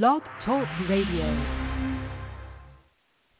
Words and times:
Blog 0.00 0.22
Talk 0.46 0.66
Radio. 0.88 1.68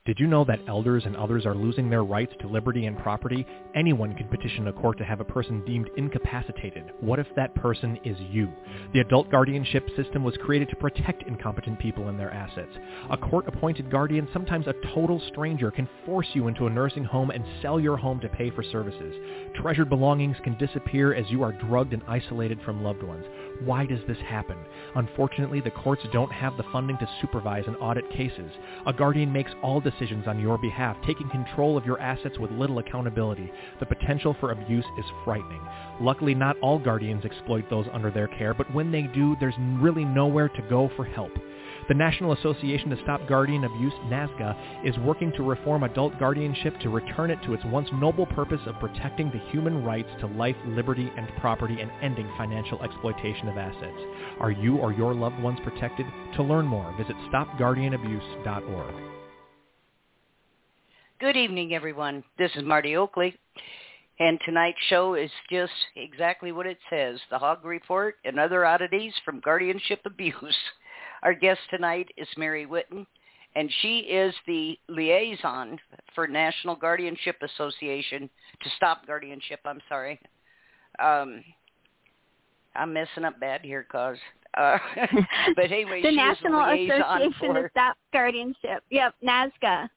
Did 0.05 0.19
you 0.19 0.27
know 0.27 0.45
that 0.47 0.59
elders 0.67 1.05
and 1.07 1.17
others 1.17 1.47
are 1.47 1.55
losing 1.55 1.89
their 1.89 2.03
rights 2.03 2.33
to 2.41 2.49
liberty 2.49 2.87
and 2.87 2.99
property? 2.99 3.47
Anyone 3.77 4.17
can 4.17 4.27
petition 4.27 4.67
a 4.67 4.73
court 4.73 4.99
to 4.99 5.05
have 5.05 5.21
a 5.21 5.25
person 5.25 5.65
deemed 5.65 5.89
incapacitated. 5.97 6.91
What 6.99 7.21
if 7.21 7.29
that 7.37 7.55
person 7.55 7.97
is 8.05 8.17
you? 8.29 8.53
The 8.93 8.99
adult 8.99 9.31
guardianship 9.31 9.89
system 9.97 10.25
was 10.25 10.37
created 10.45 10.69
to 10.71 10.77
protect 10.77 11.23
incompetent 11.23 11.79
people 11.79 12.09
and 12.09 12.19
their 12.19 12.33
assets. 12.33 12.77
A 13.11 13.17
court-appointed 13.17 13.93
guardian, 13.93 14.27
sometimes 14.33 14.67
a 14.67 14.75
total 14.93 15.23
stranger, 15.29 15.71
can 15.71 15.89
force 16.05 16.27
you 16.35 16.49
into 16.49 16.67
a 16.67 16.71
nursing 16.71 17.05
home 17.05 17.31
and 17.31 17.45
sell 17.63 17.79
your 17.79 17.97
home 17.97 18.19
to 18.23 18.29
pay 18.29 18.51
for 18.51 18.65
services. 18.65 19.15
Treasured 19.55 19.89
belongings 19.89 20.37
can 20.43 20.59
disappear 20.59 21.15
as 21.15 21.31
you 21.31 21.45
are 21.45 21.53
drugged 21.53 21.93
and 21.93 22.03
isolated 22.09 22.59
from 22.65 22.83
loved 22.83 23.05
ones. 23.05 23.25
Why 23.65 23.87
does 23.87 24.01
this 24.07 24.19
happen? 24.19 24.57
Unfortunately, 24.95 25.61
the 25.61 25.71
courts 25.71 26.03
don't 26.13 26.33
have 26.33 26.57
the 26.57 26.65
funding 26.73 26.99
to 26.99 27.09
supervise 27.21 27.65
and 27.67 27.77
audit 27.77 28.09
cases. 28.11 28.51
A 28.87 28.93
guardian 28.93 29.33
makes 29.33 29.51
all 29.63 29.81
decisions 29.81 30.27
on 30.27 30.41
your 30.41 30.59
behalf, 30.59 30.97
taking 31.07 31.29
control 31.31 31.77
of 31.77 31.87
your 31.87 32.01
assets 32.01 32.39
with 32.39 32.51
little 32.51 32.79
accountability. 32.79 33.51
The 33.81 33.87
potential 33.87 34.37
for 34.41 34.53
abuse 34.53 34.85
is 34.99 35.05
frightening. 35.25 35.61
Luckily, 36.01 36.35
not 36.35 36.59
all 36.61 36.79
guardians 36.79 37.25
exploit 37.25 37.69
those 37.71 37.87
under 37.93 38.11
their 38.11 38.29
care, 38.29 38.55
but 38.55 38.73
when 38.75 38.91
they 38.91 39.03
do, 39.03 39.37
there's 39.39 39.55
really 39.79 40.05
nowhere 40.05 40.49
to 40.49 40.63
go 40.69 40.91
for 40.97 41.05
help. 41.05 41.33
The 41.89 41.95
National 41.95 42.33
Association 42.33 42.91
to 42.91 43.03
Stop 43.03 43.27
Guardian 43.29 43.65
Abuse, 43.65 43.93
NASGA, 44.05 44.87
is 44.87 44.97
working 44.99 45.33
to 45.33 45.43
reform 45.43 45.83
adult 45.83 46.17
guardianship 46.19 46.79
to 46.81 46.89
return 46.89 47.31
it 47.31 47.43
to 47.45 47.55
its 47.55 47.65
once 47.65 47.89
noble 47.95 48.27
purpose 48.27 48.61
of 48.67 48.79
protecting 48.79 49.31
the 49.31 49.41
human 49.51 49.83
rights 49.83 50.09
to 50.21 50.29
life, 50.29 50.55
liberty, 50.67 51.11
and 51.17 51.27
property 51.41 51.81
and 51.81 51.91
ending 52.01 52.31
financial 52.39 52.81
exploitation 52.83 53.49
of 53.49 53.59
assets. 53.59 53.99
Are 54.39 54.53
you 54.53 54.77
or 54.77 54.93
your 54.93 55.13
loved 55.13 55.41
ones 55.41 55.59
protected? 55.65 56.07
To 56.37 56.43
learn 56.43 56.67
more, 56.67 56.95
visit 56.97 57.17
stopguardianabuse.org. 57.33 58.95
Good 61.19 61.37
evening, 61.37 61.75
everyone. 61.75 62.23
This 62.39 62.51
is 62.55 62.65
Marti 62.65 62.97
Oakley. 62.97 63.37
And 64.21 64.39
tonight's 64.45 64.79
show 64.89 65.15
is 65.15 65.31
just 65.51 65.73
exactly 65.97 66.53
what 66.53 66.67
it 66.67 66.79
says, 66.91 67.19
the 67.31 67.39
Hog 67.39 67.65
Report 67.65 68.17
and 68.25 68.39
other 68.39 68.65
oddities 68.65 69.15
from 69.25 69.41
guardianship 69.41 70.01
abuse. 70.05 70.37
Our 71.23 71.35
guest 71.35 71.61
tonight 71.71 72.09
is 72.17 72.27
Mary 72.37 72.67
Whitten, 72.67 73.07
and 73.55 73.71
she 73.81 74.01
is 74.01 74.35
the 74.47 74.77
liaison 74.89 75.79
for 76.15 76.27
National 76.27 76.75
Guardianship 76.75 77.37
Association 77.43 78.29
to 78.63 78.71
stop 78.77 79.07
guardianship. 79.07 79.61
I'm 79.65 79.81
sorry. 79.89 80.21
Um, 80.99 81.45
I'm 82.75 82.93
messing 82.93 83.25
up 83.25 83.39
bad 83.39 83.61
here, 83.63 83.87
cause. 83.91 84.17
Uh, 84.57 84.79
but 85.57 85.71
anyway, 85.71 86.03
the 86.03 86.11
National 86.11 86.61
is 86.65 86.67
the 86.67 86.95
liaison 86.95 87.01
Association 87.01 87.33
for, 87.39 87.63
to 87.63 87.69
Stop 87.71 87.97
Guardianship. 88.13 88.83
Yep, 88.91 89.15
NASGA. 89.25 89.89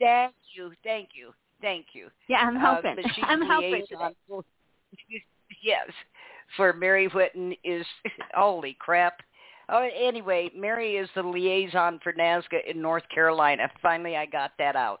Thank 0.00 0.34
you, 0.54 0.72
thank 0.82 1.10
you, 1.14 1.32
thank 1.62 1.86
you. 1.92 2.08
Yeah, 2.28 2.38
I'm 2.38 2.56
Uh, 2.56 2.60
helping. 2.60 2.96
she's 3.14 3.24
I'm 3.28 3.42
helping 3.42 3.84
yes, 5.62 5.88
for 6.56 6.72
Mary 6.72 7.08
Whitten 7.08 7.56
is 7.62 7.86
holy 8.34 8.76
crap. 8.80 9.22
Oh, 9.68 9.88
anyway, 9.96 10.50
Mary 10.54 10.96
is 10.96 11.08
the 11.14 11.22
liaison 11.22 12.00
for 12.02 12.12
NASGA 12.12 12.68
in 12.68 12.80
North 12.82 13.04
Carolina. 13.12 13.70
Finally, 13.82 14.16
I 14.16 14.26
got 14.26 14.52
that 14.58 14.76
out. 14.76 15.00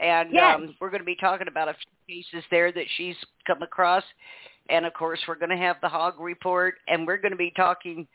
And 0.00 0.32
Yes. 0.32 0.56
um, 0.56 0.76
we're 0.80 0.90
going 0.90 1.00
to 1.00 1.06
be 1.06 1.16
talking 1.16 1.48
about 1.48 1.68
a 1.68 1.74
few 2.06 2.22
cases 2.22 2.44
there 2.50 2.72
that 2.72 2.86
she's 2.96 3.16
come 3.46 3.62
across. 3.62 4.04
And, 4.68 4.86
of 4.86 4.94
course, 4.94 5.20
we're 5.28 5.36
going 5.36 5.50
to 5.50 5.56
have 5.56 5.76
the 5.82 5.88
hog 5.88 6.18
report, 6.18 6.76
and 6.88 7.06
we're 7.06 7.18
going 7.18 7.32
to 7.32 7.36
be 7.36 7.52
talking 7.56 8.06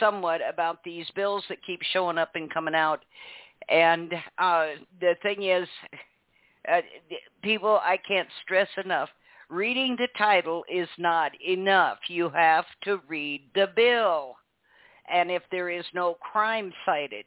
somewhat 0.00 0.40
about 0.46 0.82
these 0.84 1.06
bills 1.14 1.44
that 1.48 1.58
keep 1.66 1.82
showing 1.92 2.18
up 2.18 2.30
and 2.34 2.52
coming 2.52 2.74
out. 2.74 3.04
And 3.68 4.12
uh, 4.38 4.68
the 5.00 5.16
thing 5.22 5.42
is, 5.42 5.68
uh, 6.70 6.80
people, 7.42 7.78
I 7.82 7.98
can't 7.98 8.28
stress 8.42 8.68
enough, 8.82 9.08
reading 9.50 9.96
the 9.98 10.08
title 10.16 10.64
is 10.72 10.88
not 10.98 11.32
enough. 11.42 11.98
You 12.08 12.30
have 12.30 12.64
to 12.84 13.00
read 13.08 13.42
the 13.54 13.68
bill. 13.74 14.36
And 15.12 15.30
if 15.30 15.42
there 15.50 15.70
is 15.70 15.84
no 15.94 16.14
crime 16.14 16.72
cited, 16.84 17.24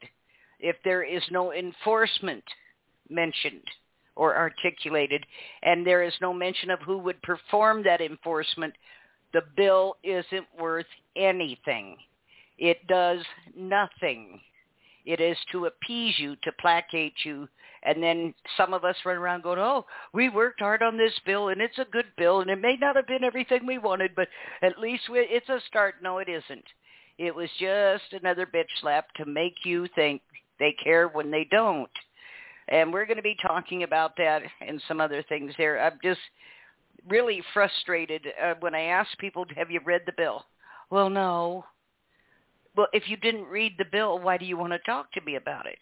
if 0.60 0.76
there 0.84 1.04
is 1.04 1.24
no 1.32 1.54
enforcement 1.54 2.44
mentioned 3.10 3.64
or 4.16 4.36
articulated, 4.36 5.26
and 5.64 5.86
there 5.86 6.04
is 6.04 6.14
no 6.22 6.34
mention 6.34 6.70
of 6.70 6.80
who 6.82 6.98
would 6.98 7.22
perform 7.24 7.84
that 7.84 8.02
enforcement, 8.02 8.74
the 9.34 9.42
bill 9.56 9.96
isn't 10.04 10.46
worth 10.60 10.86
anything. 11.16 11.98
It 12.58 12.86
does 12.88 13.20
nothing. 13.56 14.40
It 15.06 15.20
is 15.20 15.38
to 15.52 15.66
appease 15.66 16.20
you, 16.20 16.36
to 16.44 16.52
placate 16.60 17.14
you, 17.24 17.48
and 17.84 18.04
then 18.04 18.34
some 18.58 18.74
of 18.74 18.86
us 18.86 18.96
run 19.04 19.18
around 19.18 19.42
going, 19.42 19.58
oh, 19.60 19.86
we 20.14 20.30
worked 20.30 20.60
hard 20.60 20.84
on 20.84 20.98
this 20.98 21.18
bill, 21.26 21.50
and 21.50 21.60
it's 21.60 21.80
a 21.80 21.86
good 21.86 22.06
bill, 22.18 22.42
and 22.42 22.50
it 22.52 22.62
may 22.62 22.78
not 22.80 22.96
have 22.96 23.08
been 23.08 23.24
everything 23.24 23.66
we 23.66 23.80
wanted, 23.80 24.12
but 24.16 24.28
at 24.62 24.78
least 24.78 25.10
we, 25.10 25.20
it's 25.20 25.50
a 25.50 25.60
start. 25.68 25.96
No, 26.04 26.20
it 26.20 26.30
isn't. 26.30 26.66
It 27.22 27.36
was 27.36 27.50
just 27.60 28.14
another 28.14 28.48
bitch 28.48 28.66
slap 28.82 29.14
to 29.14 29.26
make 29.26 29.54
you 29.64 29.88
think 29.94 30.24
they 30.58 30.76
care 30.84 31.08
when 31.08 31.30
they 31.30 31.48
don't. 31.52 31.92
And 32.68 32.92
we're 32.92 33.06
going 33.06 33.18
to 33.18 33.22
be 33.22 33.38
talking 33.46 33.84
about 33.84 34.14
that 34.18 34.42
and 34.66 34.82
some 34.88 35.00
other 35.00 35.24
things 35.30 35.54
there. 35.56 35.80
I'm 35.80 36.00
just 36.04 36.20
really 37.08 37.44
frustrated 37.54 38.26
uh, 38.44 38.56
when 38.60 38.74
I 38.74 38.86
ask 38.86 39.16
people, 39.20 39.46
have 39.56 39.70
you 39.70 39.82
read 39.86 40.02
the 40.08 40.14
bill? 40.18 40.46
Well, 40.90 41.12
no. 41.12 41.64
Well, 42.76 42.88
if 42.92 43.08
you 43.08 43.18
didn't 43.18 43.46
read 43.46 43.74
the 43.78 43.86
bill, 43.92 44.18
why 44.18 44.38
do 44.38 44.46
you 44.46 44.58
want 44.58 44.74
to 44.74 44.80
talk 44.80 45.12
to 45.12 45.22
me 45.22 45.36
about 45.36 45.68
it? 45.68 45.78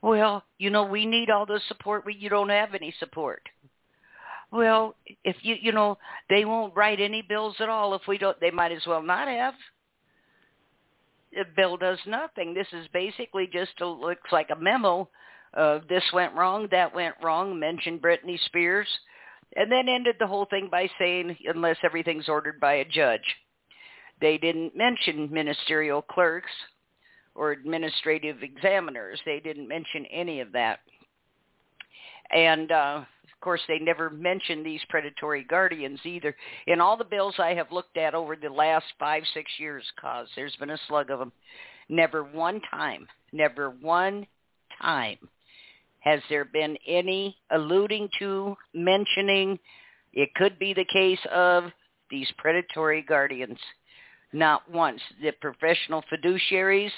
Well, 0.00 0.44
you 0.58 0.70
know, 0.70 0.84
we 0.84 1.06
need 1.06 1.28
all 1.28 1.44
the 1.44 1.60
support. 1.66 2.06
We, 2.06 2.14
you 2.14 2.28
don't 2.28 2.50
have 2.50 2.72
any 2.72 2.94
support. 3.00 3.42
Well, 4.52 4.94
if 5.24 5.34
you, 5.42 5.56
you 5.60 5.72
know, 5.72 5.98
they 6.30 6.44
won't 6.44 6.76
write 6.76 7.00
any 7.00 7.22
bills 7.22 7.56
at 7.58 7.68
all 7.68 7.94
if 7.94 8.02
we 8.06 8.16
don't, 8.16 8.38
they 8.38 8.52
might 8.52 8.70
as 8.70 8.86
well 8.86 9.02
not 9.02 9.26
have. 9.26 9.54
The 11.32 11.44
bill 11.56 11.76
does 11.76 11.98
nothing. 12.06 12.54
This 12.54 12.66
is 12.72 12.86
basically 12.92 13.48
just 13.52 13.80
a, 13.80 13.86
looks 13.86 14.30
like 14.30 14.50
a 14.50 14.60
memo. 14.60 15.08
Uh, 15.54 15.80
this 15.88 16.04
went 16.12 16.34
wrong, 16.34 16.68
that 16.70 16.94
went 16.94 17.14
wrong, 17.22 17.58
mentioned 17.58 18.02
Britney 18.02 18.38
Spears, 18.46 18.88
and 19.56 19.70
then 19.70 19.88
ended 19.88 20.16
the 20.18 20.26
whole 20.26 20.46
thing 20.46 20.68
by 20.70 20.88
saying, 20.98 21.36
unless 21.46 21.76
everything's 21.82 22.28
ordered 22.28 22.58
by 22.60 22.74
a 22.74 22.84
judge. 22.84 23.36
They 24.20 24.38
didn't 24.38 24.76
mention 24.76 25.32
ministerial 25.32 26.02
clerks 26.02 26.52
or 27.34 27.52
administrative 27.52 28.42
examiners. 28.42 29.20
They 29.24 29.40
didn't 29.40 29.68
mention 29.68 30.06
any 30.06 30.40
of 30.40 30.52
that. 30.52 30.80
And 32.34 32.70
uh, 32.70 33.04
of 33.21 33.21
course, 33.42 33.60
they 33.68 33.78
never 33.78 34.08
mentioned 34.08 34.64
these 34.64 34.80
predatory 34.88 35.44
guardians 35.44 36.00
either. 36.04 36.34
In 36.66 36.80
all 36.80 36.96
the 36.96 37.04
bills 37.04 37.34
I 37.38 37.54
have 37.54 37.70
looked 37.70 37.98
at 37.98 38.14
over 38.14 38.36
the 38.36 38.48
last 38.48 38.86
five, 38.98 39.22
six 39.34 39.50
years, 39.58 39.84
cause 40.00 40.28
there's 40.34 40.56
been 40.56 40.70
a 40.70 40.78
slug 40.88 41.10
of 41.10 41.18
them, 41.18 41.32
never 41.90 42.24
one 42.24 42.60
time, 42.70 43.06
never 43.32 43.68
one 43.68 44.26
time 44.80 45.18
has 46.02 46.20
there 46.28 46.44
been 46.44 46.76
any 46.86 47.36
alluding 47.50 48.08
to, 48.18 48.56
mentioning, 48.74 49.58
it 50.12 50.34
could 50.34 50.58
be 50.58 50.74
the 50.74 50.84
case 50.92 51.20
of 51.32 51.64
these 52.10 52.30
predatory 52.38 53.02
guardians. 53.02 53.58
Not 54.32 54.68
once. 54.70 55.00
The 55.22 55.32
professional 55.40 56.02
fiduciaries 56.12 56.90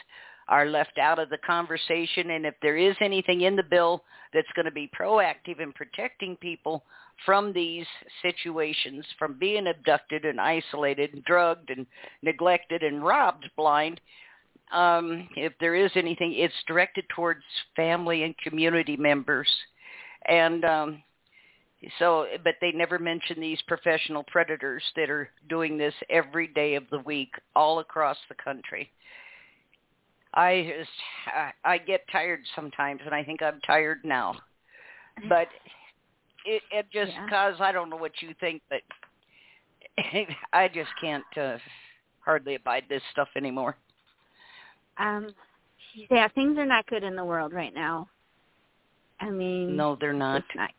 are 0.49 0.67
left 0.67 0.99
out 0.99 1.19
of 1.19 1.31
the 1.31 1.39
conversation, 1.39 2.31
and 2.31 2.45
if 2.45 2.55
there 2.61 2.77
is 2.77 2.97
anything 3.01 3.43
in 3.43 3.57
the 3.57 3.63
bill 3.63 4.05
that's 4.33 4.51
going 4.55 4.67
to 4.67 4.73
be 4.73 4.91
proactive 4.99 5.61
in 5.61 5.73
protecting 5.73 6.37
people 6.37 6.85
from 7.25 7.53
these 7.53 7.87
situations, 8.23 9.05
from 9.19 9.39
being 9.39 9.67
abducted 9.69 10.25
and 10.25 10.41
isolated 10.41 11.15
and 11.15 11.25
drugged 11.25 11.71
and 11.71 11.87
neglected 12.23 12.83
and 12.83 13.05
robbed 13.05 13.49
blind, 13.57 14.01
um, 14.73 15.29
if 15.37 15.53
there 15.61 15.75
is 15.75 15.91
anything, 15.95 16.35
it's 16.35 16.55
directed 16.67 17.05
towards 17.15 17.43
family 17.77 18.25
and 18.25 18.37
community 18.39 18.97
members. 18.97 19.49
And 20.27 20.65
um, 20.65 21.03
so, 21.99 22.27
but 22.43 22.57
they 22.61 22.73
never 22.73 22.99
mention 22.99 23.41
these 23.41 23.61
professional 23.63 24.25
predators 24.25 24.83
that 24.97 25.11
are 25.11 25.29
doing 25.49 25.77
this 25.77 25.95
every 26.11 26.49
day 26.49 26.75
of 26.75 26.85
the 26.91 27.01
week 27.01 27.35
all 27.55 27.79
across 27.79 28.17
the 28.29 28.35
country. 28.43 28.91
I 30.35 30.73
just, 30.79 31.55
I, 31.65 31.79
get 31.79 32.01
tired 32.11 32.41
sometimes, 32.57 33.01
and 33.05 33.15
I 33.15 33.23
think 33.23 33.43
I'm 33.43 33.61
tired 33.61 33.99
now. 34.05 34.35
But 35.29 35.47
it, 36.45 36.61
it 36.73 36.87
just 36.93 37.13
Yeah. 37.13 37.29
cause 37.29 37.61
I 37.61 37.71
don't 37.71 37.89
know 37.89 37.97
what 37.97 38.21
you 38.21 38.35
think, 38.41 38.63
but 38.69 38.83
I 40.53 40.67
just 40.67 40.91
can't 41.01 41.25
uh, 41.37 41.59
hardly 42.19 42.57
abide 42.57 42.85
this 42.89 43.03
stuff 43.13 43.29
anymore. 43.37 43.77
Um, 44.99 45.33
yeah, 46.11 46.29
things 46.35 46.59
are 46.59 46.67
not 46.67 46.87
good 46.87 47.05
in 47.05 47.15
the 47.15 47.25
world 47.25 47.53
right 47.53 47.73
now. 47.73 48.09
I 49.21 49.31
mean, 49.31 49.77
No, 49.77 49.97
they're 49.97 50.13
not. 50.13 50.39
It's 50.39 50.57
not. 50.57 50.71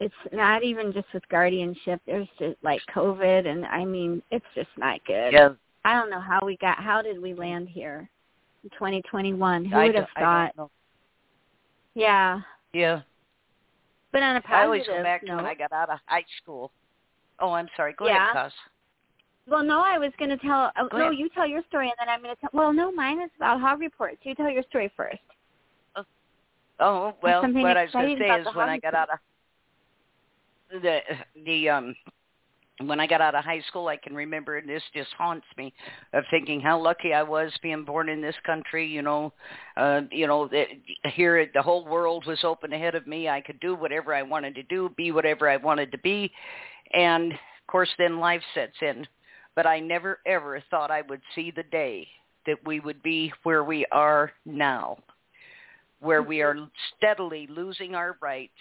It's 0.00 0.32
not 0.32 0.62
even 0.64 0.92
just 0.92 1.06
with 1.12 1.28
guardianship. 1.28 2.00
There's 2.06 2.28
just 2.38 2.56
like 2.62 2.80
COVID, 2.94 3.46
and 3.46 3.66
I 3.66 3.84
mean, 3.84 4.22
it's 4.30 4.46
just 4.54 4.70
not 4.78 5.04
good. 5.04 5.32
Yeah, 5.32 5.50
I 5.84 5.94
don't 5.94 6.10
know 6.10 6.20
how 6.20 6.40
we 6.44 6.56
got. 6.56 6.78
How 6.82 7.02
did 7.02 7.20
we 7.20 7.34
land 7.34 7.68
here? 7.68 8.10
In 8.62 8.70
2021. 8.70 9.64
Who 9.64 9.76
would 9.76 9.94
have 9.94 10.06
thought? 10.18 10.70
Yeah. 11.94 12.40
Yeah. 12.72 13.00
But 14.12 14.22
on 14.22 14.36
a 14.36 14.42
I 14.48 14.64
always 14.64 14.86
go 14.86 15.02
back 15.02 15.24
to 15.26 15.36
when 15.36 15.46
I 15.46 15.54
got 15.54 15.72
out 15.72 15.88
of 15.90 15.98
high 16.06 16.24
school. 16.42 16.72
Oh, 17.38 17.52
I'm 17.52 17.68
sorry. 17.76 17.94
Go 17.96 18.06
Yeah. 18.06 18.30
ahead, 18.32 18.34
Coz. 18.34 18.52
well, 19.46 19.62
no, 19.64 19.80
I 19.80 19.98
was 19.98 20.12
going 20.18 20.30
to 20.30 20.36
tell. 20.36 20.72
Oh, 20.76 20.88
Go 20.88 20.98
no, 20.98 21.04
ahead. 21.06 21.18
you 21.18 21.28
tell 21.30 21.46
your 21.46 21.62
story, 21.68 21.86
and 21.86 21.94
then 21.98 22.08
I'm 22.08 22.22
going 22.22 22.34
to 22.34 22.40
tell. 22.40 22.50
Well, 22.52 22.72
no, 22.72 22.92
mine 22.92 23.20
is 23.22 23.30
about 23.36 23.60
hog 23.60 23.80
reports. 23.80 24.18
You 24.22 24.34
tell 24.34 24.50
your 24.50 24.64
story 24.64 24.90
first. 24.96 25.18
Oh 26.82 27.14
well, 27.22 27.42
something 27.42 27.60
what 27.62 27.76
I 27.76 27.82
was 27.84 27.92
going 27.92 28.16
to 28.16 28.22
say 28.24 28.40
is 28.40 28.46
when 28.54 28.70
I 28.70 28.78
got 28.78 28.94
out 28.94 29.10
of 29.10 29.18
the 30.82 31.00
the 31.44 31.68
um 31.68 31.94
when 32.88 33.00
I 33.00 33.06
got 33.06 33.20
out 33.20 33.34
of 33.34 33.44
high 33.44 33.62
school, 33.68 33.88
I 33.88 33.96
can 33.96 34.14
remember, 34.14 34.56
and 34.56 34.68
this 34.68 34.82
just 34.94 35.10
haunts 35.16 35.46
me, 35.56 35.72
of 36.12 36.24
thinking 36.30 36.60
how 36.60 36.80
lucky 36.80 37.12
I 37.12 37.22
was 37.22 37.52
being 37.62 37.84
born 37.84 38.08
in 38.08 38.20
this 38.20 38.34
country. 38.44 38.86
You 38.86 39.02
know, 39.02 39.32
uh, 39.76 40.02
you 40.10 40.26
know 40.26 40.48
that 40.48 40.66
here 41.12 41.48
the 41.52 41.62
whole 41.62 41.84
world 41.84 42.26
was 42.26 42.44
open 42.44 42.72
ahead 42.72 42.94
of 42.94 43.06
me. 43.06 43.28
I 43.28 43.40
could 43.40 43.60
do 43.60 43.74
whatever 43.74 44.14
I 44.14 44.22
wanted 44.22 44.54
to 44.56 44.62
do, 44.64 44.90
be 44.96 45.12
whatever 45.12 45.48
I 45.48 45.56
wanted 45.56 45.92
to 45.92 45.98
be, 45.98 46.30
and 46.94 47.32
of 47.32 47.66
course, 47.66 47.90
then 47.98 48.18
life 48.18 48.42
sets 48.54 48.76
in. 48.82 49.06
But 49.56 49.66
I 49.66 49.80
never 49.80 50.20
ever 50.26 50.62
thought 50.70 50.90
I 50.90 51.02
would 51.02 51.22
see 51.34 51.50
the 51.50 51.64
day 51.64 52.06
that 52.46 52.56
we 52.64 52.80
would 52.80 53.02
be 53.02 53.32
where 53.42 53.64
we 53.64 53.84
are 53.92 54.32
now 54.46 54.96
where 56.00 56.22
we 56.22 56.40
are 56.40 56.56
steadily 56.96 57.46
losing 57.50 57.94
our 57.94 58.16
rights. 58.20 58.52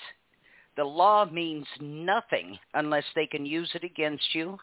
The 0.80 0.86
law 0.86 1.26
means 1.26 1.68
nothing 1.82 2.58
unless 2.74 3.04
they 3.14 3.28
can 3.28 3.46
use 3.46 3.70
it 3.74 3.84
against 3.84 4.34
you. 4.34 4.58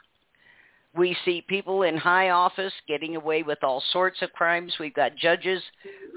We 0.95 1.15
see 1.27 1.45
people 1.47 1.83
in 1.83 1.99
high 1.99 2.31
office 2.31 2.73
getting 2.89 3.17
away 3.17 3.43
with 3.43 3.63
all 3.63 3.83
sorts 3.93 4.23
of 4.23 4.33
crimes. 4.33 4.75
We've 4.81 4.95
got 4.95 5.15
judges 5.17 5.63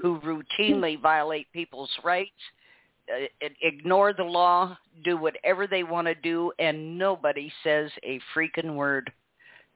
who 0.00 0.18
routinely 0.20 0.98
violate 0.98 1.52
people's 1.52 1.90
rights, 2.02 2.30
uh, 3.14 3.26
ignore 3.60 4.14
the 4.14 4.24
law, 4.24 4.74
do 5.04 5.18
whatever 5.18 5.66
they 5.66 5.82
want 5.82 6.06
to 6.06 6.14
do, 6.14 6.50
and 6.58 6.96
nobody 6.96 7.52
says 7.62 7.90
a 8.02 8.18
freaking 8.34 8.76
word. 8.76 9.12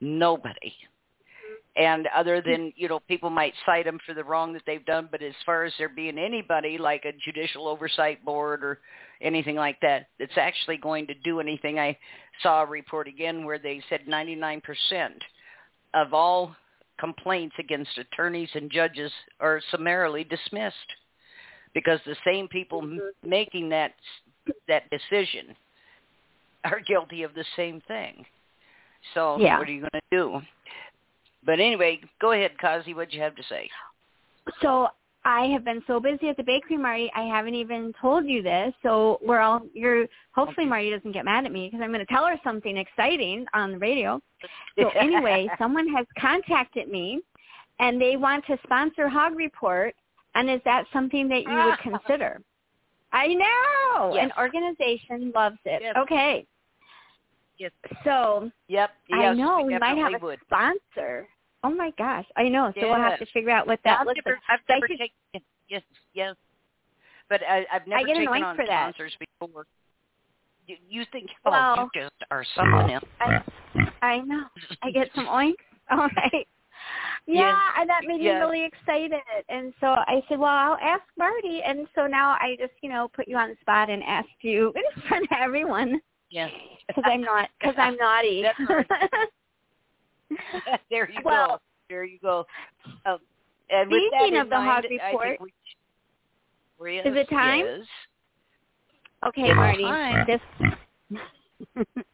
Nobody 0.01 0.75
and 1.77 2.07
other 2.15 2.41
mm-hmm. 2.41 2.51
than 2.51 2.73
you 2.77 2.89
know 2.89 3.01
people 3.01 3.31
might 3.31 3.55
cite 3.67 3.85
them 3.85 3.99
for 4.07 4.15
the 4.15 4.25
wrong 4.25 4.53
that 4.53 4.63
they've 4.67 4.85
done 4.87 5.09
but 5.11 5.23
as 5.23 5.35
far 5.45 5.65
as 5.65 5.73
there 5.79 5.89
being 5.89 6.19
anybody 6.19 6.79
like 6.79 7.05
a 7.05 7.13
judicial 7.25 7.67
oversight 7.67 8.25
board 8.25 8.63
or 8.63 8.79
anything 9.21 9.57
like 9.57 9.81
that 9.81 10.07
that's 10.19 10.37
actually 10.37 10.77
going 10.77 11.07
to 11.07 11.15
do 11.25 11.41
anything. 11.41 11.79
I 11.79 11.97
saw 12.43 12.63
a 12.63 12.67
report 12.67 13.09
again 13.09 13.45
where 13.45 13.59
they 13.59 13.83
said 13.89 14.01
99% 14.09 14.63
of 15.95 16.13
all 16.13 16.55
complaints 16.99 17.57
against 17.59 17.99
attorneys 17.99 18.51
and 18.55 18.71
judges 18.71 19.11
are 19.41 19.61
summarily 19.71 20.25
dismissed 20.25 20.77
because 21.75 21.99
the 22.07 22.17
same 22.25 22.47
people 22.49 22.81
m- 22.83 23.01
mm-hmm. 23.03 23.29
making 23.29 23.69
that 23.71 23.93
that 24.69 24.85
decision 24.91 25.57
are 26.65 26.81
guilty 26.81 27.23
of 27.23 27.35
the 27.35 27.45
same 27.57 27.81
thing. 27.89 28.25
So 29.15 29.39
Yeah. 29.39 29.59
what 29.59 29.69
are 29.69 29.73
you 29.73 29.81
going 29.81 29.91
to 29.91 30.01
do 30.11 30.43
but 31.45 31.61
anyway, 31.61 32.01
go 32.21 32.33
ahead, 32.33 32.53
Kazi. 32.59 32.95
What'd 32.95 33.13
you 33.15 33.21
have 33.21 33.37
to 33.37 33.43
say? 33.49 33.69
So 34.61 34.89
I 35.25 35.47
have 35.47 35.65
been 35.65 35.83
so 35.87 36.01
busy 36.01 36.29
at 36.29 36.37
the 36.37 36.43
bakery, 36.43 36.77
Marti. 36.77 37.11
I 37.17 37.23
haven't 37.23 37.55
even 37.55 37.93
told 38.01 38.27
you 38.27 38.43
this. 38.43 38.75
So 38.83 39.19
we're 39.23 39.41
all 39.41 39.63
you're. 39.73 40.07
Hopefully, 40.35 40.67
Marti 40.67 40.91
doesn't 40.91 41.13
get 41.13 41.25
mad 41.25 41.47
at 41.47 41.53
me 41.53 41.69
because 41.69 41.83
I'm 41.83 41.91
going 41.93 42.05
to 42.05 42.13
tell 42.13 42.27
her 42.27 42.39
something 42.45 42.77
exciting 42.77 43.47
on 43.55 43.73
the 43.73 43.79
radio. 43.79 44.21
So 44.77 44.89
anyway, 44.91 45.49
someone 45.57 45.87
has 45.95 46.05
contacted 46.19 46.89
me, 46.89 47.21
and 47.79 48.01
they 48.01 48.17
want 48.17 48.45
to 48.47 48.59
sponsor 48.65 49.09
Hog 49.09 49.37
Report. 49.37 49.95
And 50.35 50.51
is 50.51 50.61
that 50.65 50.85
something 50.93 51.29
that 51.29 51.45
you 51.45 51.55
would 51.55 51.79
consider? 52.01 52.41
I 53.13 53.29
know 53.29 54.15
Yes. 54.15 54.25
an 54.25 54.33
organization 54.37 55.31
loves 55.33 55.59
it. 55.65 55.81
Yes. 55.81 55.95
Okay, 55.97 56.45
Yes. 57.57 57.71
so 58.03 58.51
Yep. 58.67 58.91
Yes, 59.09 59.19
I 59.21 59.35
know 59.35 59.63
we, 59.63 59.79
might 59.79 59.97
have 59.97 60.21
a 60.21 60.25
would. 60.25 60.41
sponsor. 60.45 61.29
Oh 61.65 61.71
my 61.75 61.91
gosh, 61.97 62.27
I 62.37 62.49
know. 62.49 62.73
So 62.79 62.89
we'll 62.89 62.97
have 62.97 63.19
to 63.19 63.27
figure 63.33 63.51
out 63.51 63.67
what 63.67 63.81
that 63.85 64.05
looks 64.07 64.21
never, 64.25 64.37
like. 64.37 64.61
I've 64.61 64.69
never 64.69 64.87
taken. 64.87 65.09
Yes, 65.69 65.83
yes. 66.13 66.37
But 67.31 67.41
I, 67.49 67.65
I've 67.73 67.87
never 67.87 68.05
get 68.05 68.17
taken 68.17 68.43
on 68.43 68.55
for 68.55 68.67
that. 68.67 68.95
sponsors 68.95 69.17
before. 69.41 69.67
You, 70.67 70.77
you 70.91 71.05
think, 71.11 71.31
oh, 71.47 71.51
Well- 71.51 71.91
you 71.95 72.03
just 72.03 72.15
are 72.31 72.45
something 72.55 72.95
else. 72.95 73.05
I, 73.19 73.43
I 74.03 74.19
know. 74.21 74.45
I 74.83 74.91
get 74.91 75.09
some 75.15 75.27
oinks. 75.27 75.55
All 75.91 76.09
right. 76.17 76.47
Yeah, 77.27 77.49
Yes, 77.49 77.57
and 77.81 77.89
that 77.89 78.03
made 78.07 78.21
yes. 78.21 78.35
me 78.35 78.41
really 78.41 78.65
excited. 78.65 79.13
And 79.49 79.73
so 79.81 79.87
I 79.87 80.23
said, 80.29 80.39
well, 80.39 80.51
I'll 80.51 80.79
ask 80.83 81.03
Marti. 81.17 81.63
And 81.67 81.87
so 81.95 82.07
now 82.07 82.33
I 82.33 82.57
just, 82.59 82.73
you 82.83 82.91
know, 82.91 83.09
put 83.15 83.27
you 83.27 83.39
on 83.39 83.49
the 83.49 83.57
spot 83.63 83.89
and 83.89 84.03
asked 84.03 84.29
you 84.43 84.71
in 84.77 85.03
front 85.09 85.25
of 85.25 85.39
everyone 85.41 86.01
Yeah. 86.31 86.49
because 86.89 87.05
I'm 87.07 87.23
not, 87.23 87.49
because 87.59 87.75
I'm 87.79 87.97
naughty. 87.97 88.43
That's 88.43 88.59
all 88.69 89.25
there 90.91 91.11
you 91.11 91.21
Well- 91.25 91.49
go. 91.49 91.59
There 91.91 92.05
you 92.05 92.19
go. 92.21 92.47
Um, 93.05 93.19
and 93.71 93.91
with 93.91 94.01
that 94.13 94.19
Speaking 94.21 94.35
in 94.37 94.41
of 94.41 94.49
the 94.49 94.57
mind, 94.57 94.85
hog 94.85 94.85
report- 94.91 95.41
we, 96.81 96.97
yes, 96.97 97.07
Is 97.07 97.15
it 97.17 97.29
time? 97.29 97.65
yes. 97.67 97.87
okay, 99.29 99.43
It's 99.43 99.55
Marti. 99.55 99.83
fine. 99.83 100.27
This 100.27 100.41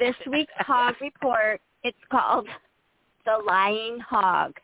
this 0.00 0.16
week's 0.30 0.52
hog 0.58 0.94
report, 1.00 1.60
it's 1.84 1.96
called 2.10 2.48
The 3.24 3.38
Lying 3.46 3.98
Hog. 4.00 4.54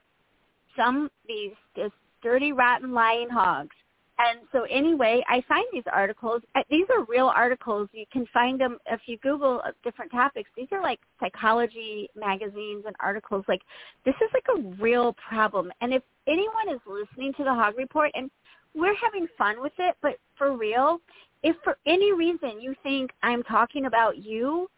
Some 0.76 1.08
these 1.26 1.52
this 1.74 1.92
dirty 2.22 2.52
rotten 2.52 2.92
lying 2.92 3.28
hogs. 3.28 3.74
And 4.18 4.40
so 4.50 4.62
anyway, 4.64 5.22
I 5.28 5.42
find 5.46 5.64
these 5.72 5.84
articles. 5.92 6.40
uh, 6.54 6.62
These 6.70 6.86
are 6.90 7.04
real 7.04 7.26
articles. 7.26 7.88
You 7.92 8.06
can 8.10 8.26
find 8.32 8.58
them 8.58 8.78
if 8.86 9.00
you 9.06 9.18
Google 9.18 9.60
uh, 9.64 9.72
different 9.84 10.10
topics. 10.10 10.48
These 10.56 10.68
are 10.72 10.82
like 10.82 11.00
psychology 11.20 12.08
magazines 12.16 12.84
and 12.86 12.96
articles. 12.98 13.44
Like 13.46 13.60
this 14.06 14.14
is 14.22 14.30
like 14.32 14.46
a 14.56 14.82
real 14.82 15.14
problem. 15.28 15.70
And 15.82 15.92
if 15.92 16.02
anyone 16.26 16.70
is 16.70 16.80
listening 16.86 17.34
to 17.34 17.44
the 17.44 17.52
Hog 17.52 17.76
Report, 17.76 18.10
and 18.14 18.30
we're 18.74 18.96
having 18.96 19.26
fun 19.36 19.60
with 19.60 19.72
it, 19.78 19.96
but 20.00 20.18
for 20.36 20.56
real, 20.56 21.00
if 21.42 21.56
for 21.62 21.76
any 21.86 22.12
reason 22.12 22.60
you 22.60 22.74
think 22.82 23.10
I'm 23.22 23.42
talking 23.42 23.86
about 23.86 24.18
you, 24.18 24.70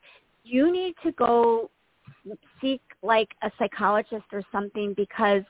you 0.43 0.73
need 0.73 0.95
to 1.05 1.13
go 1.13 1.71
seek 2.61 2.81
like 3.03 3.29
a 3.43 3.51
psychologist 3.59 4.25
or 4.33 4.43
something 4.51 4.95
because 4.95 5.43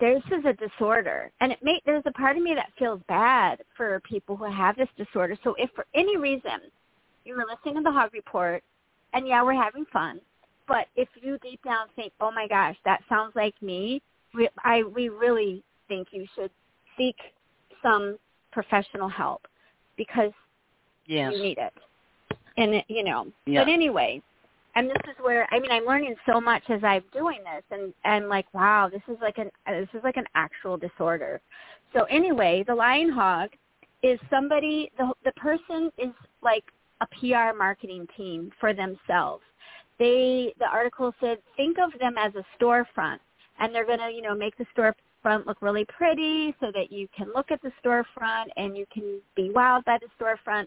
this 0.00 0.22
is 0.32 0.44
a 0.44 0.52
disorder 0.54 1.30
and 1.40 1.52
it 1.52 1.58
may 1.62 1.80
there's 1.86 2.02
a 2.06 2.12
part 2.12 2.36
of 2.36 2.42
me 2.42 2.54
that 2.54 2.70
feels 2.78 3.00
bad 3.08 3.62
for 3.76 4.00
people 4.00 4.36
who 4.36 4.50
have 4.50 4.76
this 4.76 4.88
disorder 4.96 5.36
so 5.44 5.54
if 5.58 5.70
for 5.74 5.86
any 5.94 6.16
reason 6.16 6.60
you 7.24 7.36
were 7.36 7.44
listening 7.48 7.76
to 7.76 7.82
the 7.82 7.92
hog 7.92 8.10
report 8.12 8.62
and 9.12 9.26
yeah 9.26 9.42
we're 9.42 9.52
having 9.52 9.84
fun 9.92 10.20
but 10.66 10.86
if 10.96 11.08
you 11.20 11.38
deep 11.38 11.62
down 11.62 11.86
think 11.96 12.12
oh 12.20 12.30
my 12.30 12.48
gosh 12.48 12.76
that 12.84 13.00
sounds 13.08 13.32
like 13.36 13.54
me 13.62 14.00
we 14.34 14.48
i 14.64 14.82
we 14.82 15.08
really 15.08 15.62
think 15.88 16.08
you 16.12 16.26
should 16.34 16.50
seek 16.96 17.16
some 17.82 18.18
professional 18.52 19.08
help 19.08 19.46
because 19.96 20.32
yes. 21.06 21.32
you 21.34 21.42
need 21.42 21.58
it. 21.58 21.72
And 22.56 22.74
it, 22.74 22.84
you 22.88 23.04
know, 23.04 23.26
Yeah. 23.46 23.64
but 23.64 23.72
anyway, 23.72 24.22
and 24.74 24.88
this 24.88 25.02
is 25.04 25.16
where 25.20 25.46
I 25.52 25.58
mean 25.58 25.70
I'm 25.70 25.86
learning 25.86 26.14
so 26.26 26.40
much 26.40 26.62
as 26.68 26.82
I'm 26.84 27.02
doing 27.12 27.38
this, 27.44 27.64
and 27.70 27.92
I'm 28.04 28.28
like, 28.28 28.46
wow, 28.54 28.88
this 28.90 29.02
is 29.08 29.16
like 29.20 29.38
an 29.38 29.50
this 29.66 29.88
is 29.94 30.04
like 30.04 30.16
an 30.16 30.26
actual 30.34 30.76
disorder. 30.76 31.40
So 31.94 32.04
anyway, 32.04 32.64
the 32.66 32.74
lying 32.74 33.10
hog 33.10 33.50
is 34.02 34.18
somebody 34.30 34.90
the 34.98 35.12
the 35.24 35.32
person 35.32 35.90
is 35.98 36.12
like 36.42 36.64
a 37.00 37.06
PR 37.06 37.56
marketing 37.56 38.06
team 38.16 38.50
for 38.60 38.72
themselves. 38.72 39.42
They 39.98 40.54
the 40.58 40.66
article 40.66 41.12
said 41.20 41.38
think 41.56 41.78
of 41.78 41.98
them 41.98 42.14
as 42.18 42.32
a 42.34 42.44
storefront, 42.58 43.18
and 43.58 43.74
they're 43.74 43.86
gonna 43.86 44.10
you 44.10 44.22
know 44.22 44.34
make 44.34 44.56
the 44.56 44.66
storefront 44.76 45.46
look 45.46 45.60
really 45.60 45.84
pretty 45.86 46.54
so 46.60 46.70
that 46.74 46.90
you 46.90 47.08
can 47.16 47.28
look 47.34 47.50
at 47.50 47.60
the 47.62 47.72
storefront 47.84 48.46
and 48.56 48.76
you 48.76 48.86
can 48.92 49.20
be 49.34 49.50
wowed 49.54 49.84
by 49.84 49.98
the 50.00 50.08
storefront. 50.18 50.66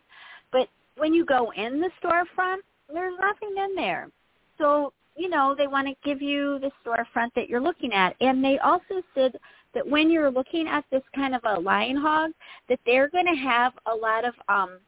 But 0.52 0.68
when 0.98 1.14
you 1.14 1.26
go 1.26 1.52
in 1.56 1.80
the 1.80 1.90
storefront, 2.04 2.58
there's 2.92 3.18
nothing 3.20 3.56
in 3.58 3.76
there. 3.76 4.10
So, 4.58 4.94
you 5.16 5.30
know, 5.30 5.56
they 5.58 5.68
want 5.68 5.88
to 5.88 5.96
give 6.04 6.22
you 6.22 6.60
the 6.60 6.72
storefront 6.86 7.34
that 7.36 7.50
you're 7.50 7.62
looking 7.62 7.94
at. 7.94 8.16
And 8.22 8.44
they 8.44 8.60
also 8.60 9.02
said 9.14 9.34
that 9.74 9.88
when 9.88 10.10
you're 10.10 10.32
looking 10.32 10.68
at 10.68 10.86
this 10.92 11.04
kind 11.16 11.36
of 11.36 11.42
a 11.46 11.60
lying 11.60 11.96
hog, 11.96 12.32
that 12.70 12.80
they're 12.86 13.10
going 13.10 13.26
to 13.26 13.36
have 13.36 13.74
a 13.92 13.96
lot 13.96 14.26
of 14.26 14.34
um 14.50 14.80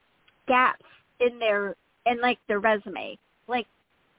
gaps 0.48 0.86
in 1.20 1.40
their 1.40 1.76
in 2.06 2.22
like 2.22 2.40
their 2.48 2.60
resume. 2.60 3.18
Like 3.48 3.68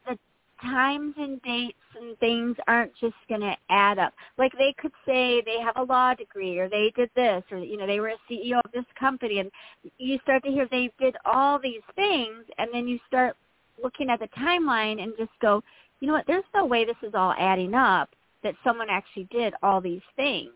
the 0.06 0.18
times 0.60 1.14
and 1.18 1.40
dates 1.42 1.76
and 1.98 2.18
things 2.18 2.56
aren't 2.66 2.92
just 3.00 3.14
going 3.28 3.40
to 3.40 3.54
add 3.70 3.98
up. 3.98 4.12
Like 4.38 4.52
they 4.58 4.74
could 4.78 4.92
say 5.06 5.42
they 5.44 5.60
have 5.60 5.76
a 5.76 5.82
law 5.82 6.14
degree 6.14 6.58
or 6.58 6.68
they 6.68 6.92
did 6.96 7.10
this 7.14 7.42
or 7.50 7.58
you 7.58 7.76
know 7.76 7.86
they 7.86 8.00
were 8.00 8.08
a 8.08 8.32
CEO 8.32 8.60
of 8.64 8.72
this 8.72 8.84
company 8.98 9.38
and 9.38 9.50
you 9.98 10.18
start 10.22 10.44
to 10.44 10.50
hear 10.50 10.66
they 10.70 10.90
did 10.98 11.16
all 11.24 11.58
these 11.58 11.82
things 11.94 12.44
and 12.58 12.68
then 12.72 12.86
you 12.88 12.98
start 13.06 13.36
looking 13.82 14.10
at 14.10 14.20
the 14.20 14.28
timeline 14.38 15.02
and 15.02 15.12
just 15.18 15.30
go, 15.40 15.62
you 16.00 16.08
know 16.08 16.14
what, 16.14 16.26
there's 16.26 16.44
no 16.54 16.64
way 16.66 16.84
this 16.84 16.96
is 17.02 17.14
all 17.14 17.34
adding 17.38 17.74
up 17.74 18.10
that 18.42 18.54
someone 18.62 18.88
actually 18.90 19.28
did 19.30 19.54
all 19.62 19.80
these 19.80 20.02
things. 20.14 20.50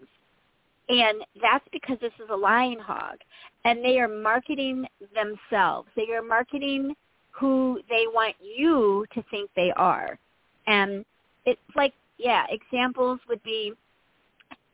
And 0.89 1.23
that's 1.41 1.65
because 1.73 1.99
this 2.01 2.13
is 2.23 2.29
a 2.31 2.37
lying 2.37 2.79
hog. 2.79 3.19
And 3.65 3.85
they 3.85 4.01
are 4.01 4.09
marketing 4.09 4.87
themselves. 5.15 5.89
They 5.95 6.13
are 6.13 6.23
marketing 6.23 6.95
who 7.31 7.81
they 7.89 8.05
want 8.09 8.35
you 8.41 9.07
to 9.15 9.25
think 9.31 9.51
they 9.55 9.73
are. 9.77 10.19
And 10.67 11.05
it's 11.47 11.61
like, 11.77 11.95
yeah, 12.19 12.45
examples 12.51 13.21
would 13.29 13.43
be 13.43 13.73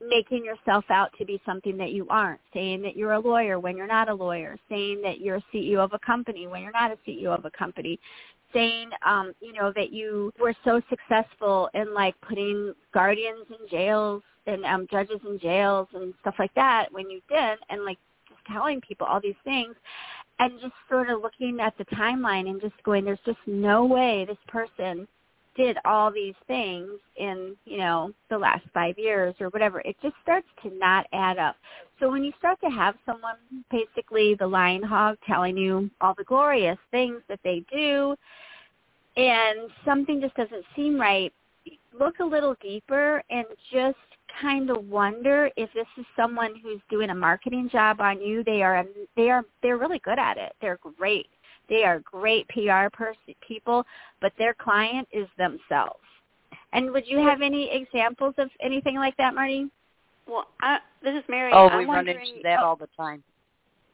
making 0.00 0.44
yourself 0.44 0.84
out 0.90 1.10
to 1.18 1.24
be 1.24 1.40
something 1.46 1.76
that 1.78 1.92
you 1.92 2.06
aren't, 2.10 2.40
saying 2.52 2.82
that 2.82 2.96
you're 2.96 3.12
a 3.12 3.18
lawyer 3.18 3.58
when 3.58 3.76
you're 3.76 3.86
not 3.86 4.08
a 4.08 4.14
lawyer, 4.14 4.58
saying 4.68 5.00
that 5.02 5.20
you're 5.20 5.36
a 5.36 5.44
CEO 5.54 5.78
of 5.78 5.92
a 5.94 5.98
company 6.00 6.46
when 6.46 6.62
you're 6.62 6.72
not 6.72 6.90
a 6.90 6.98
CEO 7.08 7.28
of 7.28 7.44
a 7.44 7.50
company, 7.50 7.98
saying 8.52 8.90
um, 9.04 9.32
you 9.40 9.52
know, 9.52 9.72
that 9.76 9.92
you 9.92 10.32
were 10.40 10.54
so 10.64 10.80
successful 10.88 11.68
in 11.74 11.92
like 11.94 12.14
putting 12.20 12.74
guardians 12.92 13.46
in 13.50 13.68
jails 13.68 14.22
and 14.46 14.64
um 14.64 14.86
judges 14.90 15.20
in 15.28 15.38
jails 15.40 15.88
and 15.94 16.14
stuff 16.20 16.34
like 16.38 16.54
that 16.54 16.86
when 16.92 17.10
you 17.10 17.20
didn't 17.28 17.60
and 17.68 17.84
like 17.84 17.98
just 18.28 18.40
telling 18.46 18.80
people 18.80 19.06
all 19.06 19.20
these 19.20 19.34
things 19.44 19.74
and 20.38 20.60
just 20.60 20.74
sort 20.88 21.10
of 21.10 21.22
looking 21.22 21.58
at 21.60 21.76
the 21.78 21.84
timeline 21.86 22.48
and 22.48 22.60
just 22.60 22.74
going, 22.84 23.04
There's 23.04 23.18
just 23.24 23.38
no 23.46 23.84
way 23.84 24.24
this 24.26 24.36
person 24.48 25.08
did 25.56 25.78
all 25.84 26.10
these 26.10 26.34
things 26.46 26.90
in, 27.16 27.56
you 27.64 27.78
know, 27.78 28.12
the 28.30 28.38
last 28.38 28.64
five 28.75 28.98
years 28.98 29.34
or 29.40 29.48
whatever, 29.48 29.80
it 29.80 29.96
just 30.02 30.14
starts 30.22 30.46
to 30.62 30.70
not 30.76 31.06
add 31.12 31.38
up. 31.38 31.56
So 31.98 32.10
when 32.10 32.22
you 32.25 32.32
start 32.38 32.60
to 32.62 32.70
have 32.70 32.94
someone, 33.06 33.36
basically 33.70 34.34
the 34.34 34.46
lying 34.46 34.82
hog, 34.82 35.16
telling 35.26 35.56
you 35.56 35.90
all 36.00 36.14
the 36.16 36.25
glorious 36.25 36.78
things 36.90 37.20
that 37.28 37.40
they 37.42 37.64
do, 37.72 38.14
and 39.16 39.70
something 39.84 40.20
just 40.20 40.34
doesn't 40.34 40.64
seem 40.75 41.00
right, 41.00 41.32
look 41.98 42.18
a 42.20 42.25
little 42.25 42.54
deeper 42.60 43.22
and 43.30 43.46
just 43.72 43.96
kind 44.40 44.70
of 44.70 44.86
wonder 44.88 45.50
if 45.56 45.72
this 45.72 45.86
is 45.98 46.04
someone 46.14 46.54
who's 46.62 46.80
doing 46.90 47.10
a 47.10 47.14
marketing 47.14 47.68
job 47.70 48.00
on 48.00 48.20
you. 48.20 48.44
They 48.44 48.62
are 48.62 48.84
they 49.16 49.30
are 49.30 49.42
they're 49.62 49.78
really 49.78 50.00
good 50.00 50.18
at 50.18 50.36
it. 50.36 50.52
They're 50.60 50.78
great. 50.98 51.28
They 51.68 51.85
are 51.85 52.00
great 52.00 52.49
PR 52.49 52.88
person, 52.92 53.35
people, 53.46 53.85
but 54.20 54.32
their 54.38 54.54
client 54.54 55.08
is 55.12 55.26
themselves. 55.37 56.00
And 56.73 56.90
would 56.92 57.06
you 57.06 57.18
have 57.18 57.42
any 57.42 57.70
examples 57.73 58.35
of 58.38 58.50
anything 58.61 58.96
like 58.96 59.16
that, 59.16 59.35
Marti? 59.35 59.70
Well, 60.28 60.46
I, 60.61 60.78
this 61.02 61.14
is 61.14 61.25
Mary. 61.28 61.52
Oh, 61.54 61.68
I'm 61.68 61.78
we 61.78 61.85
run 61.87 62.08
into 62.08 62.42
that 62.42 62.58
oh, 62.61 62.66
all 62.66 62.76
the 62.76 62.88
time. 62.96 63.23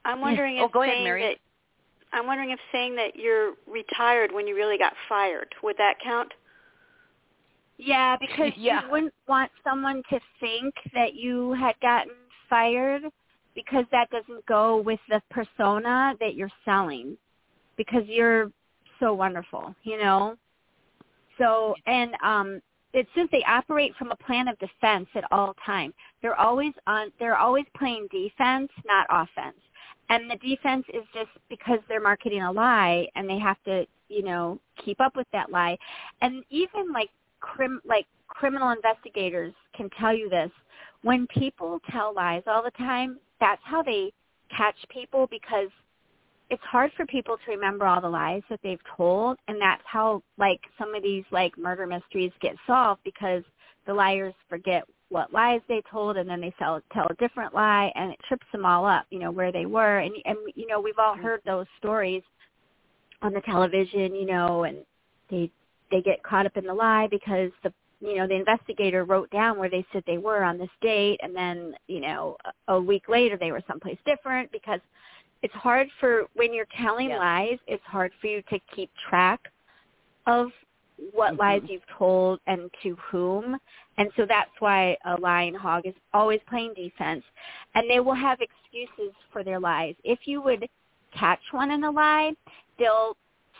I'm 0.04 0.20
wondering 0.20 0.58
oh, 0.60 0.64
if 0.64 0.72
go 0.72 0.80
saying 0.80 0.92
ahead, 0.92 1.04
Mary. 1.04 1.22
that 1.22 1.36
I'm 2.12 2.26
wondering 2.26 2.50
if 2.50 2.58
saying 2.70 2.96
that 2.96 3.16
you're 3.16 3.54
retired 3.66 4.32
when 4.32 4.46
you 4.46 4.54
really 4.54 4.78
got 4.78 4.92
fired 5.08 5.48
would 5.62 5.76
that 5.78 5.94
count? 6.02 6.32
Yeah, 7.78 8.16
because 8.20 8.52
Yeah. 8.56 8.82
you 8.84 8.90
wouldn't 8.90 9.14
want 9.26 9.50
someone 9.64 10.02
to 10.10 10.20
think 10.38 10.74
that 10.94 11.14
you 11.14 11.52
had 11.52 11.78
gotten 11.80 12.12
fired 12.48 13.04
because 13.54 13.86
that 13.90 14.10
doesn't 14.10 14.44
go 14.46 14.78
with 14.78 15.00
the 15.08 15.22
persona 15.30 16.14
that 16.20 16.34
you're 16.34 16.52
selling 16.64 17.16
because 17.84 18.06
you're 18.06 18.50
so 19.00 19.12
wonderful, 19.12 19.74
you 19.82 19.98
know? 19.98 20.36
So, 21.38 21.74
and 21.86 22.12
um 22.22 22.60
it's 22.94 23.08
just 23.14 23.30
they 23.30 23.42
operate 23.48 23.94
from 23.96 24.10
a 24.10 24.16
plan 24.16 24.48
of 24.48 24.58
defense 24.58 25.08
at 25.14 25.24
all 25.30 25.54
time. 25.64 25.94
They're 26.20 26.38
always 26.38 26.72
on 26.86 27.10
they're 27.18 27.36
always 27.36 27.64
playing 27.76 28.08
defense, 28.10 28.70
not 28.84 29.06
offense. 29.10 29.56
And 30.08 30.30
the 30.30 30.36
defense 30.36 30.84
is 30.92 31.04
just 31.14 31.30
because 31.48 31.78
they're 31.88 32.02
marketing 32.02 32.42
a 32.42 32.52
lie 32.52 33.06
and 33.14 33.28
they 33.28 33.38
have 33.38 33.56
to, 33.64 33.86
you 34.08 34.22
know, 34.22 34.60
keep 34.84 35.00
up 35.00 35.16
with 35.16 35.26
that 35.32 35.50
lie. 35.50 35.78
And 36.20 36.44
even 36.50 36.92
like 36.92 37.10
crim 37.40 37.80
like 37.84 38.06
criminal 38.28 38.70
investigators 38.70 39.54
can 39.74 39.88
tell 39.98 40.14
you 40.14 40.28
this. 40.28 40.50
When 41.02 41.26
people 41.28 41.80
tell 41.90 42.14
lies 42.14 42.42
all 42.46 42.62
the 42.62 42.70
time, 42.72 43.18
that's 43.40 43.62
how 43.64 43.82
they 43.82 44.12
catch 44.56 44.76
people 44.90 45.26
because 45.30 45.68
it's 46.52 46.62
hard 46.70 46.90
for 46.98 47.06
people 47.06 47.38
to 47.38 47.50
remember 47.50 47.86
all 47.86 48.02
the 48.02 48.08
lies 48.08 48.42
that 48.50 48.60
they've 48.62 48.78
told 48.94 49.38
and 49.48 49.58
that's 49.58 49.82
how 49.86 50.22
like 50.36 50.60
some 50.78 50.94
of 50.94 51.02
these 51.02 51.24
like 51.32 51.56
murder 51.56 51.86
mysteries 51.86 52.30
get 52.42 52.54
solved 52.66 53.00
because 53.04 53.42
the 53.86 53.94
liars 53.94 54.34
forget 54.50 54.84
what 55.08 55.32
lies 55.32 55.62
they 55.66 55.82
told 55.90 56.18
and 56.18 56.28
then 56.28 56.42
they 56.42 56.52
tell 56.58 56.78
tell 56.92 57.06
a 57.08 57.14
different 57.14 57.54
lie 57.54 57.90
and 57.94 58.12
it 58.12 58.18
trips 58.28 58.46
them 58.52 58.66
all 58.66 58.84
up 58.84 59.06
you 59.10 59.18
know 59.18 59.30
where 59.30 59.50
they 59.50 59.64
were. 59.64 59.98
And 59.98 60.14
and 60.26 60.36
you 60.54 60.66
know 60.66 60.78
we've 60.78 60.98
all 60.98 61.16
heard 61.16 61.40
those 61.46 61.66
stories 61.78 62.22
on 63.22 63.32
the 63.32 63.40
television 63.40 64.14
you 64.14 64.26
know 64.26 64.64
and 64.64 64.78
they 65.30 65.50
they 65.90 66.02
get 66.02 66.22
caught 66.22 66.44
up 66.44 66.58
in 66.58 66.66
the 66.66 66.74
lie 66.74 67.08
because 67.10 67.50
the 67.62 67.72
you 68.00 68.16
know 68.16 68.26
the 68.26 68.34
investigator 68.34 69.04
wrote 69.04 69.30
down 69.30 69.58
where 69.58 69.70
they 69.70 69.86
said 69.90 70.02
they 70.06 70.18
were 70.18 70.44
on 70.44 70.58
this 70.58 70.68
date 70.82 71.18
and 71.22 71.34
then 71.34 71.74
you 71.86 72.00
know 72.00 72.36
a, 72.68 72.74
a 72.74 72.80
week 72.80 73.08
later 73.08 73.38
they 73.38 73.52
were 73.52 73.62
someplace 73.66 73.98
different 74.04 74.52
because 74.52 74.80
it's 75.42 75.54
hard 75.54 75.88
for 76.00 76.24
when 76.34 76.54
you're 76.54 76.66
telling 76.76 77.10
Yeah. 77.10 77.18
lies 77.18 77.58
it's 77.66 77.84
hard 77.84 78.12
for 78.20 78.28
you 78.28 78.42
to 78.42 78.58
keep 78.74 78.90
track 79.08 79.50
of 80.26 80.52
what 81.12 81.34
Mhm. 81.34 81.38
lies 81.38 81.62
you've 81.68 81.86
told 81.86 82.40
and 82.46 82.72
to 82.82 82.94
whom. 82.96 83.58
And 83.96 84.12
so 84.14 84.24
that's 84.24 84.60
why 84.60 84.96
a 85.04 85.16
lying 85.16 85.54
hog 85.54 85.84
is 85.84 85.94
always 86.14 86.40
playing 86.44 86.74
defense. 86.74 87.24
And 87.74 87.90
they 87.90 87.98
will 87.98 88.14
have 88.14 88.40
excuses 88.40 89.12
for 89.30 89.42
their 89.42 89.58
lies. 89.58 89.96
If 90.04 90.28
you 90.28 90.40
would 90.42 90.68
catch 91.10 91.52
one 91.52 91.70
in 91.70 91.84
a 91.84 91.90
lie 91.90 92.34
they'll 92.78 93.16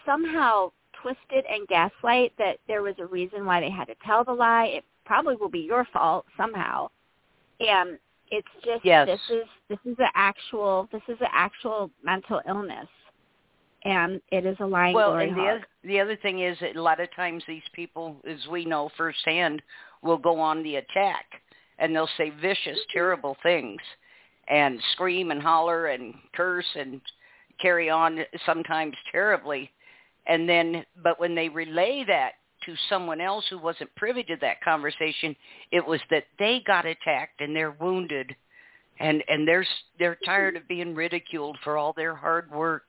somehow 0.07 0.73
twist 0.93 1.21
it 1.31 1.45
and 1.49 1.67
gaslight 1.69 2.33
that 2.39 2.59
there 2.67 2.83
was 2.83 2.95
a 2.99 3.07
reason 3.07 3.45
why 3.45 3.61
they 3.61 3.71
had 3.71 3.87
to 3.89 3.95
tell 4.05 4.25
the 4.25 4.33
lie. 4.33 4.67
It 4.67 4.85
probably 5.05 5.37
will 5.37 5.49
be 5.49 5.61
your 5.61 5.85
fault 5.93 6.27
somehow. 6.37 6.89
And 7.61 7.99
it's 8.33 8.49
just 8.65 8.85
Yes. 8.85 9.07
this 9.07 9.21
is 9.31 9.47
this 9.69 9.79
is 9.85 9.97
an 9.99 10.11
actual 10.15 10.89
this 10.91 11.03
is 11.07 11.19
an 11.21 11.29
actual 11.33 11.91
mental 12.03 12.41
illness 12.49 12.89
and 13.85 14.21
it 14.31 14.47
is 14.47 14.57
a 14.61 14.67
lying 14.67 14.95
well, 14.95 15.11
glory 15.11 15.29
and 15.29 15.37
the 15.37 15.41
hog. 15.43 15.51
other, 15.51 15.67
the 15.85 16.01
other 16.01 16.17
thing 16.17 16.41
is 16.41 16.57
a 16.63 16.79
lot 16.79 17.01
of 17.01 17.15
times 17.15 17.43
these 17.47 17.63
people, 17.73 18.17
as 18.29 18.39
we 18.51 18.65
know 18.65 18.91
firsthand, 18.97 19.61
will 20.03 20.19
go 20.19 20.39
on 20.39 20.63
the 20.63 20.77
attack 20.77 21.27
and 21.79 21.95
they'll 21.95 22.09
say 22.17 22.31
vicious, 22.31 22.79
mm-hmm. 22.79 22.93
terrible 22.93 23.37
things 23.43 23.81
and 24.49 24.81
scream 24.93 25.31
and 25.31 25.43
holler 25.43 25.87
and 25.87 26.15
curse 26.35 26.67
and 26.75 27.01
carry 27.61 27.91
on 27.91 28.21
sometimes 28.47 28.95
terribly. 29.11 29.71
And 30.27 30.49
then, 30.49 30.85
but 31.03 31.19
when 31.19 31.35
they 31.35 31.49
relay 31.49 32.05
that 32.07 32.33
to 32.67 32.75
someone 32.89 33.21
else 33.21 33.45
who 33.51 33.59
wasn't 33.59 33.95
privy 33.97 34.23
to 34.25 34.37
that 34.41 34.61
conversation, 34.63 35.35
it 35.71 35.85
was 35.87 36.01
that 36.11 36.25
they 36.39 36.61
got 36.67 36.87
attacked 36.87 37.41
and 37.41 37.55
they're 37.55 37.73
wounded 37.73 38.35
and 39.01 39.23
and 39.29 39.47
they're 39.47 39.67
they're 39.99 40.19
tired 40.25 40.57
of 40.57 40.69
being 40.69 40.95
ridiculed 40.95 41.59
for 41.65 41.77
all 41.77 41.93
their 41.93 42.15
hard 42.15 42.51
work 42.51 42.85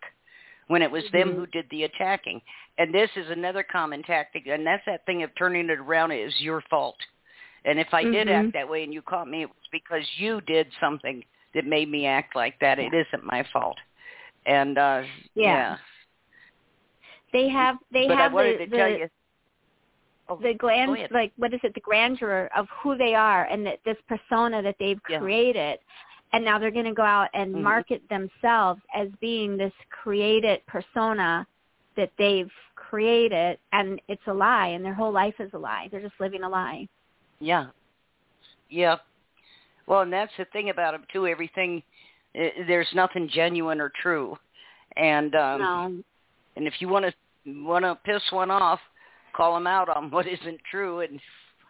when 0.68 0.82
it 0.82 0.92
was 0.92 1.04
them 1.12 1.32
Mhm. 1.32 1.36
who 1.36 1.46
did 1.48 1.70
the 1.70 1.84
attacking. 1.84 2.42
And 2.78 2.94
this 2.94 3.10
is 3.16 3.30
another 3.30 3.64
common 3.64 4.04
tactic, 4.04 4.48
and 4.48 4.66
that's 4.66 4.86
that 4.86 5.06
thing 5.06 5.24
of 5.24 5.34
turning 5.36 5.70
it 5.70 5.80
around. 5.80 6.12
It 6.12 6.22
is 6.22 6.42
your 6.42 6.62
fault. 6.62 6.98
And 7.66 7.80
if 7.80 7.94
I 7.94 8.04
did 8.04 8.28
Mhm. 8.28 8.46
act 8.46 8.54
that 8.54 8.68
way 8.68 8.84
and 8.84 8.94
you 8.94 9.02
caught 9.02 9.28
me, 9.28 9.42
it 9.44 9.50
was 9.50 9.68
because 9.72 10.06
you 10.20 10.42
did 10.42 10.72
something 10.80 11.24
that 11.54 11.66
made 11.66 11.90
me 11.90 12.06
act 12.06 12.36
like 12.36 12.58
that. 12.60 12.80
It 12.80 12.94
isn't 12.94 13.24
my 13.24 13.44
fault. 13.44 13.80
And 14.46 14.78
uh 14.78 15.04
Yeah. 15.36 15.78
They 17.32 17.48
have 17.50 17.80
they 17.92 18.08
But 18.08 18.18
I 18.18 18.24
have 18.24 18.34
wanted 18.34 18.60
the, 18.60 18.66
to 18.66 18.72
the, 18.72 18.78
tell 18.78 18.90
you. 18.90 19.10
Oh, 20.30 20.38
the 20.38 20.54
grand 20.54 20.98
like 21.12 21.34
what 21.36 21.54
is 21.54 21.60
it 21.64 21.74
the 21.74 21.82
grandeur 21.82 22.50
of 22.56 22.68
who 22.82 22.96
they 22.98 23.14
are 23.14 23.44
and 23.46 23.66
that 23.66 23.80
this 23.84 23.98
persona 24.08 24.62
that 24.62 24.76
they've 24.80 25.00
Yeah. 25.10 25.20
created 25.20 25.80
and 26.32 26.46
now 26.46 26.58
they're 26.58 26.72
going 26.72 26.86
to 26.86 26.94
go 26.94 27.04
out 27.04 27.30
and 27.34 27.54
Mhm. 27.54 27.62
market 27.62 28.08
themselves 28.10 28.82
as 28.94 29.10
being 29.20 29.58
this 29.58 29.74
created 29.90 30.66
persona 30.66 31.46
that 31.96 32.10
they've 32.18 32.52
created 32.76 33.60
and 33.74 34.02
it's 34.08 34.26
a 34.28 34.34
lie 34.34 34.68
and 34.68 34.84
their 34.84 34.94
whole 34.94 35.12
life 35.12 35.40
is 35.40 35.54
a 35.54 35.58
lie 35.60 35.90
they're 35.90 36.02
just 36.02 36.20
living 36.20 36.44
a 36.44 36.50
lie 36.50 36.88
Yeah. 37.40 37.68
Yeah. 38.70 39.00
Well, 39.86 40.02
and 40.02 40.14
that's 40.14 40.32
the 40.38 40.46
thing 40.46 40.70
about 40.70 40.94
them 40.94 41.06
too. 41.12 41.28
Everything, 41.28 41.84
there's 42.34 42.88
nothing 42.94 43.28
genuine 43.28 43.82
or 43.82 43.90
true. 43.90 44.38
And 44.96 45.36
um, 45.36 45.60
no 45.60 46.04
and 46.56 46.68
if 46.68 46.82
you 46.82 46.88
want 46.88 47.06
to 47.06 47.14
want 47.64 47.84
to 47.84 47.96
piss 48.06 48.22
one 48.32 48.52
off, 48.52 48.80
call 49.34 49.54
them 49.54 49.68
out 49.68 49.90
on 49.90 50.10
what 50.12 50.28
isn't 50.42 50.62
true 50.70 51.02
and 51.02 51.20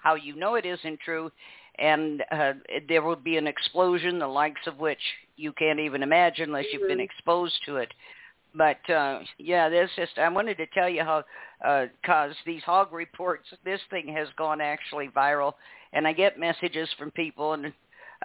how 0.02 0.16
you 0.16 0.36
know 0.36 0.56
it 0.56 0.66
isn't 0.66 1.00
true. 1.00 1.32
And 1.80 2.24
uh, 2.32 2.54
there 2.88 3.02
will 3.02 3.16
be 3.16 3.38
an 3.38 3.48
explosion, 3.48 4.20
the 4.20 4.28
likes 4.28 4.62
of 4.68 4.78
which 4.78 5.00
you 5.38 5.52
can't 5.54 5.80
even 5.80 6.04
imagine 6.04 6.50
unless 6.50 6.66
you've 6.72 6.88
been 6.88 7.00
Mhm. 7.00 7.04
exposed 7.04 7.60
to 7.66 7.78
it. 7.78 7.92
But 8.54 8.88
uh, 8.90 9.22
yeah, 9.40 9.70
this 9.70 9.90
just 9.96 10.20
I 10.20 10.30
wanted 10.30 10.58
to 10.58 10.68
tell 10.68 10.88
you 10.88 11.04
how 11.04 11.24
because 12.02 12.36
these 12.46 12.64
hog 12.64 12.94
reports, 12.94 13.52
this 13.64 13.82
thing 13.90 14.08
has 14.10 14.28
gone 14.38 14.62
actually 14.62 15.08
viral, 15.08 15.54
and 15.94 16.08
I 16.08 16.14
get 16.14 16.38
messages 16.38 16.88
from 16.98 17.10
people 17.12 17.54
and 17.54 17.74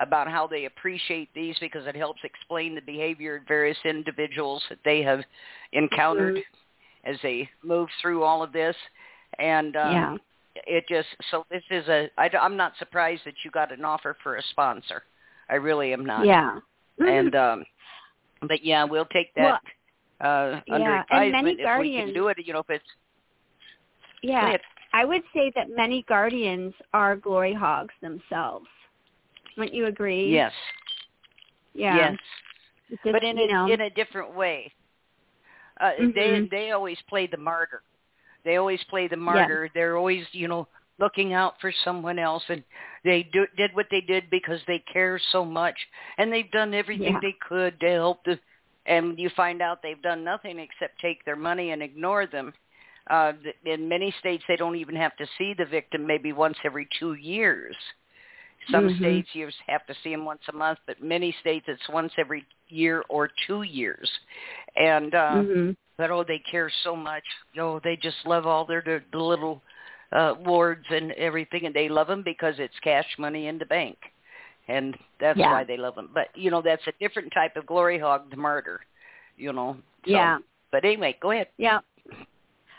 about 0.01 0.29
how 0.29 0.47
they 0.47 0.67
appreciate 0.67 1.33
these 1.35 1.57
because 1.61 1.87
it 1.87 1.97
helps 1.97 2.21
explain 2.25 2.75
the 2.75 2.81
behavior 2.83 3.37
of 3.37 3.43
various 3.49 3.79
individuals 3.85 4.63
that 4.69 4.79
they 4.85 5.03
have 5.03 5.25
encountered 5.73 6.37
Mhm. 6.37 6.45
as 7.05 7.21
they 7.23 7.49
move 7.63 7.89
through 8.01 8.23
all 8.23 8.43
of 8.43 8.53
this, 8.53 8.77
and 9.39 9.77
um, 9.77 9.93
yeah 9.93 10.17
it 10.67 10.85
just 10.89 11.09
so 11.31 11.45
this 11.51 11.63
is 11.71 11.87
a 11.89 12.11
I, 12.19 12.31
I'm 12.41 12.57
not 12.57 12.73
surprised 12.79 13.23
that 13.25 13.35
you 13.45 13.51
got 13.51 13.73
an 13.73 13.85
offer 13.85 14.17
for 14.23 14.37
a 14.37 14.43
sponsor. 14.51 15.03
I 15.51 15.55
really 15.55 15.93
am 15.93 16.05
not. 16.05 16.27
Yeah. 16.27 16.59
And 16.99 17.35
um, 17.35 17.65
but 18.43 18.65
yeah, 18.65 18.85
we'll 18.85 19.07
take 19.07 19.33
that 19.35 19.61
uh 20.21 20.61
under 20.71 20.91
yeah, 20.91 21.03
and 21.11 21.33
many 21.33 21.53
advisement 21.53 21.61
if 21.61 21.81
we 21.81 21.97
can 21.97 22.15
do 22.15 22.29
it. 22.29 22.39
You 22.45 22.53
know, 22.53 22.61
if 22.61 22.71
it's 22.71 22.85
yeah. 24.23 24.49
ahead. 24.49 24.61
I 24.93 25.05
would 25.05 25.23
say 25.35 25.53
that 25.55 25.69
many 25.69 26.03
guardians 26.09 26.73
are 26.95 27.15
glory 27.15 27.53
hogs 27.53 27.95
themselves. 28.01 28.67
Wouldn't 29.57 29.75
you 29.75 29.87
agree? 29.87 30.33
yes, 30.33 30.53
Yeah. 31.75 31.97
yes, 31.97 32.17
just, 32.91 33.03
but 33.05 33.23
in 33.23 33.39
a 33.39 33.47
know, 33.47 33.71
in 33.71 33.83
a 33.83 33.91
different 33.91 34.35
way. 34.35 34.73
Uh, 35.81 35.93
They 35.99 36.41
Mhm. 36.41 36.51
they 36.51 36.71
always 36.73 36.99
play 37.03 37.27
the 37.27 37.37
martyr. 37.37 37.83
They 38.49 38.57
always 38.57 38.83
play 38.89 39.09
the 39.09 39.17
martyr. 39.19 39.69
They're 39.75 39.99
always 39.99 40.25
you 40.33 40.49
know 40.49 40.69
looking 40.99 41.35
out 41.35 41.61
for 41.61 41.71
someone 41.85 42.19
else, 42.19 42.43
and 42.49 42.65
they 43.05 43.25
do, 43.31 43.47
did 43.59 43.75
what 43.75 43.89
they 43.91 44.01
did 44.01 44.31
because 44.31 44.59
they 44.67 44.79
care 44.91 45.21
so 45.33 45.45
much, 45.45 45.77
and 46.17 46.33
they've 46.33 46.51
done 46.51 46.73
everything 46.73 47.13
Yeah. 47.13 47.21
they 47.21 47.37
could 47.47 47.79
to 47.81 47.91
help 47.91 48.25
the. 48.25 48.41
And 48.87 49.19
you 49.19 49.29
find 49.37 49.61
out 49.61 49.83
they've 49.83 50.01
done 50.01 50.25
nothing 50.25 50.59
except 50.59 50.99
take 50.99 51.23
their 51.27 51.37
money 51.37 51.73
and 51.73 51.83
ignore 51.83 52.27
them. 52.27 52.55
Uh, 53.11 53.35
in 53.67 53.87
many 53.87 54.15
states, 54.19 54.43
they 54.49 54.57
don't 54.57 54.77
even 54.77 54.97
have 54.97 55.15
to 55.17 55.27
see 55.37 55.53
the 55.53 55.67
victim 55.67 56.07
maybe 56.07 56.33
once 56.33 56.57
every 56.65 56.89
two 56.99 57.13
years. 57.13 57.77
Some 58.71 58.89
Mhm. 58.89 58.99
states 58.99 59.35
you 59.35 59.51
have 59.67 59.87
to 59.87 59.95
see 60.03 60.11
them 60.11 60.25
once 60.25 60.43
a 60.49 60.53
month, 60.53 60.79
but 60.87 61.03
many 61.03 61.33
states 61.41 61.67
it's 61.69 61.89
once 61.89 62.13
every 62.19 62.45
year 62.69 63.05
or 63.09 63.31
two 63.47 63.63
years. 63.63 64.11
And 64.77 65.15
uh, 65.15 65.43
mhm. 65.43 65.77
but 65.97 66.11
oh, 66.11 66.25
they 66.25 66.39
care 66.51 66.71
so 66.83 66.95
much. 66.97 67.25
Oh, 67.59 67.81
they 67.81 67.97
just 67.97 68.25
love 68.27 68.47
all 68.47 68.65
their, 68.65 68.83
their 68.83 69.05
the 69.13 69.19
little 69.19 69.63
uh, 70.13 70.35
wards 70.45 70.85
and 70.91 71.13
everything, 71.13 71.67
and 71.67 71.75
they 71.75 71.89
love 71.89 72.07
them 72.09 72.23
because 72.23 72.55
it's 72.59 72.79
cash 72.81 73.07
money 73.19 73.47
in 73.49 73.59
the 73.59 73.67
bank, 73.67 73.99
and 74.69 74.97
that's 75.21 75.39
Yeah. 75.39 75.51
why 75.51 75.65
they 75.65 75.77
love 75.77 75.95
them. 75.95 76.11
But 76.13 76.29
you 76.35 76.51
know, 76.51 76.63
that's 76.63 76.87
a 76.87 76.93
different 77.01 77.33
type 77.33 77.57
of 77.57 77.67
glory 77.67 77.99
hog, 77.99 78.31
the 78.31 78.37
martyr. 78.37 78.81
You 79.37 79.53
know. 79.53 79.77
So, 80.07 80.13
Yeah. 80.13 80.39
But 80.71 80.85
anyway, 80.85 81.17
go 81.21 81.31
ahead. 81.33 81.49
Yeah. 81.59 81.81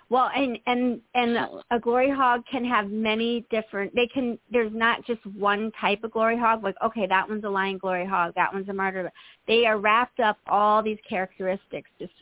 Well, 0.10 0.32
and 0.36 0.58
and 0.66 1.01
and 1.13 1.38
a 1.70 1.80
glory 1.80 2.10
hog 2.10 2.44
can 2.51 2.66
have 2.66 2.89
many 2.89 3.46
different. 3.51 3.94
They 3.94 4.08
can. 4.08 4.39
There's 4.51 4.72
not 4.74 5.06
just 5.06 5.24
one 5.28 5.72
type 5.80 6.04
of 6.04 6.12
glory 6.12 6.38
hog. 6.38 6.63
Like, 6.63 6.75
okay, 6.84 7.06
that 7.06 7.30
one's 7.30 7.44
a 7.44 7.50
lying 7.50 7.78
glory 7.78 8.08
hog. 8.08 8.34
That 8.36 8.51
one's 8.51 8.70
a 8.70 8.74
martyr. 8.74 9.12
They 9.48 9.66
are 9.68 9.78
wrapped 9.78 10.20
up 10.20 10.38
all 10.48 10.82
these 10.82 10.98
characteristics, 11.08 11.89
just 12.00 12.13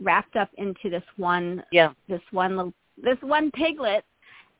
wrapped 0.00 0.36
up 0.36 0.48
into 0.56 0.88
this 0.88 1.02
one. 1.16 1.62
Yeah. 1.70 1.92
This 2.08 2.22
one. 2.30 2.56
little- 2.56 2.74
This 2.96 3.18
one 3.20 3.50
piglet, 3.50 4.04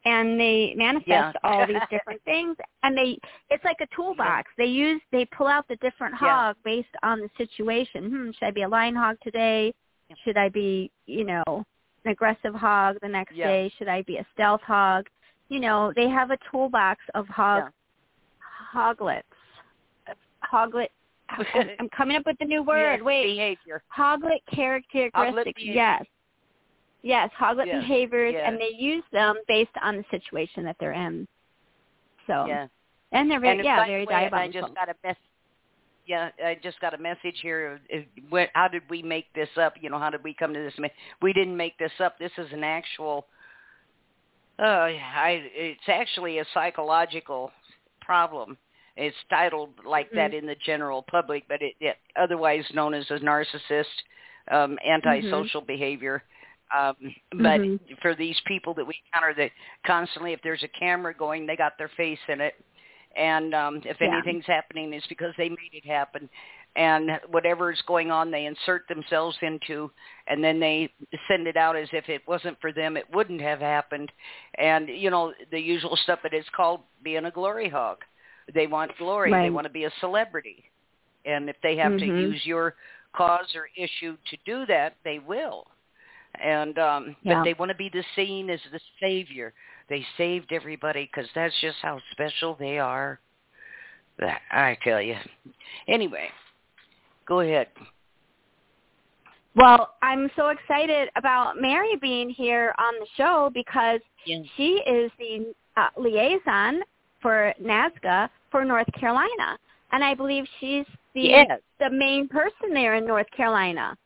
and 0.05 0.39
they 0.39 0.75
manifest 0.77 1.09
Yeah. 1.09 1.33
all 1.43 1.67
these 1.67 1.77
different 1.91 2.21
things. 2.25 2.55
And 2.83 2.95
they. 2.99 3.19
It's 3.49 3.65
like 3.65 3.81
a 3.81 3.87
toolbox. 3.97 4.51
They 4.59 4.67
use. 4.67 5.01
They 5.11 5.25
pull 5.25 5.47
out 5.47 5.67
the 5.69 5.77
different 5.77 6.17
Yeah. 6.21 6.29
hog 6.49 6.57
based 6.65 6.95
on 7.03 7.21
the 7.21 7.31
situation. 7.39 8.11
Hmm. 8.11 8.31
Should 8.33 8.45
I 8.47 8.51
be 8.51 8.63
a 8.63 8.69
lying 8.69 8.95
hog 8.95 9.17
today? 9.23 9.73
Should 10.23 10.37
I 10.37 10.51
be, 10.51 10.91
you 11.07 11.25
know, 11.25 11.65
an 12.05 12.11
aggressive 12.11 12.55
hog 12.55 12.97
the 13.03 13.09
next 13.09 13.35
Yeah. 13.35 13.47
day? 13.49 13.73
Should 13.79 13.89
I 13.89 14.03
be 14.03 14.17
a 14.19 14.27
stealth 14.35 14.61
hog? 14.63 15.09
You 15.49 15.61
know, 15.61 15.93
they 15.95 16.09
have 16.09 16.31
a 16.31 16.39
toolbox 16.51 17.01
of 17.15 17.27
hog 17.29 17.71
hoglets. 18.73 19.23
Hoglet. 20.43 20.91
I'm 21.79 21.89
coming 21.97 22.17
up 22.17 22.27
with 22.27 22.37
the 22.39 22.45
new 22.45 22.63
word. 22.63 22.97
Yes, 22.97 23.03
Wait, 23.03 23.35
behavior. 23.37 23.83
hoglet 23.89 24.43
characteristics. 24.53 25.53
behavior. 25.57 25.73
yes, 25.75 26.05
yes, 27.03 27.31
hoglet 27.37 27.67
Yes, 27.69 27.81
behaviors, 27.81 28.35
yes. 28.35 28.45
and 28.47 28.61
they 28.61 28.71
use 28.77 29.03
them 29.13 29.37
based 29.49 29.71
on 29.83 29.97
the 29.97 30.05
situation 30.11 30.65
that 30.65 30.77
they're 30.79 30.93
in. 30.93 31.27
So, 32.27 32.47
Yeah. 32.47 32.67
and 33.13 33.31
they're 33.31 33.41
very, 33.41 33.57
and 33.59 33.65
yeah, 33.65 33.85
very 33.87 34.05
way, 34.05 34.15
I 34.15 34.21
diabolical. 34.29 34.61
just 34.63 34.75
got 34.75 34.89
a 34.89 34.95
mess. 35.03 35.17
Yeah, 36.07 36.31
I 36.45 36.59
just 36.63 36.81
got 36.81 36.95
a 36.95 36.99
message 36.99 37.39
here. 37.41 37.81
Uh, 37.93 37.99
What, 38.29 38.51
how 38.55 38.69
did 38.69 38.83
we 38.91 39.03
make 39.03 39.33
this 39.35 39.49
up? 39.57 39.75
You 39.81 39.91
know, 39.91 39.99
how 39.99 40.11
did 40.11 40.23
we 40.23 40.35
come 40.35 40.53
to 40.53 40.61
this? 40.61 40.75
We 41.23 41.33
didn't 41.33 41.57
make 41.57 41.79
this 41.79 41.93
up. 42.01 42.19
This 42.19 42.33
is 42.39 42.53
an 42.53 42.63
actual. 42.65 43.27
Uh, 44.59 44.65
I. 44.65 45.43
It's 45.55 45.89
actually 45.89 46.39
a 46.39 46.45
psychological 46.53 47.51
problem. 48.01 48.59
It's 48.97 49.17
titled 49.29 49.71
like 49.85 50.11
that 50.13 50.31
Mm-hmm. 50.31 50.39
in 50.39 50.47
the 50.47 50.55
general 50.65 51.03
public, 51.11 51.45
but 51.49 51.61
it, 51.63 51.75
it 51.81 51.97
otherwise 52.17 52.65
known 52.75 52.95
as 52.95 53.05
a 53.11 53.15
narcissist, 53.15 53.85
um, 54.53 54.79
antisocial 54.87 55.63
behavior. 55.63 56.23
Um, 56.77 56.97
but 57.43 57.61
Mhm. 57.61 57.81
for 58.01 58.15
these 58.15 58.41
people 58.47 58.73
that 58.75 58.87
we 58.87 58.95
encounter, 59.07 59.35
that 59.35 59.51
constantly, 59.87 60.33
if 60.33 60.41
there's 60.43 60.63
a 60.63 60.69
camera 60.69 61.13
going, 61.15 61.47
they 61.47 61.57
got 61.57 61.77
their 61.77 61.91
face 61.97 62.19
in 62.29 62.41
it, 62.41 62.55
and 63.17 63.55
um, 63.55 63.81
if 63.85 64.01
Yeah. 64.01 64.07
anything's 64.13 64.47
happening, 64.47 64.93
it's 64.93 65.07
because 65.07 65.35
they 65.37 65.49
made 65.49 65.73
it 65.73 65.87
happen. 65.87 66.29
And 66.77 67.21
whatever's 67.31 67.81
going 67.87 68.11
on, 68.11 68.31
they 68.31 68.47
insert 68.47 68.89
themselves 68.89 69.37
into, 69.43 69.91
and 70.27 70.43
then 70.43 70.59
they 70.59 70.93
send 71.29 71.47
it 71.47 71.57
out 71.57 71.77
as 71.77 71.89
if 71.93 72.09
it 72.09 72.23
wasn't 72.27 72.61
for 72.61 72.73
them, 72.73 72.97
it 72.97 73.05
wouldn't 73.13 73.41
have 73.41 73.61
happened. 73.61 74.11
And 74.59 74.89
you 74.89 75.11
know 75.11 75.33
the 75.51 75.61
usual 75.61 75.97
stuff 76.03 76.19
that 76.23 76.35
is 76.35 76.45
called 76.57 76.81
being 77.03 77.27
a 77.27 77.31
glory 77.31 77.69
hog. 77.69 77.99
They 78.55 78.67
want 78.67 78.97
glory. 78.99 79.31
They 79.33 79.51
want 79.51 79.67
to 79.67 79.73
be 79.73 79.85
a 79.85 79.93
celebrity, 80.01 80.65
and 81.25 81.49
if 81.49 81.57
they 81.63 81.77
have 81.77 81.97
to 81.99 82.07
Mhm. 82.07 82.21
use 82.33 82.45
your 82.45 82.75
cause 83.17 83.55
or 83.55 83.69
issue 83.77 84.17
to 84.31 84.37
do 84.45 84.67
that, 84.67 84.97
they 85.05 85.21
will. 85.21 85.67
And 86.43 86.79
um 86.79 87.17
Yeah. 87.23 87.37
but 87.37 87.45
they 87.45 87.55
want 87.55 87.71
to 87.71 87.77
be 87.77 87.89
the 87.89 88.05
seen 88.17 88.51
as 88.51 88.61
the 88.73 88.81
savior. 89.01 89.55
They 89.89 90.05
saved 90.17 90.53
everybody 90.53 91.11
because 91.13 91.29
that's 91.35 91.55
just 91.61 91.77
how 91.83 92.01
special 92.13 92.57
they 92.59 92.79
are. 92.79 93.21
I 94.51 94.79
tell 94.83 95.03
you. 95.03 95.17
Anyway, 95.89 96.29
go 97.27 97.41
ahead. 97.41 97.69
Well, 99.57 99.95
I'm 100.03 100.31
so 100.37 100.49
excited 100.49 101.11
about 101.17 101.61
Mary 101.61 101.97
being 102.01 102.29
here 102.29 102.75
on 102.79 102.95
the 102.99 103.07
show 103.17 103.51
because 103.55 104.01
Yes. 104.25 104.47
she 104.57 104.83
is 104.87 105.13
the 105.19 105.55
uh, 105.77 105.91
liaison 105.97 106.83
for 107.21 107.55
NASGA 107.61 108.29
for 108.51 108.65
North 108.65 108.91
Carolina, 108.93 109.59
and 109.93 110.03
I 110.03 110.15
believe 110.15 110.49
she's 110.61 110.87
the 111.15 111.23
Yes. 111.23 111.61
the 111.79 111.91
main 111.91 112.27
person 112.29 112.73
there 112.73 112.95
in 112.95 113.07
North 113.07 113.31
Carolina. 113.31 113.97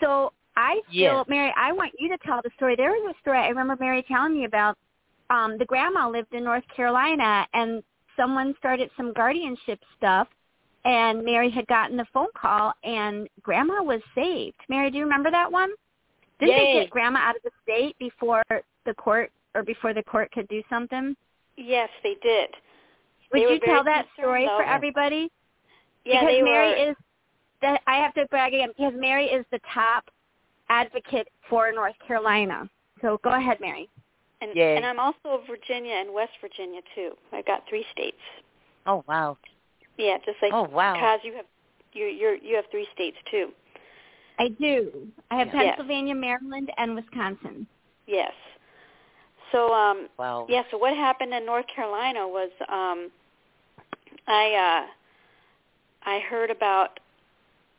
So 0.00 0.32
I 0.56 0.80
feel, 0.88 1.18
Yes. 1.18 1.28
Mary, 1.28 1.54
I 1.56 1.72
want 1.72 1.92
you 1.98 2.08
to 2.08 2.18
tell 2.18 2.40
the 2.42 2.50
story. 2.56 2.76
There 2.76 2.90
was 2.90 3.14
a 3.16 3.20
story 3.20 3.38
I 3.38 3.48
remember 3.48 3.76
Mary 3.78 4.02
telling 4.02 4.34
me 4.34 4.44
about. 4.44 4.76
Um, 5.30 5.56
the 5.58 5.64
grandma 5.64 6.08
lived 6.08 6.34
in 6.34 6.44
North 6.44 6.64
Carolina, 6.74 7.46
and 7.54 7.82
someone 8.16 8.54
started 8.58 8.90
some 8.96 9.12
guardianship 9.12 9.78
stuff, 9.96 10.28
and 10.84 11.24
Mary 11.24 11.50
had 11.50 11.66
gotten 11.68 11.96
the 11.96 12.06
phone 12.12 12.28
call, 12.36 12.72
and 12.84 13.28
Grandma 13.42 13.82
was 13.82 14.00
saved. 14.14 14.56
Mary, 14.68 14.90
do 14.90 14.98
you 14.98 15.04
remember 15.04 15.30
that 15.30 15.50
one? 15.50 15.70
Didn't 16.40 16.56
they 16.56 16.72
Yay. 16.72 16.80
get 16.80 16.90
Grandma 16.90 17.20
out 17.20 17.36
of 17.36 17.42
the 17.42 17.50
state 17.62 17.96
before 17.98 18.42
the 18.86 18.94
court 18.94 19.30
or 19.54 19.62
before 19.62 19.94
the 19.94 20.02
court 20.02 20.32
could 20.32 20.48
do 20.48 20.62
something? 20.68 21.14
Yes, 21.56 21.88
they 22.02 22.16
did. 22.22 22.50
Would 23.32 23.42
They 23.42 23.54
you 23.54 23.60
tell 23.60 23.84
that 23.84 24.06
story 24.18 24.46
for 24.46 24.62
everybody? 24.62 25.30
Yeah, 26.04 26.20
because 26.20 26.34
they 26.34 26.42
Mary 26.42 26.70
were. 26.70 26.90
is 26.90 26.96
that 27.60 27.80
I 27.86 27.96
have 27.96 28.14
to 28.14 28.26
brag 28.30 28.54
again 28.54 28.70
because 28.76 28.94
Mary 28.96 29.26
is 29.26 29.44
the 29.52 29.60
top 29.72 30.04
advocate 30.70 31.28
for 31.48 31.70
North 31.72 31.94
Carolina. 32.06 32.68
So 33.02 33.20
go 33.22 33.30
ahead, 33.30 33.58
Mary. 33.60 33.88
And, 34.40 34.54
Yay. 34.54 34.76
and 34.76 34.86
I'm 34.86 34.98
also 34.98 35.42
Virginia 35.48 35.94
and 35.94 36.12
West 36.12 36.32
Virginia 36.40 36.80
too. 36.94 37.12
I've 37.32 37.46
got 37.46 37.62
three 37.68 37.84
states. 37.92 38.20
Oh 38.86 39.04
wow. 39.06 39.36
Yeah, 39.98 40.16
just 40.24 40.38
like 40.42 40.52
Oh 40.52 40.62
wow. 40.64 40.98
Cause 40.98 41.20
you 41.22 41.34
have 41.34 41.44
you 41.92 42.06
you're 42.06 42.34
you 42.36 42.56
have 42.56 42.64
three 42.70 42.86
states 42.94 43.16
too. 43.30 43.50
I 44.38 44.48
do. 44.48 45.08
I 45.30 45.36
have 45.38 45.48
Yeah. 45.48 45.74
Pennsylvania, 45.76 46.14
Maryland, 46.14 46.72
and 46.78 46.94
Wisconsin. 46.94 47.66
Yes. 48.06 48.32
So 49.52 49.72
um 49.72 50.08
Wow. 50.18 50.46
yeah, 50.48 50.62
so 50.70 50.78
what 50.78 50.94
happened 50.96 51.34
in 51.34 51.44
North 51.44 51.66
Carolina 51.74 52.26
was 52.26 52.50
um 52.68 53.10
I 54.26 54.86
uh 54.86 56.08
I 56.08 56.20
heard 56.20 56.50
about 56.50 57.00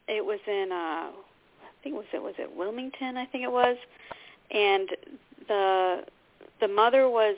it 0.07 0.23
was 0.23 0.39
in 0.47 0.71
uh 0.71 1.11
I 1.11 1.83
think 1.83 1.95
it 1.95 1.97
was 1.97 2.05
it 2.13 2.21
was 2.21 2.35
it 2.37 2.55
Wilmington, 2.55 3.17
I 3.17 3.25
think 3.25 3.43
it 3.43 3.51
was. 3.51 3.77
And 4.51 4.89
the 5.47 6.03
the 6.61 6.67
mother 6.67 7.09
was 7.09 7.35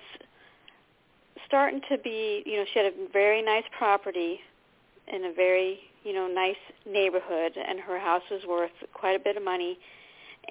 starting 1.47 1.81
to 1.89 1.97
be, 1.97 2.43
you 2.45 2.57
know, 2.57 2.65
she 2.71 2.79
had 2.79 2.87
a 2.87 3.11
very 3.11 3.41
nice 3.41 3.63
property 3.77 4.39
in 5.07 5.25
a 5.25 5.33
very, 5.33 5.79
you 6.03 6.13
know, 6.13 6.27
nice 6.27 6.57
neighborhood 6.85 7.53
and 7.55 7.79
her 7.79 7.99
house 7.99 8.23
was 8.29 8.41
worth 8.47 8.71
quite 8.93 9.15
a 9.15 9.23
bit 9.23 9.37
of 9.37 9.43
money. 9.43 9.79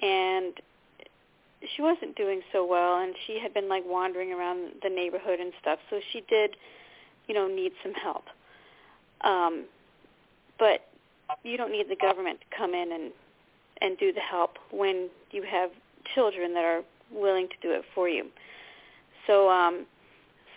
And 0.01 0.53
she 1.75 1.81
wasn't 1.81 2.15
doing 2.15 2.41
so 2.51 2.65
well 2.65 3.01
and 3.01 3.15
she 3.25 3.39
had 3.39 3.53
been 3.53 3.69
like 3.69 3.83
wandering 3.85 4.33
around 4.33 4.73
the 4.81 4.89
neighborhood 4.89 5.39
and 5.39 5.53
stuff 5.61 5.79
so 5.89 5.99
she 6.11 6.21
did 6.29 6.57
you 7.27 7.33
know 7.33 7.47
need 7.47 7.71
some 7.81 7.93
help. 7.93 8.25
Um 9.21 9.65
but 10.59 10.87
you 11.43 11.57
don't 11.57 11.71
need 11.71 11.89
the 11.89 11.95
government 11.95 12.39
to 12.41 12.57
come 12.57 12.73
in 12.73 12.91
and 12.91 13.11
and 13.81 13.97
do 13.97 14.11
the 14.11 14.19
help 14.19 14.57
when 14.71 15.09
you 15.31 15.43
have 15.43 15.69
children 16.13 16.53
that 16.53 16.65
are 16.65 16.81
willing 17.11 17.47
to 17.47 17.55
do 17.61 17.71
it 17.71 17.83
for 17.93 18.09
you 18.09 18.25
so 19.27 19.49
um 19.49 19.85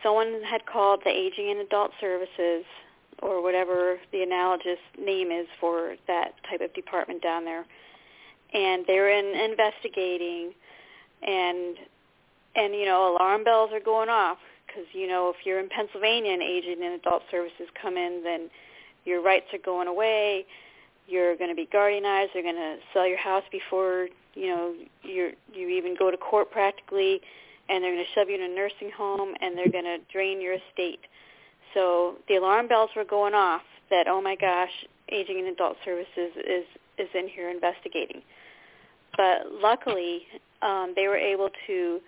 someone 0.03 0.43
had 0.43 0.67
called 0.67 1.01
the 1.05 1.11
aging 1.11 1.51
and 1.51 1.61
adult 1.61 1.91
services 2.01 2.65
or 3.23 3.43
whatever 3.43 3.99
the 4.13 4.23
analogous 4.23 4.79
name 4.99 5.31
is 5.31 5.47
for 5.61 5.97
that 6.07 6.35
type 6.49 6.61
of 6.61 6.73
department 6.75 7.23
down 7.23 7.45
there. 7.45 7.65
And 8.55 8.85
they're 8.87 9.11
in 9.11 9.51
investigating, 9.51 10.53
and 11.27 11.77
and 12.55 12.75
you 12.75 12.85
know 12.85 13.15
alarm 13.17 13.45
bells 13.45 13.71
are 13.73 13.81
going 13.81 14.09
off 14.09 14.39
because 14.67 14.85
you 14.93 15.09
know 15.09 15.31
if 15.31 15.45
you're 15.45 15.59
in 15.59 15.69
Pennsylvania 15.69 16.33
and 16.33 16.43
aging 16.43 16.83
and 16.83 16.95
adult 16.95 17.23
services 17.31 17.67
come 17.81 17.97
in, 17.97 18.23
then 18.23 18.49
your 19.05 19.23
rights 19.23 19.47
are 19.53 19.59
going 19.59 19.89
away. 19.89 20.47
You're 21.09 21.37
going 21.37 21.51
to 21.51 21.57
be 21.57 21.67
guardianized. 21.67 22.29
They're 22.35 22.43
going 22.43 22.57
to 22.57 22.77
sell 22.93 23.07
your 23.07 23.19
house 23.19 23.45
before 23.51 24.09
you 24.35 24.47
know 24.47 24.75
you 25.03 25.33
you 25.53 25.69
even 25.69 25.97
go 25.99 26.11
to 26.11 26.17
court 26.17 26.53
practically, 26.53 27.21
and 27.69 27.83
they're 27.83 27.93
going 27.93 28.05
to 28.05 28.13
shove 28.15 28.29
you 28.29 28.37
in 28.37 28.51
a 28.51 28.55
nursing 28.55 28.91
home, 28.97 29.35
and 29.41 29.57
they're 29.57 29.71
going 29.71 29.85
to 29.85 29.99
drain 30.13 30.41
your 30.41 30.55
estate. 30.55 31.01
So 31.75 32.17
the 32.29 32.37
alarm 32.37 32.69
bells 32.69 32.91
were 32.97 33.05
going 33.05 33.35
off 33.35 33.63
that 33.91 34.09
oh 34.09 34.21
my 34.21 34.37
gosh, 34.37 34.71
aging 35.11 35.39
and 35.39 35.49
adult 35.49 35.77
services 35.85 36.33
is 36.37 36.65
is 36.99 37.09
in 37.15 37.29
here 37.29 37.51
investigating. 37.51 38.23
But 39.17 39.53
luckily, 39.63 40.23
um, 40.63 40.93
they 40.97 41.07
were 41.09 41.17
able 41.17 41.51
to 41.67 42.01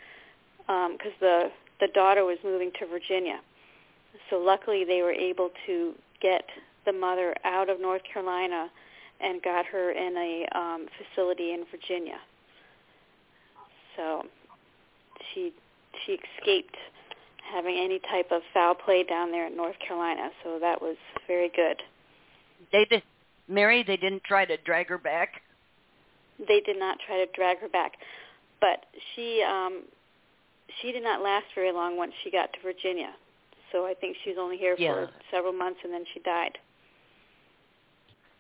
because 0.67 1.13
um, 1.13 1.21
the 1.21 1.51
the 1.81 1.89
daughter 1.95 2.25
was 2.25 2.39
moving 2.45 2.71
to 2.81 2.87
Virginia. 2.87 3.41
So 4.31 4.37
luckily, 4.39 4.85
they 4.85 5.03
were 5.03 5.13
able 5.13 5.51
to 5.67 5.95
get 6.21 6.45
the 6.85 6.93
mother 6.93 7.35
out 7.45 7.69
of 7.69 7.81
North 7.81 8.03
Carolina 8.11 8.69
and 9.21 9.43
got 9.43 9.67
her 9.67 9.91
in 9.91 10.17
a 10.17 10.59
um, 10.59 10.87
facility 10.99 11.53
in 11.53 11.65
Virginia. 11.71 12.19
So 13.97 14.23
she 15.35 15.53
she 16.05 16.19
escaped 16.39 16.77
having 17.53 17.77
any 17.77 17.99
type 18.11 18.31
of 18.31 18.43
foul 18.53 18.75
play 18.75 19.05
down 19.05 19.31
there 19.31 19.47
in 19.47 19.57
North 19.57 19.77
Carolina. 19.87 20.31
So 20.45 20.59
that 20.61 20.81
was 20.81 20.97
very 21.27 21.51
good. 21.55 21.83
They 22.73 22.85
did, 22.85 23.03
Mary. 23.49 23.83
They 23.87 23.97
didn't 23.97 24.25
try 24.25 24.45
to 24.45 24.57
drag 24.59 24.89
her 24.89 24.99
back. 24.99 25.43
They 26.39 26.61
did 26.61 26.79
not 26.79 26.99
try 27.07 27.25
to 27.25 27.27
drag 27.33 27.59
her 27.61 27.69
back, 27.69 27.93
but 28.61 28.87
she 29.15 29.43
um, 29.43 29.83
she 30.81 30.93
did 30.93 31.03
not 31.03 31.23
last 31.23 31.47
very 31.55 31.73
long 31.73 31.97
once 31.97 32.13
she 32.23 32.31
got 32.31 32.53
to 32.53 32.59
Virginia. 32.63 33.13
So 33.73 33.87
I 33.87 33.95
think 33.95 34.17
she 34.25 34.31
was 34.31 34.39
only 34.41 34.57
here 34.57 34.77
yeah. 34.79 34.95
for 34.95 35.11
several 35.31 35.53
months 35.53 35.81
and 35.85 35.93
then 35.93 36.05
she 36.15 36.21
died. 36.21 36.57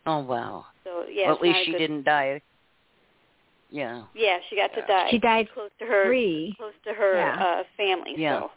Oh 0.07 0.21
wow. 0.21 0.67
So 0.85 1.05
yeah. 1.11 1.27
Well, 1.27 1.37
at 1.37 1.43
least 1.43 1.59
she 1.65 1.73
good... 1.73 1.79
didn't 1.79 2.05
die. 2.05 2.41
Yeah. 3.71 4.05
Yeah, 4.15 4.39
she 4.49 4.57
got 4.57 4.73
to 4.75 4.83
die. 4.87 5.09
She 5.11 5.19
died 5.19 5.49
close 5.53 5.71
to 5.79 5.87
her 5.87 6.07
free. 6.07 6.55
close 6.57 6.73
to 6.85 6.93
her 6.93 7.17
yeah. 7.17 7.45
uh 7.45 7.63
family. 7.77 8.15
Yeah. 8.17 8.41
So. 8.41 8.51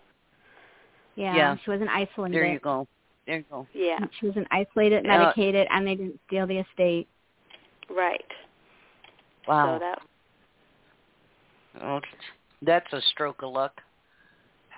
Yeah, 1.16 1.36
yeah. 1.36 1.56
she 1.64 1.72
wasn't 1.72 1.90
isolated. 1.90 2.36
There 2.36 2.46
you 2.46 2.60
go. 2.60 2.88
There 3.28 3.38
you 3.38 3.46
go. 3.50 3.68
Yeah. 3.74 4.00
She 4.20 4.28
wasn't 4.28 4.48
isolated, 4.50 5.06
medicated, 5.06 5.68
uh, 5.68 5.76
and 5.76 5.86
they 5.86 5.96
didn't 5.96 6.20
steal 6.28 6.48
the 6.48 6.60
estate. 6.60 7.08
Right. 7.90 8.26
Wow. 9.48 9.76
So 9.76 9.80
that. 9.80 10.00
Oh, 11.84 12.00
that's 12.62 12.92
a 12.94 13.02
stroke 13.12 13.44
of 13.44 13.52
luck. 13.52 13.82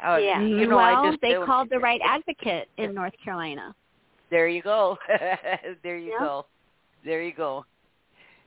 Uh, 0.05 0.17
yeah. 0.17 0.41
You 0.41 0.67
know, 0.67 0.77
well, 0.77 1.05
I 1.05 1.09
just 1.09 1.21
they 1.21 1.31
don't... 1.31 1.45
called 1.45 1.69
the 1.69 1.79
right 1.79 2.01
advocate 2.03 2.67
in 2.77 2.93
North 2.93 3.13
Carolina. 3.23 3.73
There 4.29 4.47
you 4.47 4.61
go. 4.61 4.97
there 5.83 5.97
you 5.97 6.11
yeah. 6.11 6.19
go. 6.19 6.45
There 7.05 7.21
you 7.21 7.33
go. 7.33 7.65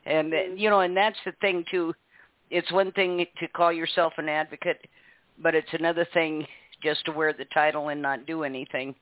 And 0.06 0.32
mm-hmm. 0.32 0.56
you 0.56 0.70
know, 0.70 0.80
and 0.80 0.96
that's 0.96 1.18
the 1.24 1.32
thing 1.40 1.64
too. 1.70 1.94
It's 2.50 2.70
one 2.72 2.92
thing 2.92 3.26
to 3.40 3.48
call 3.48 3.72
yourself 3.72 4.12
an 4.18 4.28
advocate, 4.28 4.86
but 5.42 5.54
it's 5.54 5.72
another 5.72 6.06
thing 6.14 6.46
just 6.82 7.04
to 7.06 7.12
wear 7.12 7.32
the 7.32 7.46
title 7.52 7.88
and 7.88 8.00
not 8.00 8.26
do 8.26 8.44
anything. 8.44 8.94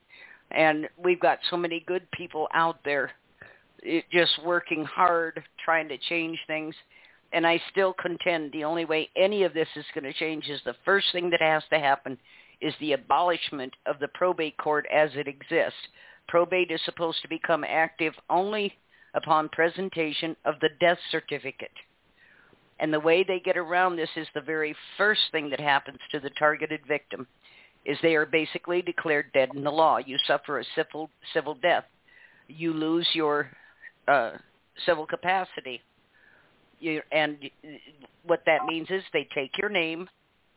And 0.51 0.87
we've 0.97 1.19
got 1.19 1.39
so 1.49 1.57
many 1.57 1.83
good 1.87 2.09
people 2.11 2.47
out 2.53 2.79
there 2.83 3.11
it, 3.79 4.05
just 4.11 4.31
working 4.43 4.83
hard 4.83 5.43
trying 5.63 5.87
to 5.89 5.97
change 6.09 6.39
things 6.47 6.75
and 7.35 7.45
I 7.45 7.61
still 7.71 7.93
contend 7.93 8.51
the 8.51 8.63
only 8.63 8.85
way 8.85 9.09
any 9.15 9.43
of 9.43 9.53
this 9.53 9.67
is 9.75 9.85
going 9.93 10.05
to 10.05 10.13
change 10.13 10.47
is 10.47 10.61
the 10.63 10.75
first 10.85 11.07
thing 11.11 11.29
that 11.31 11.41
has 11.41 11.63
to 11.69 11.79
happen 11.79 12.17
is 12.61 12.73
the 12.79 12.93
abolishment 12.93 13.73
of 13.85 13.99
the 13.99 14.07
probate 14.09 14.57
court 14.57 14.85
as 14.93 15.09
it 15.15 15.27
exists. 15.27 15.79
Probate 16.29 16.71
is 16.71 16.79
supposed 16.85 17.21
to 17.21 17.27
become 17.27 17.65
active 17.65 18.13
only 18.29 18.73
upon 19.15 19.49
presentation 19.49 20.35
of 20.45 20.55
the 20.61 20.69
death 20.79 20.99
certificate. 21.11 21.71
And 22.79 22.93
the 22.93 22.99
way 22.99 23.23
they 23.23 23.39
get 23.39 23.57
around 23.57 23.95
this 23.95 24.09
is 24.15 24.27
the 24.35 24.41
very 24.41 24.75
first 24.97 25.21
thing 25.31 25.49
that 25.49 25.59
happens 25.59 25.99
to 26.11 26.19
the 26.19 26.29
targeted 26.37 26.81
victim 26.87 27.25
is 27.85 27.97
they 28.01 28.15
are 28.15 28.25
basically 28.25 28.81
declared 28.81 29.31
dead 29.33 29.49
in 29.55 29.63
the 29.63 29.71
law. 29.71 29.97
You 29.97 30.17
suffer 30.27 30.59
a 30.59 30.65
civil 30.75 31.09
civil 31.33 31.55
death. 31.55 31.85
You 32.47 32.73
lose 32.73 33.07
your 33.13 33.49
uh, 34.07 34.31
civil 34.85 35.05
capacity 35.05 35.81
you, 36.79 37.01
and 37.11 37.37
what 38.25 38.41
that 38.45 38.65
means 38.65 38.87
is 38.89 39.03
they 39.13 39.27
take 39.33 39.57
your 39.57 39.69
name, 39.69 40.07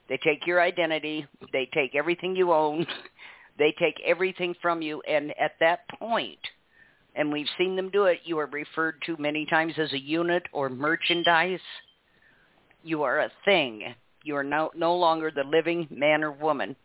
they 0.08 0.18
take 0.18 0.46
your 0.46 0.60
identity, 0.60 1.26
they 1.52 1.68
take 1.72 1.94
everything 1.94 2.36
you 2.36 2.52
own, 2.52 2.86
they 3.58 3.74
take 3.78 3.96
everything 4.06 4.54
from 4.60 4.82
you, 4.82 5.02
and 5.08 5.32
at 5.40 5.52
that 5.60 5.80
point, 5.98 6.38
and 7.18 7.32
we've 7.32 7.48
seen 7.58 7.74
them 7.74 7.90
do 7.90 8.04
it, 8.04 8.20
you 8.24 8.38
are 8.38 8.46
referred 8.46 9.02
to 9.04 9.16
many 9.18 9.44
times 9.44 9.74
as 9.76 9.92
a 9.92 9.98
unit 9.98 10.44
or 10.52 10.68
merchandise. 10.68 11.58
You 12.84 13.02
are 13.02 13.18
a 13.18 13.32
thing. 13.44 13.92
You 14.22 14.36
are 14.36 14.44
no, 14.44 14.70
no 14.76 14.94
longer 14.94 15.32
the 15.32 15.42
living 15.42 15.88
man 15.90 16.22
or 16.22 16.30
woman. 16.30 16.76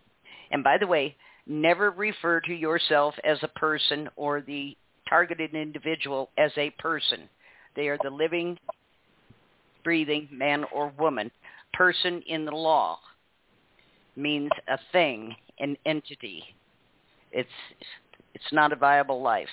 And 0.49 0.63
by 0.63 0.79
the 0.79 0.87
way, 0.87 1.15
never 1.45 1.91
refer 1.91 2.41
to 2.41 2.53
yourself 2.53 3.13
as 3.23 3.37
a 3.43 3.47
person 3.47 4.09
or 4.15 4.41
the 4.41 4.75
targeted 5.07 5.53
individual 5.53 6.31
as 6.39 6.51
a 6.57 6.71
person. 6.71 7.29
They 7.75 7.87
are 7.89 7.99
the 8.01 8.09
living 8.09 8.57
breathing 9.83 10.27
man 10.31 10.65
or 10.73 10.91
woman. 10.97 11.29
Person 11.73 12.23
in 12.25 12.45
the 12.45 12.55
law 12.55 12.97
means 14.15 14.49
a 14.67 14.79
thing, 14.91 15.35
an 15.59 15.77
entity. 15.85 16.43
It's 17.31 17.49
it's 18.33 18.51
not 18.51 18.73
a 18.73 18.75
viable 18.75 19.21
life. 19.21 19.47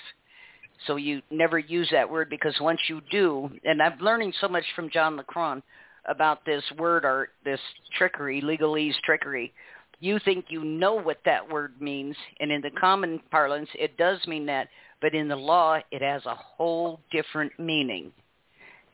So 0.87 0.95
you 0.95 1.21
never 1.29 1.59
use 1.59 1.89
that 1.91 2.09
word 2.09 2.29
because 2.29 2.55
once 2.59 2.79
you 2.89 3.01
do, 3.11 3.49
and 3.63 3.81
I'm 3.81 3.99
learning 3.99 4.33
so 4.41 4.47
much 4.47 4.65
from 4.75 4.89
John 4.89 5.17
LeCron 5.17 5.61
about 6.09 6.45
this 6.45 6.63
word 6.77 7.05
art, 7.05 7.29
this 7.45 7.59
trickery, 7.97 8.41
legalese 8.41 8.99
trickery. 9.03 9.53
You 9.99 10.19
think 10.25 10.45
you 10.49 10.63
know 10.63 10.95
what 10.95 11.19
that 11.25 11.47
word 11.47 11.79
means, 11.79 12.15
and 12.39 12.51
in 12.51 12.61
the 12.61 12.71
common 12.71 13.21
parlance, 13.29 13.69
it 13.75 13.97
does 13.97 14.19
mean 14.25 14.47
that, 14.47 14.67
but 14.99 15.13
in 15.13 15.27
the 15.27 15.35
law, 15.35 15.79
it 15.91 16.01
has 16.01 16.25
a 16.25 16.35
whole 16.35 16.99
different 17.11 17.51
meaning 17.59 18.11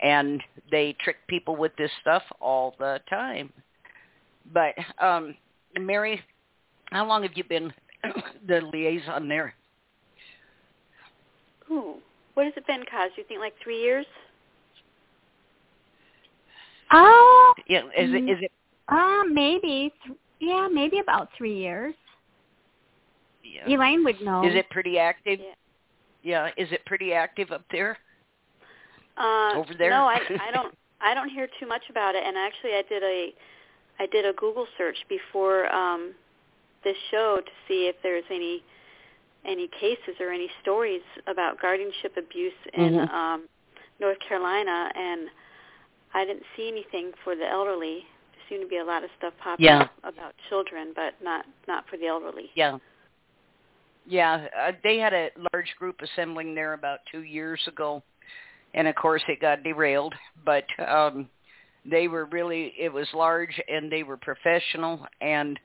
and 0.02 0.44
they 0.72 0.96
trick 1.04 1.18
people 1.28 1.56
with 1.56 1.76
this 1.78 1.92
stuff 2.02 2.24
all 2.40 2.76
the 2.80 3.00
time. 3.10 3.52
But 4.54 4.74
um, 5.02 5.36
Mary, 5.78 6.22
how 6.92 7.08
long 7.08 7.24
have 7.24 7.34
you 7.36 7.44
been 7.44 7.74
the 8.48 8.62
liaison 8.62 9.28
there? 9.28 9.54
Ooh, 11.72 11.96
what 12.34 12.46
has 12.46 12.54
it 12.56 12.68
been, 12.68 12.84
Coz? 12.90 13.12
You 13.18 13.24
think 13.28 13.40
like 13.40 13.54
three 13.64 13.82
years? 13.82 14.06
Oh. 16.92 17.54
Yeah. 17.68 17.84
Is 17.98 18.14
it? 18.14 18.30
Is 18.30 18.38
it? 18.42 18.52
Uh, 18.88 19.24
maybe. 19.32 19.92
Yeah, 20.40 20.68
maybe 20.72 21.00
about 21.00 21.30
three 21.38 21.58
years. 21.58 21.96
Yeah. 23.44 23.76
Elaine 23.76 24.04
would 24.04 24.22
know. 24.22 24.48
Is 24.48 24.56
it 24.56 24.70
pretty 24.70 25.00
active? 25.00 25.40
Yeah. 26.24 26.50
yeah. 26.58 26.64
Is 26.64 26.72
it 26.72 26.86
pretty 26.86 27.14
active 27.14 27.52
up 27.52 27.64
there? 27.72 27.98
Uh, 29.18 29.54
over 29.56 29.74
there? 29.78 29.90
No, 29.90 30.06
I, 30.06 30.20
I 30.48 30.52
don't. 30.54 30.74
I 31.02 31.14
don't 31.14 31.30
hear 31.30 31.48
too 31.60 31.68
much 31.68 31.84
about 31.90 32.16
it. 32.16 32.24
And 32.26 32.36
actually, 32.38 32.72
I 32.72 32.84
did 32.90 33.04
a, 33.04 33.34
I 34.00 34.06
did 34.08 34.26
a 34.26 34.34
Google 34.34 34.68
search 34.78 34.98
before 35.10 35.72
um, 35.74 36.14
this 36.84 36.96
show 37.12 37.40
to 37.44 37.52
see 37.68 37.88
if 37.88 37.96
there's 38.02 38.24
any, 38.32 38.64
any 39.48 39.70
cases 39.80 40.16
or 40.20 40.32
any 40.32 40.50
stories 40.62 41.02
about 41.28 41.60
guardianship 41.60 42.16
abuse 42.18 42.54
in 42.74 42.94
mm-hmm. 42.94 43.16
um, 43.16 43.48
North 44.00 44.18
Carolina, 44.28 44.90
and 44.96 45.30
I 46.14 46.26
didn't 46.26 46.44
see 46.56 46.68
anything 46.68 47.12
for 47.24 47.36
the 47.36 47.48
elderly. 47.48 48.06
There 48.34 48.44
seemed 48.50 48.62
to 48.64 48.68
be 48.68 48.78
a 48.78 48.86
lot 48.86 49.04
of 49.04 49.10
stuff 49.18 49.34
popping 49.42 49.66
yeah. 49.66 49.84
up 49.84 49.92
about 50.04 50.34
children, 50.50 50.92
but 50.96 51.14
not 51.24 51.46
not 51.68 51.86
for 51.90 51.98
the 51.98 52.08
elderly. 52.08 52.50
Yeah. 52.56 52.78
Yeah, 54.10 54.48
uh, 54.58 54.72
they 54.86 55.00
had 55.00 55.14
a 55.14 55.32
large 55.54 55.76
group 55.78 55.98
assembling 56.02 56.56
there 56.56 56.72
about 56.72 57.00
two 57.12 57.24
years 57.24 57.60
ago, 57.68 58.02
and 58.74 58.88
of 58.88 58.96
course 58.96 59.22
it 59.28 59.42
got 59.42 59.64
derailed. 59.64 60.14
But 60.46 60.64
um, 60.80 61.28
they 61.90 62.08
were 62.08 62.26
really 62.26 62.74
it 62.80 62.92
was 62.92 63.08
large 63.14 63.62
and 63.68 63.92
they 63.92 64.04
were 64.04 64.18
professional 64.18 65.06
and 65.22 65.60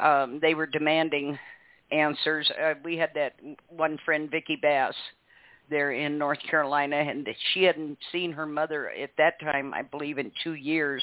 um, 0.00 0.38
they 0.42 0.54
were 0.54 0.66
demanding 0.66 1.38
answers. 1.90 2.50
Uh, 2.50 2.74
we 2.84 2.96
had 2.96 3.10
that 3.14 3.34
one 3.68 3.98
friend 4.04 4.30
Vicky 4.30 4.56
Bass 4.60 4.94
there 5.70 5.92
in 5.92 6.18
North 6.18 6.38
Carolina, 6.48 6.96
and 6.96 7.28
she 7.52 7.64
hadn't 7.64 7.98
seen 8.12 8.32
her 8.32 8.46
mother 8.46 8.90
at 8.90 9.10
that 9.18 9.40
time, 9.40 9.74
I 9.74 9.82
believe, 9.82 10.18
in 10.18 10.30
two 10.42 10.54
years, 10.54 11.02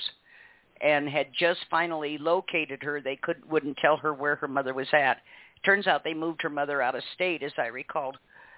and 0.81 1.07
had 1.07 1.27
just 1.37 1.59
finally 1.69 2.17
located 2.17 2.81
her. 2.83 3.01
They 3.01 3.17
could 3.17 3.49
wouldn't 3.49 3.77
tell 3.77 3.97
her 3.97 4.13
where 4.13 4.35
her 4.37 4.47
mother 4.47 4.73
was 4.73 4.87
at. 4.93 5.17
Turns 5.65 5.87
out 5.87 6.03
they 6.03 6.13
moved 6.13 6.41
her 6.41 6.49
mother 6.49 6.81
out 6.81 6.95
of 6.95 7.03
state, 7.15 7.43
as 7.43 7.53
I 7.57 7.67
recalled, 7.67 8.17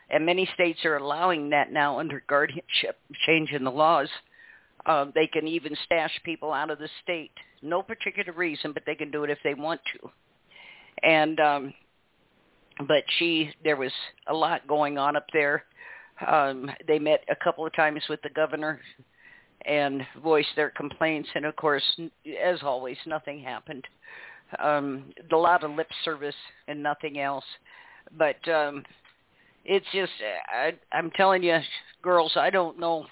and 0.10 0.26
many 0.26 0.48
states 0.54 0.86
are 0.86 0.98
allowing 0.98 1.50
that 1.50 1.72
now 1.72 2.00
under 2.00 2.24
guardianship, 2.28 3.00
changing 3.26 3.64
the 3.64 3.72
laws. 3.72 4.10
Uh, 4.86 5.06
they 5.16 5.26
can 5.28 5.48
even 5.48 5.76
stash 5.86 6.12
people 6.24 6.54
out 6.54 6.70
of 6.70 6.78
the 6.78 6.90
state, 7.04 7.32
no 7.64 7.82
particular 7.82 8.32
reason, 8.34 8.72
but 8.72 8.84
they 8.86 8.94
can 8.94 9.10
do 9.10 9.24
it 9.24 9.32
if 9.32 9.40
they 9.44 9.56
want 9.56 9.82
to. 9.94 10.10
And 11.02 11.40
um, 11.40 11.74
but 12.88 13.04
she, 13.18 13.52
there 13.64 13.78
was 13.78 13.92
a 14.28 14.34
lot 14.34 14.68
going 14.68 14.98
on 14.98 15.16
up 15.16 15.28
there. 15.34 15.64
Um, 16.28 16.70
they 16.88 17.00
met 17.00 17.24
a 17.30 17.36
couple 17.36 17.66
of 17.66 17.74
times 17.74 18.04
with 18.10 18.22
the 18.22 18.30
governor 18.30 18.80
and 19.66 20.06
voiced 20.22 20.56
their 20.56 20.70
complaints, 20.70 21.30
and 21.36 21.46
of 21.46 21.56
course, 21.56 21.84
as 22.44 22.60
always, 22.64 22.98
nothing 23.06 23.40
happened. 23.40 23.86
Um, 24.60 25.06
a 25.32 25.36
lot 25.36 25.64
of 25.64 25.72
lip 25.72 25.90
service 26.04 26.36
and 26.68 26.82
nothing 26.82 27.20
else. 27.20 27.46
But 28.18 28.48
um, 28.48 28.84
it's 29.66 29.86
just, 29.92 30.12
I, 30.54 30.74
I'm 30.92 31.10
telling 31.12 31.44
you, 31.44 31.58
girls, 32.02 32.34
I 32.36 32.50
don't 32.50 32.80
know. 32.80 33.08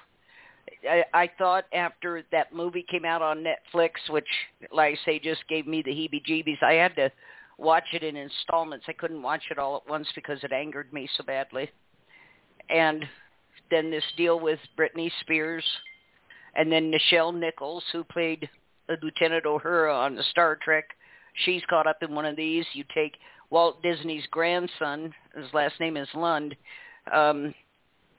I, 0.90 1.04
I 1.14 1.30
thought 1.38 1.66
after 1.74 2.24
that 2.32 2.54
movie 2.54 2.86
came 2.90 3.06
out 3.06 3.22
on 3.22 3.44
Netflix, 3.44 3.92
which, 4.10 4.28
like 4.72 4.94
I 4.94 5.06
say, 5.06 5.20
just 5.20 5.48
gave 5.50 5.66
me 5.66 5.82
the 5.84 5.92
heebie-jeebies, 5.92 6.62
I 6.62 6.74
had 6.74 6.96
to 6.98 7.12
watch 7.58 7.86
it 7.94 8.04
in 8.04 8.16
installments. 8.16 8.86
I 8.88 8.94
couldn't 8.94 9.22
watch 9.22 9.44
it 9.52 9.58
all 9.58 9.78
at 9.78 9.90
once 9.90 10.08
because 10.16 10.44
it 10.44 10.52
angered 10.52 10.92
me 10.94 11.10
so 11.18 11.24
badly. 11.24 11.70
And 12.70 13.06
then 13.70 13.92
this 13.92 14.04
deal 14.18 14.40
with 14.40 14.60
Britney 14.78 15.12
Spears, 15.22 15.66
and 16.56 16.72
then 16.72 16.92
Nichelle 16.92 17.34
Nichols, 17.34 17.84
who 17.92 18.04
played 18.04 18.50
Lieutenant 19.02 19.46
Uhura 19.46 19.94
on 19.94 20.16
the 20.16 20.24
Star 20.24 20.58
Trek. 20.62 20.86
She's 21.46 21.64
caught 21.70 21.88
up 21.88 22.04
in 22.04 22.14
one 22.14 22.26
of 22.26 22.36
these. 22.36 22.66
You 22.74 22.84
take 22.94 23.16
Walt 23.50 23.82
Disney's 23.82 24.26
grandson, 24.32 25.14
his 25.36 25.52
last 25.54 25.80
name 25.80 25.98
is 25.98 26.08
Lund, 26.14 26.56
um, 27.14 27.54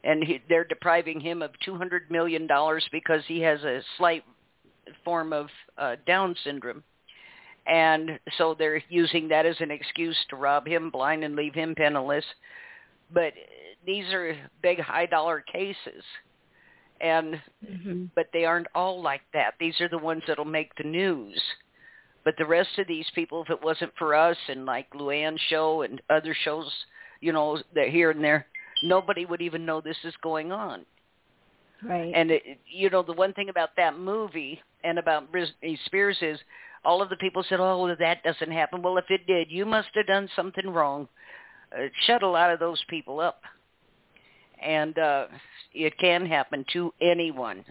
and 0.03 0.23
he, 0.23 0.43
they're 0.49 0.65
depriving 0.65 1.21
him 1.21 1.43
of 1.43 1.51
$200 1.67 2.11
million 2.11 2.49
because 2.93 3.23
he 3.27 3.41
has 3.41 3.63
a 3.63 3.81
slight 3.97 4.25
form 5.05 5.33
of 5.33 5.49
uh, 5.79 5.97
Down 6.07 6.35
syndrome. 6.45 6.83
And 7.67 8.19
so 8.37 8.55
they're 8.59 8.83
using 8.89 9.29
that 9.29 9.47
as 9.47 9.57
an 9.61 9.71
excuse 9.71 10.17
to 10.29 10.37
rob 10.37 10.67
him 10.67 10.91
blind 10.91 11.25
and 11.25 11.35
leave 11.35 11.55
him 11.55 11.75
penniless. 11.75 12.25
But 13.13 13.33
these 13.87 14.13
are 14.13 14.37
big 14.63 14.81
high 14.81 15.07
dollar 15.07 15.41
cases. 15.41 16.05
And 17.01 17.41
mm-hmm. 17.67 18.05
but 18.15 18.27
they 18.33 18.45
aren't 18.45 18.69
all 18.75 19.03
like 19.03 19.23
that. 19.33 19.55
These 19.59 19.81
are 19.81 19.89
the 19.89 19.99
ones 19.99 20.23
that'll 20.27 20.45
make 20.45 20.75
the 20.77 20.85
news. 20.85 21.41
But 22.25 22.37
the 22.39 22.47
rest 22.47 22.79
of 22.79 22.87
these 22.87 23.07
people, 23.15 23.43
if 23.43 23.51
it 23.51 23.63
wasn't 23.63 23.93
for 23.99 24.15
us 24.15 24.37
and 24.49 24.65
like 24.65 24.91
Luann's 24.93 25.41
show 25.49 25.83
and 25.83 26.01
other 26.09 26.35
shows, 26.45 26.71
you 27.21 27.33
know, 27.33 27.59
that 27.75 27.89
here 27.89 28.11
and 28.11 28.25
there, 28.25 28.47
nobody 28.83 29.27
would 29.27 29.43
even 29.43 29.67
know 29.67 29.81
this 29.81 29.97
is 30.05 30.15
going 30.23 30.51
on. 30.51 30.87
Right. 31.83 32.13
And 32.15 32.31
it, 32.31 32.43
you 32.67 32.89
know, 32.89 33.03
the 33.03 33.13
one 33.13 33.35
thing 33.35 33.51
about 33.51 33.71
that 33.77 33.99
movie 33.99 34.61
and 34.85 34.99
about 34.99 35.31
Britney 35.31 35.79
Spears 35.85 36.17
is 36.23 36.39
all 36.85 37.03
of 37.03 37.09
the 37.09 37.17
people 37.17 37.45
said, 37.49 37.61
"Oh, 37.61 37.95
that 37.99 38.23
doesn't 38.23 38.53
happen." 38.53 38.83
Well, 38.83 38.99
if 38.99 39.11
it 39.11 39.27
did, 39.27 39.51
you 39.51 39.65
must 39.65 39.89
have 39.95 40.07
done 40.07 40.29
something 40.37 40.69
wrong. 40.69 41.09
Uh, 41.77 41.87
shut 42.07 42.23
a 42.23 42.29
lot 42.29 42.51
of 42.51 42.61
those 42.61 42.83
people 42.89 43.21
up, 43.21 43.43
and 44.63 44.99
uh, 44.99 45.27
it 45.73 45.99
can 45.99 46.27
happen 46.27 46.65
to 46.73 46.93
anyone. 47.01 47.65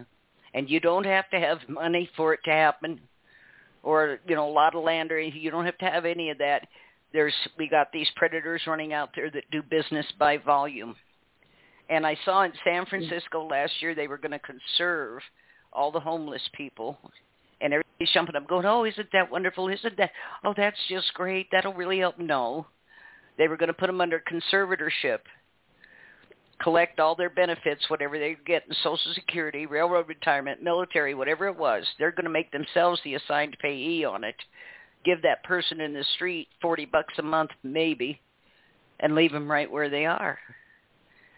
And 0.54 0.70
you 0.70 0.80
don't 0.80 1.06
have 1.06 1.30
to 1.32 1.40
have 1.40 1.60
money 1.68 2.10
for 2.16 2.34
it 2.34 2.42
to 2.46 2.52
happen, 2.52 3.00
or 3.82 4.20
you 4.28 4.36
know, 4.36 4.48
a 4.48 4.52
lot 4.52 4.76
of 4.76 4.84
land, 4.84 5.12
or 5.12 5.20
anything. 5.20 5.42
you 5.42 5.52
don't 5.52 5.66
have 5.66 5.78
to 5.80 5.90
have 5.90 6.06
any 6.06 6.30
of 6.30 6.38
that. 6.40 6.68
There's 7.12 7.36
we 7.58 7.70
got 7.70 7.92
these 7.92 8.10
predators 8.16 8.62
running 8.68 8.94
out 8.94 9.10
there 9.16 9.30
that 9.32 9.44
do 9.52 9.62
business 9.64 10.06
by 10.20 10.38
volume. 10.38 10.96
And 11.90 12.08
I 12.08 12.18
saw 12.26 12.44
in 12.44 12.54
San 12.64 12.86
Francisco 12.86 13.46
last 13.46 13.74
year 13.82 13.94
they 13.94 14.08
were 14.08 14.18
going 14.18 14.32
to 14.32 14.40
conserve 14.40 15.22
all 15.72 15.92
the 15.92 16.00
homeless 16.00 16.42
people 16.54 16.98
and 17.64 17.74
everybody's 17.74 18.14
jumping 18.14 18.36
up 18.36 18.48
going, 18.48 18.66
oh, 18.66 18.84
isn't 18.84 19.08
that 19.14 19.32
wonderful? 19.32 19.70
Isn't 19.70 19.98
that, 19.98 20.12
oh, 20.44 20.54
that's 20.56 20.78
just 20.90 21.14
great. 21.14 21.48
That'll 21.52 21.74
really 21.74 22.00
help. 22.00 22.20
No. 22.20 22.68
They 23.38 23.48
were 23.48 23.58
going 23.58 23.68
to 23.68 23.74
put 23.74 23.88
them 23.88 24.02
under 24.02 24.22
conservatorship, 24.22 25.20
collect 26.62 27.00
all 27.00 27.16
their 27.16 27.30
benefits, 27.30 27.90
whatever 27.90 28.20
they 28.20 28.36
get 28.46 28.64
in 28.68 28.76
Social 28.84 29.14
Security, 29.16 29.66
railroad 29.66 30.10
retirement, 30.10 30.62
military, 30.62 31.16
whatever 31.16 31.48
it 31.48 31.58
was. 31.58 31.86
They're 31.98 32.12
going 32.12 32.26
to 32.26 32.30
make 32.30 32.52
themselves 32.52 33.00
the 33.04 33.16
assigned 33.16 33.58
payee 33.62 34.04
on 34.04 34.24
it, 34.24 34.36
give 35.06 35.22
that 35.22 35.44
person 35.44 35.80
in 35.80 35.94
the 35.94 36.06
street 36.16 36.50
40 36.62 36.86
bucks 36.86 37.14
a 37.18 37.24
month 37.24 37.52
maybe, 37.64 38.22
and 39.00 39.16
leave 39.16 39.32
them 39.32 39.50
right 39.50 39.72
where 39.72 39.90
they 39.90 40.06
are. 40.06 40.38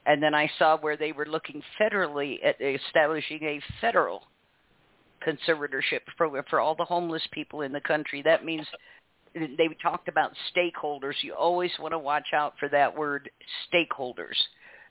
And 0.07 0.21
then 0.21 0.35
I 0.35 0.51
saw 0.59 0.77
where 0.77 0.97
they 0.97 1.11
were 1.11 1.25
looking 1.25 1.61
federally 1.79 2.37
at 2.43 2.59
establishing 2.59 3.43
a 3.43 3.61
federal 3.79 4.23
conservatorship 5.25 6.01
program 6.17 6.43
for 6.49 6.59
all 6.59 6.75
the 6.75 6.85
homeless 6.85 7.25
people 7.31 7.61
in 7.61 7.71
the 7.71 7.81
country. 7.81 8.21
That 8.21 8.45
means 8.45 8.65
they 9.33 9.67
talked 9.81 10.07
about 10.07 10.31
stakeholders. 10.55 11.15
You 11.21 11.33
always 11.33 11.71
want 11.79 11.93
to 11.93 11.99
watch 11.99 12.27
out 12.33 12.53
for 12.59 12.69
that 12.69 12.95
word 12.95 13.29
stakeholders 13.73 14.35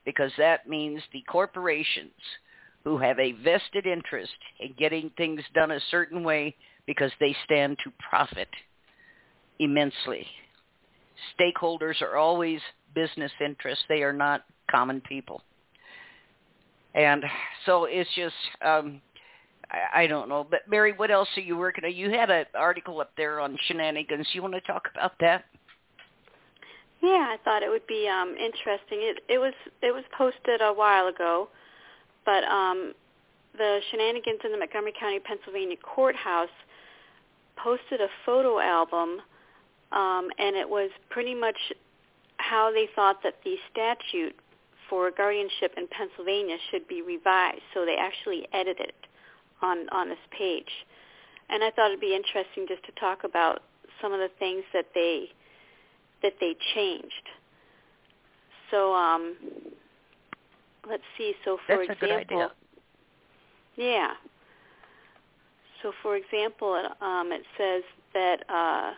because 0.04 0.32
that 0.38 0.68
means 0.68 1.02
the 1.12 1.22
corporations 1.22 2.12
who 2.84 2.98
have 2.98 3.18
a 3.18 3.32
vested 3.32 3.86
interest 3.86 4.34
in 4.60 4.74
getting 4.78 5.10
things 5.16 5.40
done 5.54 5.70
a 5.70 5.80
certain 5.90 6.22
way 6.22 6.54
because 6.86 7.10
they 7.18 7.34
stand 7.44 7.78
to 7.82 7.90
profit 8.10 8.48
immensely. 9.58 10.26
Stakeholders 11.38 12.02
are 12.02 12.16
always 12.16 12.60
business 12.94 13.32
interests. 13.42 13.84
They 13.88 14.02
are 14.02 14.12
not 14.12 14.44
common 14.70 15.00
people. 15.00 15.40
And 16.94 17.24
so 17.64 17.86
it's 17.86 18.10
just 18.14 18.34
um, 18.64 19.00
I, 19.70 20.06
don't 20.06 20.28
know. 20.28 20.46
But 20.48 20.60
Mary, 20.68 20.92
what 20.92 21.10
else 21.10 21.28
are 21.36 21.40
you 21.42 21.56
working 21.56 21.84
on? 21.84 21.94
You 21.94 22.10
had 22.10 22.30
an 22.30 22.46
article 22.54 23.00
up 23.00 23.12
there 23.16 23.40
on 23.40 23.56
shenanigans. 23.66 24.26
You 24.32 24.42
want 24.42 24.54
to 24.54 24.60
talk 24.60 24.88
about 24.94 25.12
that? 25.20 25.44
Yeah, 27.02 27.34
I 27.34 27.36
thought 27.44 27.62
it 27.62 27.68
would 27.68 27.86
be 27.86 28.08
um 28.08 28.30
interesting. 28.30 28.98
It 29.02 29.22
it 29.28 29.38
was 29.38 29.52
it 29.82 29.92
was 29.92 30.04
posted 30.16 30.62
a 30.62 30.72
while 30.72 31.06
ago, 31.08 31.48
but 32.24 32.44
um 32.44 32.94
the 33.58 33.80
shenanigans 33.90 34.40
in 34.42 34.52
the 34.52 34.58
Montgomery 34.58 34.94
County, 34.98 35.20
Pennsylvania 35.20 35.76
courthouse 35.82 36.48
posted 37.56 38.00
a 38.00 38.08
photo 38.24 38.58
album 38.58 39.20
um 39.92 40.30
and 40.38 40.56
it 40.56 40.68
was 40.68 40.90
pretty 41.10 41.34
much 41.34 41.58
how 42.38 42.72
they 42.72 42.88
thought 42.96 43.22
that 43.22 43.34
the 43.44 43.56
statute 43.70 44.34
for 44.88 45.10
guardianship 45.10 45.74
in 45.76 45.86
Pennsylvania 45.88 46.56
should 46.70 46.88
be 46.88 47.02
revised. 47.02 47.62
So 47.74 47.84
they 47.84 47.96
actually 47.96 48.46
edited 48.52 48.88
it 48.88 49.06
on 49.64 49.88
on 49.90 50.08
this 50.08 50.24
page. 50.36 50.70
And 51.48 51.62
I 51.62 51.70
thought 51.70 51.88
it'd 51.88 52.00
be 52.00 52.14
interesting 52.14 52.66
just 52.68 52.84
to 52.84 52.92
talk 53.00 53.24
about 53.24 53.62
some 54.00 54.12
of 54.12 54.20
the 54.20 54.30
things 54.38 54.64
that 54.72 54.86
they 54.94 55.28
that 56.22 56.34
they 56.40 56.56
changed. 56.74 57.28
So 58.70 58.94
um, 58.94 59.36
let's 60.88 61.02
see. 61.16 61.34
So 61.44 61.58
for 61.66 61.86
That's 61.86 62.00
example, 62.02 62.50
yeah. 63.76 64.12
So 65.82 65.92
for 66.02 66.16
example, 66.16 66.76
it, 66.76 67.02
um, 67.02 67.30
it 67.32 67.42
says 67.58 67.82
that 68.14 68.44
uh, 68.48 68.92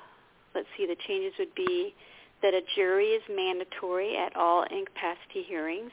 let's 0.54 0.68
see. 0.76 0.86
The 0.86 0.96
changes 1.06 1.32
would 1.38 1.54
be 1.54 1.94
that 2.42 2.54
a 2.54 2.60
jury 2.74 3.06
is 3.06 3.22
mandatory 3.34 4.16
at 4.16 4.36
all 4.36 4.64
incapacity 4.64 5.42
hearings 5.46 5.92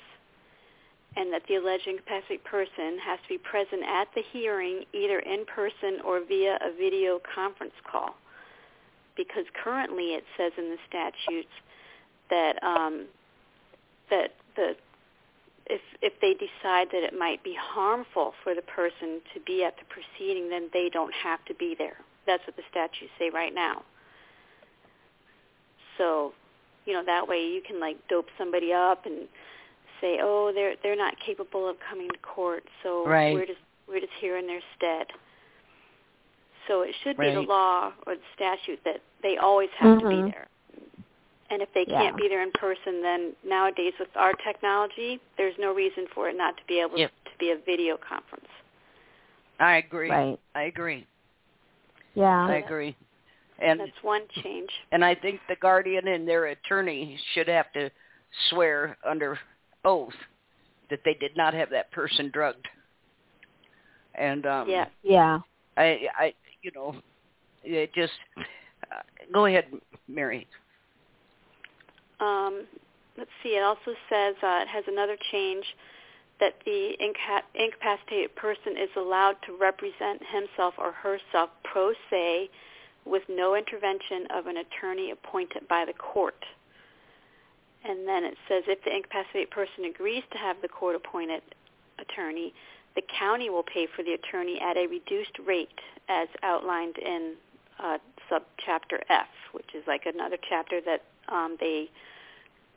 and 1.16 1.32
that 1.32 1.44
the 1.48 1.56
alleged 1.56 1.88
incapacitated 1.88 2.44
person 2.44 2.98
has 3.04 3.20
to 3.24 3.30
be 3.30 3.38
present 3.38 3.84
at 3.84 4.08
the 4.16 4.24
hearing 4.32 4.84
either 4.94 5.20
in 5.20 5.46
person 5.46 6.02
or 6.06 6.22
via 6.26 6.58
a 6.62 6.76
video 6.78 7.20
conference 7.36 7.74
call. 7.90 8.16
Because 9.16 9.46
currently 9.64 10.16
it 10.16 10.24
says 10.38 10.52
in 10.58 10.70
the 10.70 10.78
statutes 10.90 11.54
that 12.30 12.62
um, 12.64 13.06
that 14.10 14.32
the 14.56 14.76
if 15.68 15.82
if 16.02 16.14
they 16.20 16.34
decide 16.34 16.88
that 16.92 17.04
it 17.04 17.18
might 17.18 17.44
be 17.44 17.56
harmful 17.60 18.34
for 18.44 18.56
the 18.56 18.62
person 18.64 19.22
to 19.34 19.40
be 19.46 19.64
at 19.64 19.76
the 19.78 19.86
proceeding, 19.86 20.50
then 20.50 20.70
they 20.74 20.90
don't 20.92 21.14
have 21.14 21.44
to 21.46 21.54
be 21.54 21.76
there. 21.78 21.98
That's 22.26 22.46
what 22.48 22.56
the 22.56 22.64
statutes 22.70 23.12
say 23.20 23.30
right 23.30 23.54
now. 23.54 23.84
So, 25.98 26.34
you 26.86 26.94
know, 26.94 27.04
that 27.06 27.28
way 27.28 27.46
you 27.46 27.62
can 27.66 27.80
like 27.80 27.98
dope 28.08 28.28
somebody 28.38 28.74
up 28.74 29.06
and 29.06 29.28
say, 30.04 30.20
oh, 30.22 30.52
they're 30.54 30.76
they're 30.84 30.98
not 30.98 31.14
capable 31.26 31.70
of 31.70 31.78
coming 31.90 32.10
to 32.10 32.18
court, 32.20 32.64
so 32.84 33.08
right. 33.08 33.34
we're 33.34 33.46
just 33.46 33.60
we're 33.88 34.02
just 34.02 34.12
here 34.20 34.38
in 34.38 34.46
their 34.46 34.62
stead. 34.76 35.08
So 36.68 36.82
it 36.82 36.96
should 37.04 37.18
right. 37.18 37.30
be 37.30 37.36
the 37.36 37.42
law 37.42 37.92
or 38.06 38.16
the 38.16 38.22
statute 38.36 38.80
that 38.86 39.02
they 39.22 39.38
always 39.38 39.70
have 39.80 40.00
mm-hmm. 40.00 40.10
to 40.10 40.24
be 40.26 40.32
there. 40.32 40.48
And 41.50 41.62
if 41.62 41.70
they 41.74 41.86
yeah. 41.88 42.02
can't 42.02 42.18
be 42.18 42.28
there 42.28 42.42
in 42.42 42.52
person, 42.52 43.02
then 43.02 43.34
nowadays 43.46 43.94
with 44.00 44.10
our 44.16 44.34
technology, 44.34 45.20
there's 45.38 45.54
no 45.60 45.74
reason 45.74 46.06
for 46.16 46.30
it 46.30 46.38
not 46.38 46.56
to 46.58 46.64
be 46.68 46.80
able 46.80 46.98
yep. 46.98 47.12
to 47.26 47.32
be 47.40 47.52
a 47.52 47.58
video 47.66 47.98
conference. 47.98 48.48
I 49.60 49.78
agree. 49.78 50.10
Right. 50.10 50.40
I 50.56 50.64
agree. 50.64 51.06
Yeah. 52.16 52.48
I 52.48 52.56
agree. 52.56 52.96
And 53.60 53.80
that's 53.80 53.92
one 54.02 54.24
change. 54.42 54.70
And 54.92 55.06
I 55.06 55.16
think 55.16 55.42
the 55.48 55.56
guardian 55.58 56.08
and 56.08 56.28
their 56.28 56.48
attorney 56.48 57.20
should 57.34 57.48
have 57.50 57.72
to 57.74 57.92
swear 58.50 58.98
under 59.08 59.38
oath 59.86 60.14
that 60.90 61.00
they 61.06 61.14
did 61.16 61.36
not 61.36 61.54
have 61.54 61.70
that 61.70 61.92
person 61.92 62.30
drugged. 62.32 62.68
And 64.16 64.46
um 64.46 64.70
Yeah. 64.70 64.86
Yeah. 65.04 65.40
I 65.78 66.08
I 66.18 66.34
you 66.62 66.72
know 66.76 66.96
it 67.64 67.94
just 67.94 68.14
uh, 68.38 69.02
go 69.32 69.46
ahead 69.46 69.66
Mary. 70.08 70.48
Um, 72.20 72.66
let's 73.18 73.30
see. 73.42 73.50
It 73.50 73.64
also 73.64 73.92
says 74.10 74.36
uh, 74.44 74.60
it 74.62 74.68
has 74.68 74.84
another 74.88 75.18
change 75.32 75.66
that 76.40 76.56
the 76.66 76.96
inca- 77.00 77.46
incapacitated 77.56 78.36
person 78.36 78.74
is 78.78 78.90
allowed 78.98 79.36
to 79.46 79.56
represent 79.60 80.22
himself 80.32 80.74
or 80.78 80.92
herself 80.92 81.50
pro 81.64 81.94
se 82.10 82.50
with 83.06 83.24
no 83.30 83.56
intervention 83.56 84.28
of 84.34 84.48
an 84.48 84.58
attorney 84.58 85.12
appointed 85.12 85.68
by 85.68 85.86
the 85.86 85.94
court. 85.94 86.46
And 87.86 88.08
then 88.08 88.24
it 88.24 88.36
says 88.48 88.64
if 88.68 88.84
the 88.84 88.96
incapacitated 88.96 89.52
person 89.52 89.86
agrees 89.86 90.24
to 90.32 90.38
have 90.38 90.58
the 90.62 90.70
court-appointed 90.70 91.42
attorney, 92.00 92.54
the 92.96 93.02
county 93.20 93.50
will 93.50 93.64
pay 93.64 93.88
for 93.96 94.04
the 94.04 94.14
attorney 94.14 94.60
at 94.62 94.78
a 94.78 94.88
reduced 94.88 95.38
rate 95.46 95.80
as 96.08 96.28
outlined 96.44 96.98
in 96.98 97.34
uh, 97.80 97.98
subchapter 98.32 99.02
F, 99.10 99.28
which 99.52 99.76
is 99.76 99.84
like 99.88 100.06
another 100.06 100.38
chapter 100.48 100.80
that 100.82 101.04
um, 101.30 101.58
they 101.60 101.90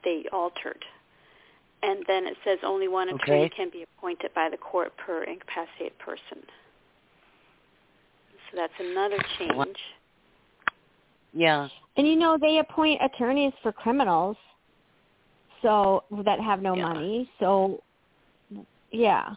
they 0.04 0.24
altered. 0.32 0.84
And 1.82 2.04
then 2.06 2.26
it 2.26 2.36
says 2.44 2.58
only 2.62 2.88
one 2.88 3.08
attorney 3.08 3.44
Okay. 3.44 3.54
can 3.54 3.70
be 3.70 3.84
appointed 3.84 4.32
by 4.34 4.48
the 4.48 4.56
court 4.56 4.96
per 4.96 5.24
incapacitated 5.24 5.98
person. 5.98 6.42
So 8.50 8.56
that's 8.56 8.72
another 8.78 9.18
change. 9.38 9.76
Yeah. 11.32 11.68
And 11.96 12.06
you 12.06 12.16
know 12.16 12.38
they 12.40 12.58
appoint 12.58 13.02
attorneys 13.02 13.52
for 13.62 13.72
criminals, 13.72 14.36
so 15.62 16.04
that 16.24 16.40
have 16.40 16.62
no 16.62 16.74
Yeah. 16.74 16.82
money. 16.92 17.30
So, 17.38 17.82
yeah, 18.90 19.34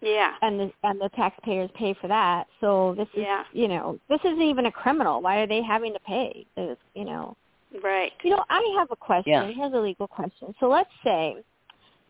Yeah. 0.00 0.36
and 0.42 0.60
the 0.60 0.72
and 0.82 1.00
the 1.00 1.08
taxpayers 1.10 1.70
pay 1.72 1.94
for 1.94 2.08
that. 2.08 2.46
So 2.60 2.94
this 2.94 3.08
is 3.14 3.22
Yeah. 3.22 3.44
you 3.52 3.68
know 3.68 3.98
this 4.08 4.20
isn't 4.24 4.42
even 4.42 4.66
a 4.66 4.72
criminal. 4.72 5.20
Why 5.20 5.38
are 5.38 5.46
they 5.46 5.62
having 5.62 5.92
to 5.92 6.00
pay? 6.00 6.46
It's, 6.56 6.80
you 6.94 7.04
know. 7.04 7.36
Right. 7.82 8.12
You 8.22 8.30
know, 8.30 8.44
I 8.48 8.74
have 8.78 8.90
a 8.92 8.96
question. 8.96 9.32
Yeah. 9.32 9.46
Here's 9.50 9.72
a 9.72 9.80
legal 9.80 10.06
question. 10.06 10.54
So 10.60 10.68
let's 10.68 10.92
say, 11.02 11.36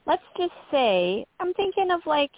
let's 0.07 0.23
just 0.37 0.53
say, 0.71 1.25
I'm 1.41 1.55
thinking 1.55 1.91
of 1.91 2.05
like 2.07 2.33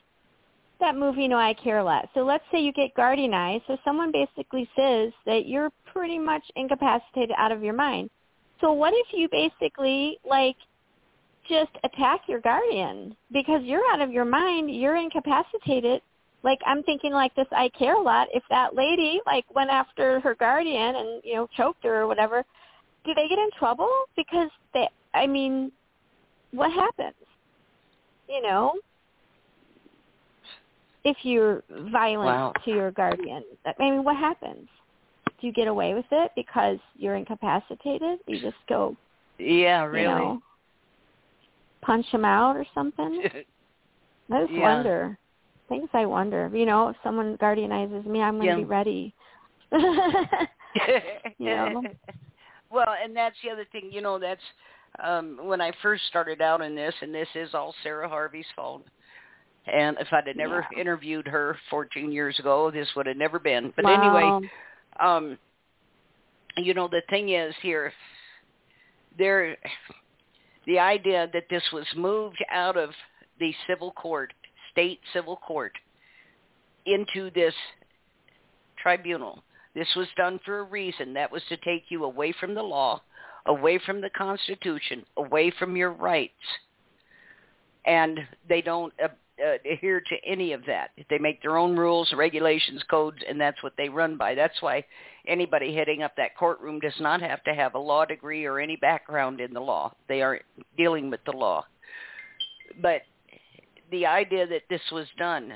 that 0.78 0.94
movie 0.94 1.26
No 1.26 1.36
I 1.36 1.54
Care 1.54 1.82
Less. 1.82 2.06
So 2.14 2.20
let's 2.24 2.44
say 2.52 2.60
you 2.60 2.72
get 2.72 2.94
guardianized. 2.94 3.66
So 3.66 3.78
someone 3.84 4.12
basically 4.12 4.68
says 4.76 5.12
that 5.24 5.46
you're 5.46 5.70
pretty 5.86 6.18
much 6.18 6.42
incapacitated 6.54 7.34
out 7.36 7.50
of 7.50 7.62
your 7.62 7.74
mind. 7.74 8.10
So 8.60 8.72
what 8.72 8.92
if 8.94 9.06
you 9.12 9.28
basically 9.30 10.18
like 10.24 10.56
just 11.48 11.70
attack 11.84 12.22
your 12.28 12.40
guardian 12.40 13.16
because 13.32 13.62
you're 13.64 13.82
out 13.92 14.00
of 14.00 14.10
your 14.10 14.24
mind, 14.24 14.74
you're 14.74 14.96
incapacitated. 14.96 16.00
Like 16.42 16.58
I'm 16.66 16.82
thinking 16.84 17.12
like 17.12 17.34
this 17.34 17.46
I 17.52 17.68
care 17.70 17.96
a 17.96 18.02
lot. 18.02 18.28
If 18.32 18.42
that 18.50 18.74
lady 18.74 19.20
like 19.26 19.44
went 19.54 19.70
after 19.70 20.20
her 20.20 20.34
guardian 20.34 20.96
and, 20.96 21.22
you 21.24 21.34
know, 21.34 21.48
choked 21.56 21.84
her 21.84 22.02
or 22.02 22.06
whatever, 22.06 22.44
do 23.04 23.14
they 23.14 23.28
get 23.28 23.38
in 23.38 23.50
trouble? 23.58 23.90
Because 24.16 24.50
they, 24.74 24.88
I 25.14 25.26
mean, 25.26 25.72
what 26.52 26.72
happens? 26.72 27.14
You 28.28 28.42
know, 28.42 28.74
if 31.04 31.16
you're 31.22 31.62
violent 31.92 32.26
Wow. 32.26 32.52
to 32.64 32.70
your 32.70 32.90
guardian, 32.90 33.44
I 33.64 33.72
mean, 33.78 34.02
what 34.02 34.16
happens? 34.16 34.68
Do 35.40 35.46
you 35.46 35.52
get 35.52 35.68
away 35.68 35.94
with 35.94 36.06
it 36.10 36.32
because 36.34 36.78
you're 36.96 37.14
incapacitated? 37.14 38.18
You 38.26 38.40
just 38.40 38.56
go, 38.68 38.96
Yeah, 39.38 39.84
you 39.84 39.90
really. 39.90 40.04
know, 40.04 40.40
punch 41.82 42.06
him 42.06 42.24
out 42.24 42.56
or 42.56 42.66
something? 42.74 43.22
I 44.32 44.40
just 44.40 44.52
Yeah. 44.52 44.58
wonder. 44.58 45.18
Things 45.68 45.88
I 45.92 46.06
wonder. 46.06 46.50
You 46.52 46.66
know, 46.66 46.88
if 46.88 46.96
someone 47.02 47.36
guardianizes 47.38 48.06
me, 48.06 48.20
I'm 48.20 48.36
going 48.36 48.48
to 48.48 48.54
Yeah. 48.54 48.60
be 48.60 48.64
ready. 48.64 49.14
You 51.38 51.50
know? 51.50 51.82
Well, 52.70 52.94
and 53.02 53.16
that's 53.16 53.36
the 53.44 53.50
other 53.50 53.64
thing, 53.70 53.90
you 53.92 54.00
know, 54.00 54.18
that's 54.18 54.40
um 55.02 55.38
when 55.44 55.60
I 55.60 55.70
first 55.82 56.04
started 56.08 56.40
out 56.42 56.62
in 56.62 56.74
this 56.74 56.94
and 57.00 57.14
this 57.14 57.28
is 57.34 57.54
all 57.54 57.72
Sarah 57.82 58.08
Harvey's 58.08 58.46
fault. 58.56 58.82
And 59.66 59.96
if 60.00 60.08
I'd 60.12 60.26
have 60.26 60.36
never 60.36 60.66
Yeah. 60.72 60.80
interviewed 60.80 61.28
her 61.28 61.56
14 61.70 62.10
years 62.10 62.38
ago, 62.40 62.70
this 62.70 62.88
would 62.96 63.06
have 63.06 63.16
never 63.16 63.38
been. 63.38 63.72
But 63.76 63.86
anyway, 63.88 64.34
um 64.98 65.38
you 66.56 66.74
know 66.74 66.88
the 66.88 67.02
thing 67.08 67.28
is 67.30 67.54
here 67.62 67.92
there 69.16 69.56
the 70.66 70.78
idea 70.78 71.28
that 71.32 71.48
this 71.48 71.62
was 71.72 71.86
moved 71.96 72.44
out 72.50 72.76
of 72.76 72.90
the 73.38 73.54
civil 73.66 73.92
court 73.92 74.32
state 74.72 75.00
civil 75.12 75.36
court 75.36 75.72
into 76.84 77.30
this 77.30 77.54
tribunal. 78.80 79.42
This 79.74 79.88
was 79.96 80.08
done 80.16 80.40
for 80.44 80.60
a 80.60 80.64
reason. 80.64 81.14
That 81.14 81.30
was 81.30 81.42
to 81.48 81.56
take 81.58 81.84
you 81.88 82.04
away 82.04 82.32
from 82.38 82.54
the 82.54 82.62
law 82.62 83.00
away 83.46 83.78
from 83.84 84.00
the 84.00 84.10
constitution 84.10 85.04
away 85.16 85.52
from 85.58 85.76
your 85.76 85.92
rights. 85.92 86.32
And 87.86 88.18
they 88.48 88.60
don't 88.60 88.92
uh, 89.02 89.08
uh, 89.44 89.58
adhere 89.70 90.00
to 90.00 90.16
any 90.26 90.52
of 90.52 90.62
that. 90.66 90.90
They 91.08 91.18
make 91.18 91.42
their 91.42 91.56
own 91.56 91.76
rules 91.76 92.12
regulations 92.16 92.82
codes 92.90 93.18
and 93.28 93.40
that's 93.40 93.62
what 93.62 93.74
they 93.78 93.88
run 93.88 94.16
by. 94.16 94.34
That's 94.34 94.60
why 94.60 94.84
anybody 95.26 95.74
heading 95.74 96.02
up 96.02 96.16
that 96.16 96.36
courtroom 96.36 96.80
does 96.80 96.98
not 97.00 97.20
have 97.20 97.42
to 97.44 97.54
have 97.54 97.74
a 97.74 97.78
law 97.78 98.04
degree 98.04 98.44
or 98.44 98.58
any 98.58 98.76
background 98.76 99.40
in 99.40 99.52
the 99.52 99.60
law. 99.60 99.92
They 100.08 100.22
are 100.22 100.40
dealing 100.76 101.10
with 101.10 101.20
the 101.24 101.36
law. 101.36 101.64
But 102.80 103.02
the 103.90 104.06
idea 104.06 104.46
that 104.46 104.62
this 104.68 104.80
was 104.92 105.06
done, 105.18 105.52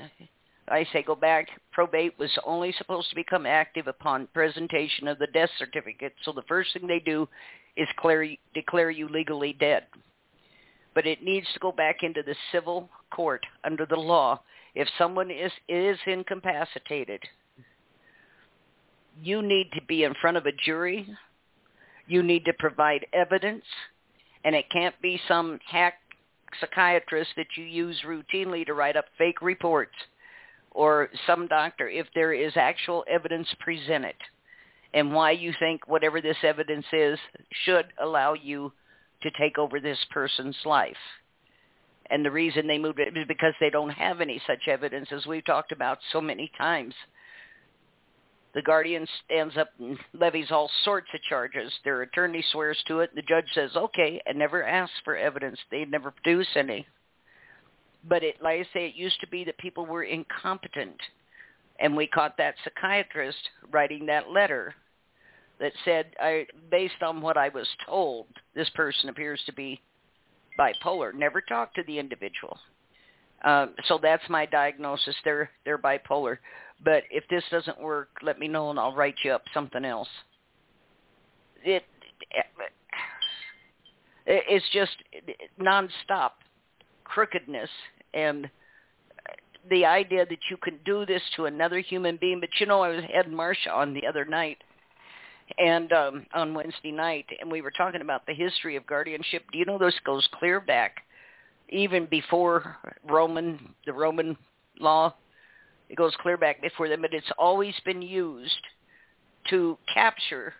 I 0.67 0.85
say 0.91 1.03
go 1.03 1.15
back, 1.15 1.47
probate 1.71 2.17
was 2.17 2.31
only 2.45 2.73
supposed 2.77 3.09
to 3.09 3.15
become 3.15 3.45
active 3.45 3.87
upon 3.87 4.27
presentation 4.33 5.07
of 5.07 5.19
the 5.19 5.27
death 5.27 5.49
certificate. 5.57 6.13
So 6.23 6.31
the 6.31 6.43
first 6.43 6.73
thing 6.73 6.87
they 6.87 6.99
do 6.99 7.27
is 7.75 7.87
declare, 7.89 8.27
declare 8.53 8.89
you 8.89 9.07
legally 9.07 9.53
dead. 9.53 9.83
But 10.93 11.07
it 11.07 11.23
needs 11.23 11.47
to 11.53 11.59
go 11.59 11.71
back 11.71 12.03
into 12.03 12.21
the 12.23 12.35
civil 12.51 12.89
court 13.11 13.45
under 13.63 13.85
the 13.85 13.95
law. 13.95 14.41
If 14.75 14.87
someone 14.97 15.31
is, 15.31 15.51
is 15.67 15.97
incapacitated, 16.05 17.21
you 19.21 19.41
need 19.41 19.71
to 19.73 19.81
be 19.83 20.03
in 20.03 20.13
front 20.15 20.37
of 20.37 20.45
a 20.45 20.51
jury. 20.51 21.07
You 22.07 22.23
need 22.23 22.45
to 22.45 22.53
provide 22.53 23.05
evidence, 23.13 23.63
and 24.43 24.55
it 24.55 24.69
can't 24.71 24.99
be 25.01 25.19
some 25.27 25.59
hack 25.65 25.95
psychiatrist 26.59 27.29
that 27.37 27.47
you 27.55 27.63
use 27.63 28.01
routinely 28.05 28.65
to 28.65 28.73
write 28.73 28.97
up 28.97 29.05
fake 29.17 29.41
reports 29.41 29.93
or 30.71 31.09
some 31.27 31.47
doctor 31.47 31.87
if 31.87 32.07
there 32.13 32.33
is 32.33 32.53
actual 32.55 33.05
evidence 33.09 33.47
presented 33.59 34.15
and 34.93 35.13
why 35.13 35.31
you 35.31 35.53
think 35.59 35.87
whatever 35.87 36.19
this 36.19 36.37
evidence 36.43 36.85
is 36.91 37.17
should 37.63 37.85
allow 38.01 38.33
you 38.33 38.71
to 39.21 39.31
take 39.39 39.57
over 39.57 39.79
this 39.79 39.97
person's 40.09 40.57
life. 40.65 40.97
And 42.09 42.25
the 42.25 42.31
reason 42.31 42.67
they 42.67 42.77
moved 42.77 42.99
it 42.99 43.15
is 43.15 43.25
because 43.27 43.53
they 43.61 43.69
don't 43.69 43.91
have 43.91 44.19
any 44.19 44.41
such 44.45 44.67
evidence 44.67 45.07
as 45.11 45.25
we've 45.25 45.45
talked 45.45 45.71
about 45.71 45.99
so 46.11 46.19
many 46.19 46.51
times 46.57 46.93
the 48.53 48.61
guardian 48.61 49.07
stands 49.25 49.55
up 49.57 49.69
and 49.79 49.97
levies 50.13 50.51
all 50.51 50.69
sorts 50.83 51.07
of 51.13 51.21
charges. 51.23 51.71
Their 51.83 52.01
attorney 52.01 52.43
swears 52.51 52.81
to 52.87 52.99
it. 52.99 53.15
The 53.15 53.21
judge 53.21 53.45
says, 53.53 53.71
okay, 53.75 54.21
and 54.25 54.37
never 54.37 54.63
asks 54.63 54.95
for 55.05 55.15
evidence. 55.15 55.57
They 55.69 55.85
never 55.85 56.11
produce 56.11 56.47
any. 56.55 56.85
But 58.07 58.23
it, 58.23 58.41
like 58.41 58.59
I 58.59 58.63
say, 58.73 58.87
it 58.87 58.95
used 58.95 59.19
to 59.21 59.27
be 59.27 59.43
that 59.45 59.57
people 59.57 59.85
were 59.85 60.03
incompetent. 60.03 60.99
And 61.79 61.95
we 61.95 62.07
caught 62.07 62.37
that 62.37 62.55
psychiatrist 62.63 63.49
writing 63.71 64.05
that 64.07 64.29
letter 64.29 64.75
that 65.59 65.71
said, 65.85 66.07
I, 66.19 66.45
based 66.69 67.01
on 67.01 67.21
what 67.21 67.37
I 67.37 67.49
was 67.49 67.67
told, 67.85 68.25
this 68.55 68.69
person 68.71 69.09
appears 69.09 69.41
to 69.45 69.53
be 69.53 69.79
bipolar. 70.59 71.13
Never 71.13 71.39
talked 71.39 71.75
to 71.75 71.83
the 71.87 71.99
individual. 71.99 72.57
Um, 73.43 73.73
so 73.85 73.99
that's 74.01 74.23
my 74.29 74.45
diagnosis. 74.45 75.15
They're 75.23 75.49
they're 75.65 75.77
bipolar. 75.77 76.37
But 76.83 77.03
if 77.11 77.23
this 77.29 77.43
doesn't 77.51 77.79
work, 77.79 78.09
let 78.23 78.39
me 78.39 78.47
know 78.47 78.71
and 78.71 78.79
I'll 78.79 78.95
write 78.95 79.15
you 79.23 79.31
up 79.31 79.43
something 79.53 79.85
else. 79.85 80.07
It, 81.63 81.83
it 82.31 82.45
it's 84.25 84.65
just 84.71 84.95
nonstop 85.59 86.31
crookedness 87.03 87.69
and 88.13 88.49
the 89.69 89.85
idea 89.85 90.25
that 90.25 90.39
you 90.49 90.57
can 90.57 90.79
do 90.85 91.05
this 91.05 91.21
to 91.35 91.45
another 91.45 91.79
human 91.79 92.17
being. 92.17 92.39
But 92.39 92.49
you 92.59 92.65
know, 92.65 92.81
I 92.81 92.89
was 92.89 93.03
had 93.13 93.27
Marsha 93.27 93.71
on 93.71 93.93
the 93.93 94.07
other 94.07 94.25
night, 94.25 94.57
and 95.57 95.91
um, 95.91 96.25
on 96.33 96.53
Wednesday 96.53 96.91
night, 96.91 97.25
and 97.39 97.51
we 97.51 97.61
were 97.61 97.71
talking 97.71 98.01
about 98.01 98.25
the 98.25 98.33
history 98.33 98.75
of 98.75 98.87
guardianship. 98.87 99.43
Do 99.51 99.59
you 99.59 99.65
know 99.65 99.77
this 99.77 99.99
goes 100.05 100.27
clear 100.39 100.59
back, 100.59 101.03
even 101.71 102.05
before 102.05 102.77
Roman 103.09 103.73
the 103.85 103.93
Roman 103.93 104.37
law? 104.79 105.15
It 105.89 105.95
goes 105.97 106.13
clear 106.21 106.37
back 106.37 106.61
before 106.61 106.87
them, 106.87 107.01
but 107.01 107.13
it's 107.13 107.31
always 107.37 107.75
been 107.85 108.01
used 108.01 108.61
to 109.49 109.77
capture 109.93 110.53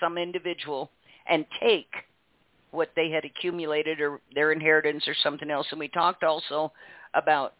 some 0.00 0.18
individual 0.18 0.90
and 1.26 1.46
take 1.60 1.88
what 2.70 2.90
they 2.96 3.10
had 3.10 3.24
accumulated 3.24 4.00
or 4.00 4.20
their 4.34 4.52
inheritance 4.52 5.06
or 5.06 5.14
something 5.22 5.50
else. 5.50 5.66
And 5.70 5.80
we 5.80 5.88
talked 5.88 6.24
also 6.24 6.72
about 7.14 7.54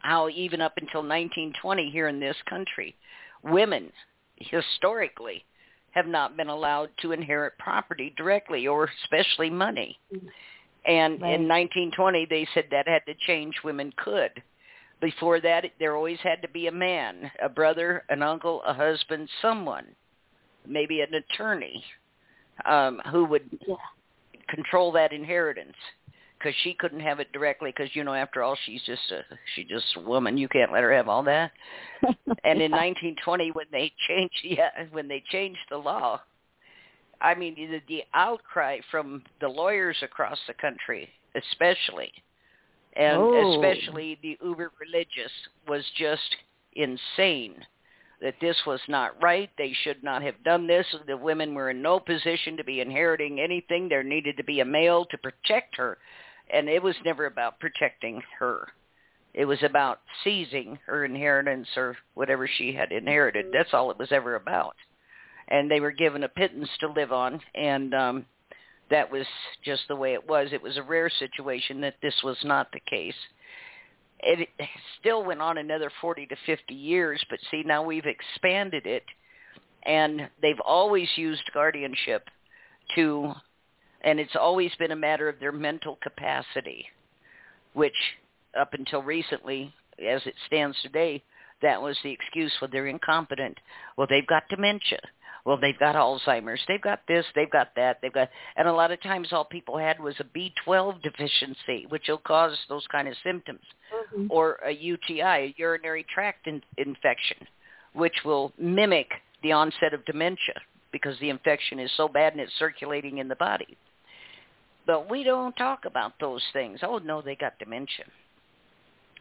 how 0.00 0.28
even 0.28 0.60
up 0.60 0.74
until 0.76 1.00
1920 1.00 1.90
here 1.90 2.08
in 2.08 2.20
this 2.20 2.36
country, 2.48 2.96
women 3.42 3.90
historically 4.36 5.44
have 5.92 6.06
not 6.06 6.36
been 6.36 6.48
allowed 6.48 6.90
to 7.02 7.12
inherit 7.12 7.56
property 7.58 8.12
directly 8.16 8.66
or 8.66 8.88
especially 9.04 9.50
money. 9.50 9.98
Mm-hmm. 10.14 10.26
And 10.86 11.20
Right. 11.20 11.34
in 11.34 11.48
1920 11.48 12.26
they 12.26 12.46
said 12.54 12.66
that 12.70 12.88
had 12.88 13.04
to 13.06 13.14
change 13.26 13.54
women 13.64 13.92
could. 13.96 14.42
Before 15.00 15.40
that 15.40 15.64
there 15.78 15.96
always 15.96 16.20
had 16.20 16.42
to 16.42 16.48
be 16.48 16.66
a 16.66 16.72
man, 16.72 17.30
a 17.42 17.48
brother, 17.48 18.04
an 18.08 18.22
uncle, 18.22 18.62
a 18.62 18.74
husband, 18.74 19.28
someone, 19.40 19.86
maybe 20.66 21.00
an 21.00 21.14
attorney 21.14 21.84
um 22.66 23.00
who 23.10 23.24
would 23.24 23.50
Yeah. 23.66 23.76
control 24.48 24.92
that 24.92 25.12
inheritance 25.12 25.76
because 26.38 26.54
she 26.62 26.74
couldn't 26.74 27.00
have 27.00 27.20
it 27.20 27.32
directly 27.32 27.70
because 27.70 27.94
you 27.94 28.04
know 28.04 28.14
after 28.14 28.42
all 28.42 28.56
she's 28.66 28.82
just 28.84 29.10
a 29.10 29.22
she's 29.54 29.66
just 29.66 29.96
a 29.96 30.00
woman 30.00 30.36
you 30.36 30.48
can't 30.48 30.72
let 30.72 30.82
her 30.82 30.92
have 30.92 31.08
all 31.08 31.22
that 31.22 31.52
and 32.44 32.60
in 32.60 32.70
1920 32.70 33.50
when 33.52 33.66
they 33.72 33.92
changed 34.08 34.34
yeah 34.44 34.70
when 34.90 35.08
they 35.08 35.22
changed 35.30 35.60
the 35.70 35.76
law 35.76 36.20
i 37.20 37.34
mean 37.34 37.54
the, 37.54 37.80
the 37.88 38.02
outcry 38.14 38.78
from 38.90 39.22
the 39.40 39.48
lawyers 39.48 39.96
across 40.02 40.38
the 40.46 40.54
country 40.54 41.08
especially 41.34 42.12
and 42.94 43.18
Oh. 43.18 43.54
especially 43.54 44.18
the 44.22 44.36
uber 44.42 44.72
religious 44.80 45.32
was 45.68 45.84
just 45.96 46.36
insane 46.72 47.54
that 48.20 48.34
this 48.40 48.56
was 48.66 48.80
not 48.88 49.20
right 49.22 49.50
they 49.58 49.72
should 49.82 50.02
not 50.02 50.22
have 50.22 50.42
done 50.44 50.66
this 50.66 50.86
the 51.06 51.16
women 51.16 51.54
were 51.54 51.70
in 51.70 51.82
no 51.82 52.00
position 52.00 52.56
to 52.56 52.64
be 52.64 52.80
inheriting 52.80 53.40
anything 53.40 53.88
there 53.88 54.02
needed 54.02 54.36
to 54.36 54.44
be 54.44 54.60
a 54.60 54.64
male 54.64 55.04
to 55.06 55.18
protect 55.18 55.76
her 55.76 55.98
and 56.52 56.68
it 56.68 56.82
was 56.82 56.96
never 57.04 57.26
about 57.26 57.60
protecting 57.60 58.20
her 58.38 58.68
it 59.34 59.44
was 59.44 59.62
about 59.62 60.00
seizing 60.24 60.78
her 60.86 61.04
inheritance 61.04 61.68
or 61.76 61.96
whatever 62.14 62.48
she 62.48 62.72
had 62.72 62.90
inherited. 62.90 63.46
That's 63.52 63.72
all 63.72 63.90
it 63.90 63.98
was 63.98 64.10
ever 64.10 64.34
about. 64.34 64.74
And 65.50 65.70
they 65.70 65.80
were 65.80 65.90
given 65.90 66.22
a 66.22 66.28
pittance 66.28 66.68
to 66.78 66.92
live 66.92 67.12
on, 67.12 67.40
and 67.54 67.92
um, 67.94 68.26
that 68.90 69.10
was 69.10 69.26
just 69.64 69.82
the 69.88 69.96
way 69.96 70.14
it 70.14 70.28
was. 70.28 70.48
It 70.52 70.62
was 70.62 70.76
a 70.76 70.82
rare 70.82 71.10
situation 71.10 71.80
that 71.80 71.96
this 72.02 72.14
was 72.22 72.36
not 72.44 72.70
the 72.72 72.80
case. 72.80 73.14
It 74.20 74.48
still 75.00 75.24
went 75.24 75.40
on 75.40 75.58
another 75.58 75.90
40 76.00 76.26
to 76.26 76.36
50 76.44 76.74
years, 76.74 77.24
but 77.30 77.38
see, 77.50 77.62
now 77.64 77.82
we've 77.82 78.04
expanded 78.04 78.86
it, 78.86 79.04
and 79.84 80.28
they've 80.42 80.60
always 80.64 81.08
used 81.16 81.42
guardianship 81.54 82.28
to, 82.94 83.32
and 84.02 84.20
it's 84.20 84.36
always 84.38 84.72
been 84.78 84.90
a 84.90 84.96
matter 84.96 85.28
of 85.28 85.40
their 85.40 85.52
mental 85.52 85.98
capacity, 86.02 86.86
which 87.72 87.94
up 88.58 88.74
until 88.74 89.02
recently, 89.02 89.72
as 90.06 90.22
it 90.26 90.34
stands 90.46 90.76
today, 90.82 91.22
that 91.62 91.80
was 91.80 91.96
the 92.02 92.10
excuse 92.10 92.52
well 92.60 92.70
they're 92.72 92.86
incompetent. 92.86 93.58
Well, 93.96 94.06
they've 94.08 94.26
got 94.26 94.48
dementia. 94.48 95.00
Well, 95.44 95.56
they've 95.56 95.78
got 95.78 95.94
Alzheimer's. 95.94 96.60
They've 96.68 96.80
got 96.80 97.00
this. 97.08 97.24
They've 97.34 97.50
got 97.50 97.74
that. 97.76 97.98
They've 98.02 98.12
got, 98.12 98.28
and 98.56 98.68
a 98.68 98.72
lot 98.72 98.90
of 98.90 99.02
times 99.02 99.32
all 99.32 99.44
people 99.44 99.78
had 99.78 99.98
was 99.98 100.14
a 100.20 100.24
B12 100.24 101.02
deficiency, 101.02 101.86
which 101.88 102.08
will 102.08 102.18
cause 102.18 102.58
those 102.68 102.86
kind 102.88 103.08
of 103.08 103.16
symptoms, 103.22 103.64
Mhm. 103.92 104.26
or 104.30 104.60
a 104.64 104.70
UTI, 104.70 105.22
a 105.22 105.54
urinary 105.56 106.02
tract 106.04 106.46
in, 106.46 106.62
infection, 106.76 107.46
which 107.92 108.24
will 108.24 108.52
mimic 108.58 109.22
the 109.42 109.52
onset 109.52 109.94
of 109.94 110.04
dementia 110.04 110.60
because 110.92 111.18
the 111.18 111.30
infection 111.30 111.78
is 111.78 111.90
so 111.92 112.08
bad 112.08 112.32
and 112.32 112.40
it's 112.40 112.54
circulating 112.54 113.18
in 113.18 113.28
the 113.28 113.36
body. 113.36 113.76
But 114.86 115.08
we 115.08 115.22
don't 115.24 115.56
talk 115.56 115.84
about 115.84 116.18
those 116.18 116.44
things. 116.52 116.80
Oh 116.82 116.98
no, 116.98 117.22
they 117.22 117.36
got 117.36 117.58
dementia. 117.58 118.06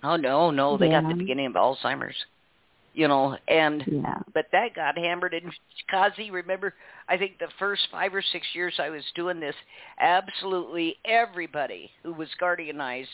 Oh 0.03 0.15
no, 0.15 0.51
no, 0.51 0.77
they 0.77 0.89
got 0.89 1.07
the 1.07 1.13
beginning 1.15 1.47
of 1.47 1.53
Alzheimer's. 1.53 2.25
You 2.93 3.07
know, 3.07 3.37
and 3.47 3.83
Yeah. 3.85 4.19
but 4.33 4.47
that 4.51 4.73
got 4.73 4.97
hammered 4.97 5.33
in 5.33 5.51
Kazi. 5.89 6.31
Remember, 6.31 6.73
I 7.07 7.17
think 7.17 7.37
the 7.37 7.47
first 7.59 7.87
five 7.91 8.13
or 8.15 8.21
six 8.21 8.47
years 8.53 8.79
I 8.79 8.89
was 8.89 9.03
doing 9.15 9.39
this, 9.39 9.55
absolutely 9.99 10.97
everybody 11.05 11.91
who 12.03 12.13
was 12.13 12.29
guardianized 12.41 13.07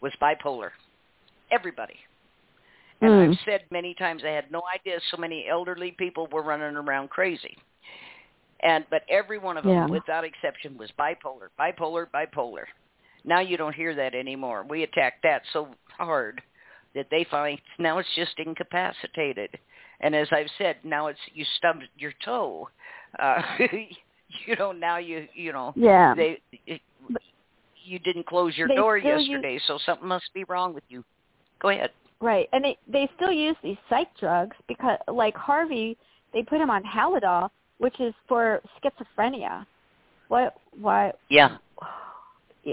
was 0.00 0.12
bipolar. 0.20 0.70
Everybody. 1.50 1.98
And 3.00 3.10
Mm. 3.10 3.30
I've 3.30 3.38
said 3.44 3.64
many 3.70 3.94
times 3.94 4.24
I 4.24 4.30
had 4.30 4.50
no 4.50 4.62
idea 4.74 4.98
so 5.10 5.16
many 5.16 5.46
elderly 5.46 5.92
people 5.92 6.26
were 6.28 6.42
running 6.42 6.76
around 6.76 7.10
crazy. 7.10 7.56
And 8.60 8.84
but 8.90 9.04
every 9.08 9.38
one 9.38 9.56
of 9.56 9.64
them, 9.64 9.72
Yeah. 9.72 9.86
without 9.86 10.24
exception, 10.24 10.76
was 10.76 10.90
bipolar, 10.92 11.48
bipolar, 11.58 12.10
bipolar. 12.10 12.64
Now 13.24 13.40
you 13.40 13.56
don't 13.56 13.74
hear 13.74 13.94
that 13.94 14.14
anymore. 14.14 14.64
We 14.64 14.82
attack 14.82 15.22
that 15.22 15.42
so 15.52 15.68
hard 15.90 16.42
that 16.94 17.06
they 17.10 17.24
find 17.30 17.60
now 17.78 17.98
it's 17.98 18.08
just 18.16 18.32
incapacitated. 18.38 19.50
And 20.00 20.14
as 20.14 20.28
I've 20.30 20.46
said, 20.58 20.76
now 20.84 21.08
it's 21.08 21.18
you 21.34 21.44
stubbed 21.56 21.84
your 21.98 22.12
toe. 22.24 22.68
Uh, 23.18 23.42
you 24.46 24.56
know, 24.58 24.72
now 24.72 24.98
you 24.98 25.26
you 25.34 25.52
know 25.52 25.72
Yeah. 25.76 26.14
they 26.14 26.40
it, 26.66 26.80
you 27.84 27.98
didn't 27.98 28.26
close 28.26 28.56
your 28.56 28.68
They 28.68 28.76
door 28.76 28.98
still 29.00 29.18
use- 29.18 29.28
yesterday, 29.28 29.58
so 29.66 29.78
something 29.84 30.06
must 30.06 30.32
be 30.34 30.44
wrong 30.44 30.74
with 30.74 30.84
you. 30.88 31.02
Go 31.60 31.70
ahead. 31.70 31.90
Right, 32.20 32.48
and 32.52 32.64
they 32.64 32.76
they 32.88 33.08
still 33.16 33.32
use 33.32 33.56
these 33.62 33.76
psych 33.88 34.08
drugs 34.18 34.56
because, 34.66 34.98
like 35.06 35.36
Harvey, 35.36 35.96
they 36.32 36.42
put 36.42 36.60
him 36.60 36.68
on 36.68 36.82
Halidol, 36.82 37.48
which 37.78 37.98
is 38.00 38.12
for 38.26 38.60
schizophrenia. 38.82 39.64
What? 40.28 40.56
Why? 40.80 41.12
Yeah. 41.30 41.56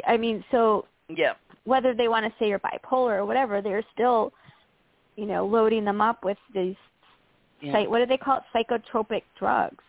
I 0.08 0.18
mean, 0.18 0.44
so 0.52 0.86
Yeah. 1.10 1.34
whether 1.66 1.94
they 1.94 2.08
want 2.08 2.26
to 2.26 2.34
say 2.40 2.48
you're 2.50 2.60
bipolar 2.60 3.18
or 3.18 3.26
whatever, 3.26 3.62
they're 3.62 3.84
still, 3.94 4.34
you 5.16 5.26
know, 5.26 5.46
loading 5.46 5.86
them 5.86 6.02
up 6.02 6.24
with 6.24 6.38
these. 6.54 6.76
Yeah. 7.62 7.74
Psych, 7.74 7.90
what 7.90 8.00
do 8.00 8.06
they 8.06 8.18
call 8.18 8.38
it? 8.40 8.44
Psychotropic 8.54 9.24
drugs. 9.38 9.84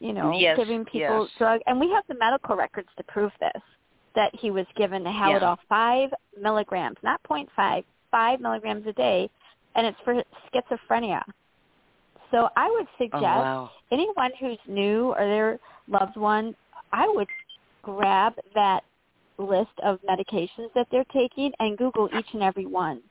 You 0.00 0.12
know, 0.12 0.36
Yes, 0.38 0.56
giving 0.58 0.84
people 0.84 1.22
yes. 1.22 1.30
drug, 1.38 1.60
and 1.66 1.80
we 1.80 1.90
have 1.90 2.04
the 2.08 2.14
medical 2.16 2.56
records 2.56 2.88
to 2.98 3.04
prove 3.04 3.32
this. 3.40 3.62
That 4.14 4.30
he 4.34 4.50
was 4.50 4.66
given 4.76 5.02
the 5.02 5.10
Halidol 5.10 5.56
five 5.68 6.10
milligrams, 6.40 6.96
not 7.02 7.22
point 7.24 7.48
five, 7.56 7.84
five 8.10 8.40
milligrams 8.40 8.86
a 8.86 8.92
day, 8.92 9.28
and 9.74 9.86
it's 9.86 9.98
for 10.04 10.22
schizophrenia. 10.52 11.22
So 12.30 12.48
I 12.56 12.70
would 12.70 12.86
Oh 12.86 12.98
suggest 12.98 13.22
wow. 13.22 13.70
anyone 13.90 14.30
who's 14.38 14.58
new 14.68 15.12
or 15.14 15.24
their 15.24 15.58
loved 15.88 16.16
one, 16.16 16.54
I 16.92 17.08
would 17.08 17.28
grab 17.82 18.34
that 18.54 18.84
list 19.38 19.72
of 19.82 20.00
medications 20.02 20.72
that 20.74 20.86
they're 20.90 21.04
taking 21.12 21.52
and 21.58 21.76
Google 21.76 22.08
each 22.12 22.26
and 22.32 22.42
every 22.42 22.66
one. 22.66 23.02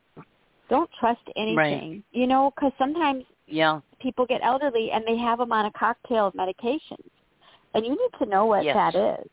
Don't 0.69 0.89
trust 0.99 1.21
anything, 1.35 2.03
you 2.11 2.27
know, 2.27 2.51
because 2.55 2.71
sometimes 2.77 3.25
Yeah. 3.47 3.81
people 3.99 4.25
get 4.25 4.41
elderly 4.43 4.91
and 4.91 5.05
they 5.05 5.17
have 5.17 5.39
them 5.39 5.51
on 5.51 5.65
a 5.65 5.71
cocktail 5.71 6.27
of 6.27 6.33
medications, 6.33 7.09
and 7.73 7.85
you 7.85 7.91
need 7.91 8.17
to 8.19 8.25
know 8.25 8.45
what 8.45 8.63
Yes. 8.63 8.75
that 8.75 8.95
is 8.95 9.29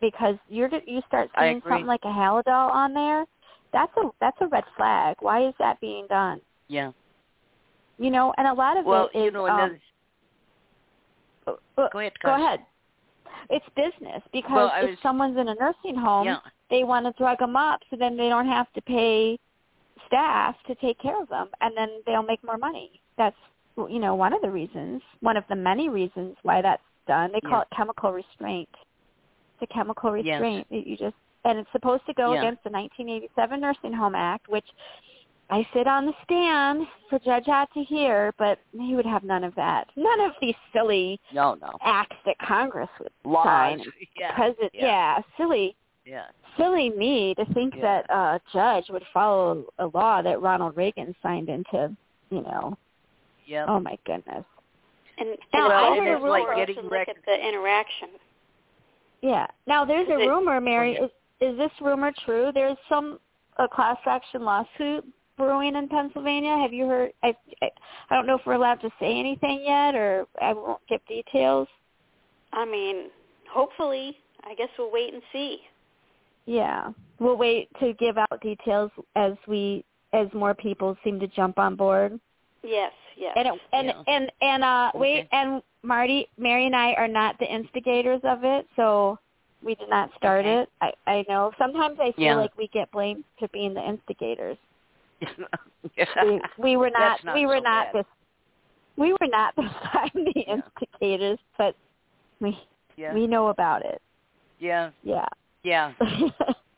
because 0.00 0.36
you're 0.48 0.70
you 0.86 1.00
start 1.02 1.30
seeing 1.38 1.60
something 1.62 1.86
like 1.86 2.04
a 2.04 2.08
Halidol 2.08 2.70
on 2.70 2.94
there. 2.94 3.26
That's 3.72 3.94
a 3.96 4.10
that's 4.20 4.40
a 4.40 4.46
red 4.46 4.64
flag. 4.76 5.16
Why 5.20 5.46
is 5.46 5.54
that 5.58 5.80
being 5.80 6.06
done? 6.08 6.40
Yeah. 6.68 6.92
You 7.98 8.10
know, 8.10 8.32
and 8.38 8.46
a 8.46 8.52
lot 8.52 8.76
of 8.76 8.84
Well, 8.84 9.10
it 9.14 9.18
is 9.18 9.24
you 9.24 9.30
know, 9.32 9.46
um, 9.48 9.54
another, 9.54 9.80
uh, 11.76 11.88
go 11.92 11.98
ahead. 11.98 12.12
Go 12.22 12.34
ahead. 12.34 12.60
It's 13.50 13.64
business 13.76 14.22
because 14.32 14.70
Well, 14.70 14.72
if 14.84 14.90
was- 14.90 14.98
someone's 15.00 15.36
in 15.36 15.48
a 15.48 15.54
nursing 15.54 15.94
home, 15.96 16.26
Yeah. 16.26 16.40
they 16.70 16.84
want 16.84 17.06
to 17.06 17.12
drug 17.12 17.38
them 17.38 17.56
up 17.56 17.80
so 17.90 17.96
then 17.96 18.16
they 18.16 18.28
don't 18.28 18.46
have 18.48 18.72
to 18.74 18.82
pay 18.82 19.38
staff 20.06 20.56
to 20.64 20.74
take 20.76 20.98
care 20.98 21.20
of 21.20 21.28
them 21.28 21.48
and 21.60 21.76
then 21.76 21.90
they'll 22.06 22.22
make 22.22 22.42
more 22.44 22.56
money. 22.58 23.00
That's 23.16 23.36
you 23.76 24.00
know 24.00 24.14
one 24.16 24.32
of 24.32 24.40
the 24.42 24.50
reasons, 24.50 25.02
one 25.20 25.36
of 25.36 25.44
the 25.48 25.54
many 25.54 25.88
reasons 25.88 26.36
why 26.42 26.60
that's 26.62 26.82
done. 27.06 27.30
They 27.32 27.40
call 27.40 27.58
Yeah. 27.58 27.62
it 27.62 27.70
chemical 27.70 28.12
restraint. 28.12 28.68
It's 29.54 29.62
a 29.70 29.72
chemical 29.72 30.16
Yes. 30.16 30.40
restraint 30.40 30.68
that 30.70 30.86
you 30.86 30.96
just 30.96 31.16
and 31.44 31.58
it's 31.60 31.70
supposed 31.70 32.04
to 32.06 32.12
go 32.14 32.32
Yeah. 32.32 32.40
against 32.40 32.64
the 32.64 32.70
1987 32.70 33.60
Nursing 33.60 33.92
Home 33.92 34.14
Act, 34.16 34.48
which 34.48 34.66
I 35.50 35.66
sit 35.72 35.86
on 35.86 36.04
the 36.06 36.12
stand 36.24 36.86
for 37.08 37.18
Judge 37.20 37.48
Ott 37.48 37.68
to 37.72 37.82
hear, 37.82 38.34
but 38.38 38.58
he 38.78 38.94
would 38.94 39.06
have 39.06 39.24
none 39.24 39.44
of 39.44 39.54
that. 39.54 39.88
None 39.96 40.20
of 40.20 40.32
these 40.42 40.54
silly 40.74 41.18
No, 41.32 41.54
no. 41.54 41.70
acts 41.82 42.16
that 42.26 42.36
Congress 42.38 42.90
would 43.00 43.12
Laws. 43.24 43.46
sign. 43.46 43.82
Yeah. 44.18 44.34
President, 44.34 44.72
yeah. 44.74 44.82
yeah, 45.16 45.18
silly, 45.38 45.74
Yeah. 46.04 46.24
silly 46.58 46.90
me 46.90 47.34
to 47.36 47.44
think 47.54 47.74
Yeah. 47.76 47.82
that 47.82 48.10
a 48.10 48.40
judge 48.52 48.90
would 48.90 49.04
follow 49.14 49.64
a 49.78 49.86
law 49.86 50.20
that 50.22 50.42
Ronald 50.42 50.76
Reagan 50.76 51.14
signed 51.22 51.48
into. 51.48 51.96
You 52.30 52.42
know, 52.42 52.76
Yeah. 53.46 53.64
oh 53.68 53.80
my 53.80 53.96
goodness. 54.04 54.44
And, 55.16 55.30
and 55.30 55.38
Now, 55.54 55.66
it's 55.66 55.72
I 55.72 55.82
also 55.82 56.00
heard 56.02 56.08
a 56.08 56.12
important 56.16 56.48
rumor- 56.48 56.56
getting 56.56 56.74
to 56.76 56.82
look 56.82 56.92
rec- 56.92 57.08
at 57.08 57.16
the 57.24 57.48
interaction. 57.48 58.08
Yeah. 59.22 59.46
Now 59.66 59.84
there's 59.86 60.08
a 60.08 60.18
it- 60.18 60.28
rumor, 60.28 60.60
Mary. 60.60 60.96
Is 60.96 61.10
is 61.40 61.56
this 61.56 61.70
rumor 61.80 62.12
true? 62.24 62.50
There's 62.52 62.76
some 62.88 63.18
a 63.58 63.66
class 63.68 63.96
action 64.06 64.44
lawsuit 64.44 65.04
brewing 65.38 65.76
in 65.76 65.88
Pennsylvania. 65.88 66.56
Have 66.58 66.72
you 66.72 66.86
heard? 66.86 67.12
I 67.22 67.34
I, 67.62 67.70
I 68.10 68.14
don't 68.16 68.26
know 68.26 68.36
if 68.36 68.42
we're 68.44 68.54
allowed 68.54 68.80
to 68.82 68.90
say 69.00 69.18
anything 69.18 69.62
yet, 69.64 69.94
or 69.94 70.26
I 70.42 70.52
won't 70.52 70.80
give 70.88 71.00
details. 71.06 71.68
I 72.52 72.64
mean, 72.64 73.10
hopefully, 73.50 74.16
I 74.44 74.54
guess 74.54 74.68
we'll 74.78 74.92
wait 74.92 75.14
and 75.14 75.22
see. 75.32 75.58
Yeah, 76.46 76.90
we'll 77.20 77.36
wait 77.36 77.68
to 77.80 77.92
give 77.94 78.18
out 78.18 78.40
details 78.42 78.90
as 79.16 79.32
we 79.46 79.84
as 80.12 80.26
more 80.34 80.54
people 80.54 80.96
seem 81.04 81.20
to 81.20 81.28
jump 81.28 81.58
on 81.58 81.76
board. 81.76 82.18
Yes, 82.62 82.92
yes. 83.16 83.32
And 83.36 83.48
it, 83.48 83.60
and 83.72 83.86
Yeah. 83.88 84.02
and 84.06 84.32
and 84.40 84.64
uh 84.64 84.90
Okay. 84.94 84.98
wait 84.98 85.28
and 85.32 85.62
Marti, 85.82 86.28
Mary 86.36 86.66
and 86.66 86.74
I 86.74 86.94
are 86.94 87.08
not 87.08 87.38
the 87.38 87.50
instigators 87.50 88.20
of 88.24 88.44
it, 88.44 88.66
so 88.76 89.18
we 89.62 89.74
did 89.74 89.88
not 89.88 90.10
start 90.16 90.40
Okay. 90.40 90.62
it. 90.62 90.70
I 90.80 90.92
I 91.06 91.24
know 91.28 91.52
sometimes 91.58 91.98
I 92.00 92.12
feel 92.12 92.24
Yeah. 92.24 92.34
like 92.36 92.56
we 92.56 92.68
get 92.68 92.90
blamed 92.90 93.24
for 93.38 93.48
being 93.48 93.74
the 93.74 93.86
instigators. 93.86 94.58
We 95.20 96.40
we 96.58 96.76
were 96.76 96.90
not, 96.98 97.24
not 97.24 97.34
we 97.34 97.46
were 97.46 97.58
so 97.58 97.62
not 97.62 97.92
bad. 97.92 98.04
this 98.04 98.06
we 98.96 99.12
were 99.12 99.28
not 99.28 99.54
time 99.92 100.10
the 100.14 100.32
Yeah. 100.34 100.56
instigators, 100.56 101.38
but 101.56 101.74
we 102.40 102.58
yeah. 102.96 103.14
we 103.14 103.26
know 103.26 103.48
about 103.48 103.84
it. 103.84 104.00
yeah. 104.58 104.90
Yeah. 105.02 105.26
Yeah. 105.62 105.92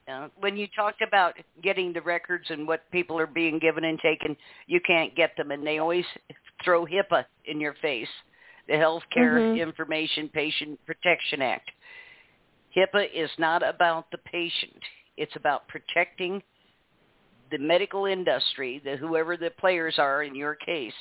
Yeah. 0.09 0.26
When 0.41 0.57
you 0.57 0.66
talked 0.74 1.03
about 1.03 1.34
getting 1.62 1.93
the 1.93 2.01
records 2.01 2.47
and 2.51 2.66
what 2.66 2.80
people 2.91 3.16
are 3.20 3.28
being 3.28 3.61
given 3.61 3.84
and 3.84 3.97
taken, 4.01 4.36
you 4.66 4.80
can't 4.80 5.14
get 5.14 5.36
them, 5.36 5.53
and 5.53 5.64
they 5.64 5.78
always 5.78 6.05
throw 6.64 6.84
HIPAA 6.84 7.24
in 7.45 7.61
your 7.61 7.74
face, 7.74 8.09
the 8.66 8.72
Healthcare 8.74 9.38
Mhm. 9.38 9.61
Information 9.61 10.28
Patient 10.28 10.84
Protection 10.84 11.43
Act. 11.43 11.70
HIPAA 12.76 13.09
is 13.14 13.30
not 13.38 13.62
about 13.62 14.11
the 14.11 14.18
patient; 14.18 14.82
it's 15.16 15.36
about 15.36 15.68
protecting 15.68 16.43
the 17.51 17.59
medical 17.59 18.07
industry, 18.07 18.81
the 18.85 18.97
whoever 18.97 19.37
the 19.37 19.51
players 19.59 19.99
are 19.99 20.23
in 20.23 20.35
your 20.35 20.55
case, 20.55 20.95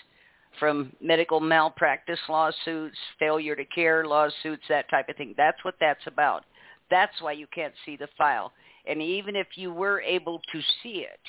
from 0.60 0.91
medical 1.02 1.39
malpractice 1.39 2.20
lawsuits, 2.28 2.97
failure 3.20 3.56
to 3.56 3.66
care 3.66 4.06
lawsuits, 4.06 4.64
that 4.70 4.89
type 4.89 5.10
of 5.10 5.16
thing. 5.16 5.34
That's 5.38 5.64
what 5.64 5.76
that's 5.80 6.06
about. 6.08 6.43
That's 6.89 7.22
why 7.22 7.34
you 7.34 7.47
can't 7.54 7.74
see 7.86 7.95
the 7.95 8.10
file. 8.18 8.52
And 8.88 9.02
even 9.02 9.36
if 9.36 9.47
you 9.56 9.72
were 9.72 10.02
able 10.02 10.41
to 10.52 10.62
see 10.82 11.06
it, 11.06 11.20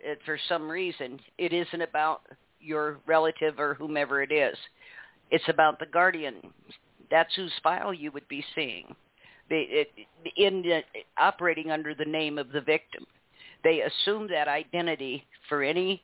it 0.00 0.18
for 0.24 0.38
some 0.48 0.70
reason, 0.70 1.20
it 1.36 1.52
isn't 1.52 1.82
about 1.82 2.22
your 2.60 2.98
relative 3.06 3.58
or 3.58 3.74
whomever 3.74 4.22
it 4.22 4.32
is. 4.32 4.56
It's 5.30 5.48
about 5.48 5.78
the 5.78 5.86
guardian. 5.86 6.36
That's 7.10 7.34
whose 7.34 7.52
file 7.62 7.92
you 7.92 8.10
would 8.12 8.26
be 8.28 8.44
seeing. 8.54 8.94
They, 9.48 9.66
it, 9.68 9.88
in 10.36 10.62
the, 10.62 10.80
operating 11.18 11.70
under 11.70 11.94
the 11.94 12.04
name 12.04 12.38
of 12.38 12.52
the 12.52 12.60
victim. 12.60 13.06
They 13.64 13.82
assume 13.82 14.28
that 14.28 14.48
identity 14.48 15.24
for 15.48 15.62
any 15.62 16.02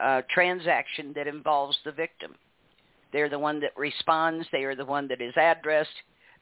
uh, 0.00 0.22
transaction 0.30 1.12
that 1.14 1.26
involves 1.26 1.76
the 1.84 1.92
victim. 1.92 2.34
They're 3.12 3.28
the 3.28 3.38
one 3.38 3.60
that 3.60 3.76
responds. 3.76 4.46
They 4.50 4.64
are 4.64 4.74
the 4.74 4.84
one 4.84 5.08
that 5.08 5.20
is 5.20 5.34
addressed 5.36 5.88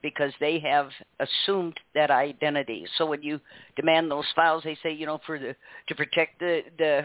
because 0.03 0.33
they 0.41 0.59
have 0.59 0.89
assumed 1.21 1.79
that 1.95 2.11
identity. 2.11 2.87
So 2.97 3.07
when 3.07 3.23
you 3.23 3.41
demand 3.77 4.11
those 4.11 4.25
files, 4.35 4.63
they 4.65 4.77
say, 4.83 4.93
you 4.93 5.07
know, 5.07 5.21
for 5.27 5.39
the 5.39 5.55
to 5.89 5.95
protect 5.95 6.41
the 6.41 6.63
the 6.79 7.05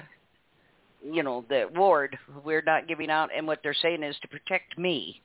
you 1.04 1.22
know 1.22 1.45
the 1.50 1.70
ward, 1.76 2.18
we're 2.43 2.64
not 2.64 2.88
giving 2.88 3.10
out. 3.10 3.30
And 3.36 3.45
what 3.45 3.60
they're 3.62 3.76
saying 3.82 4.04
is 4.04 4.16
to 4.22 4.28
protect 4.28 4.78
me. 4.78 5.22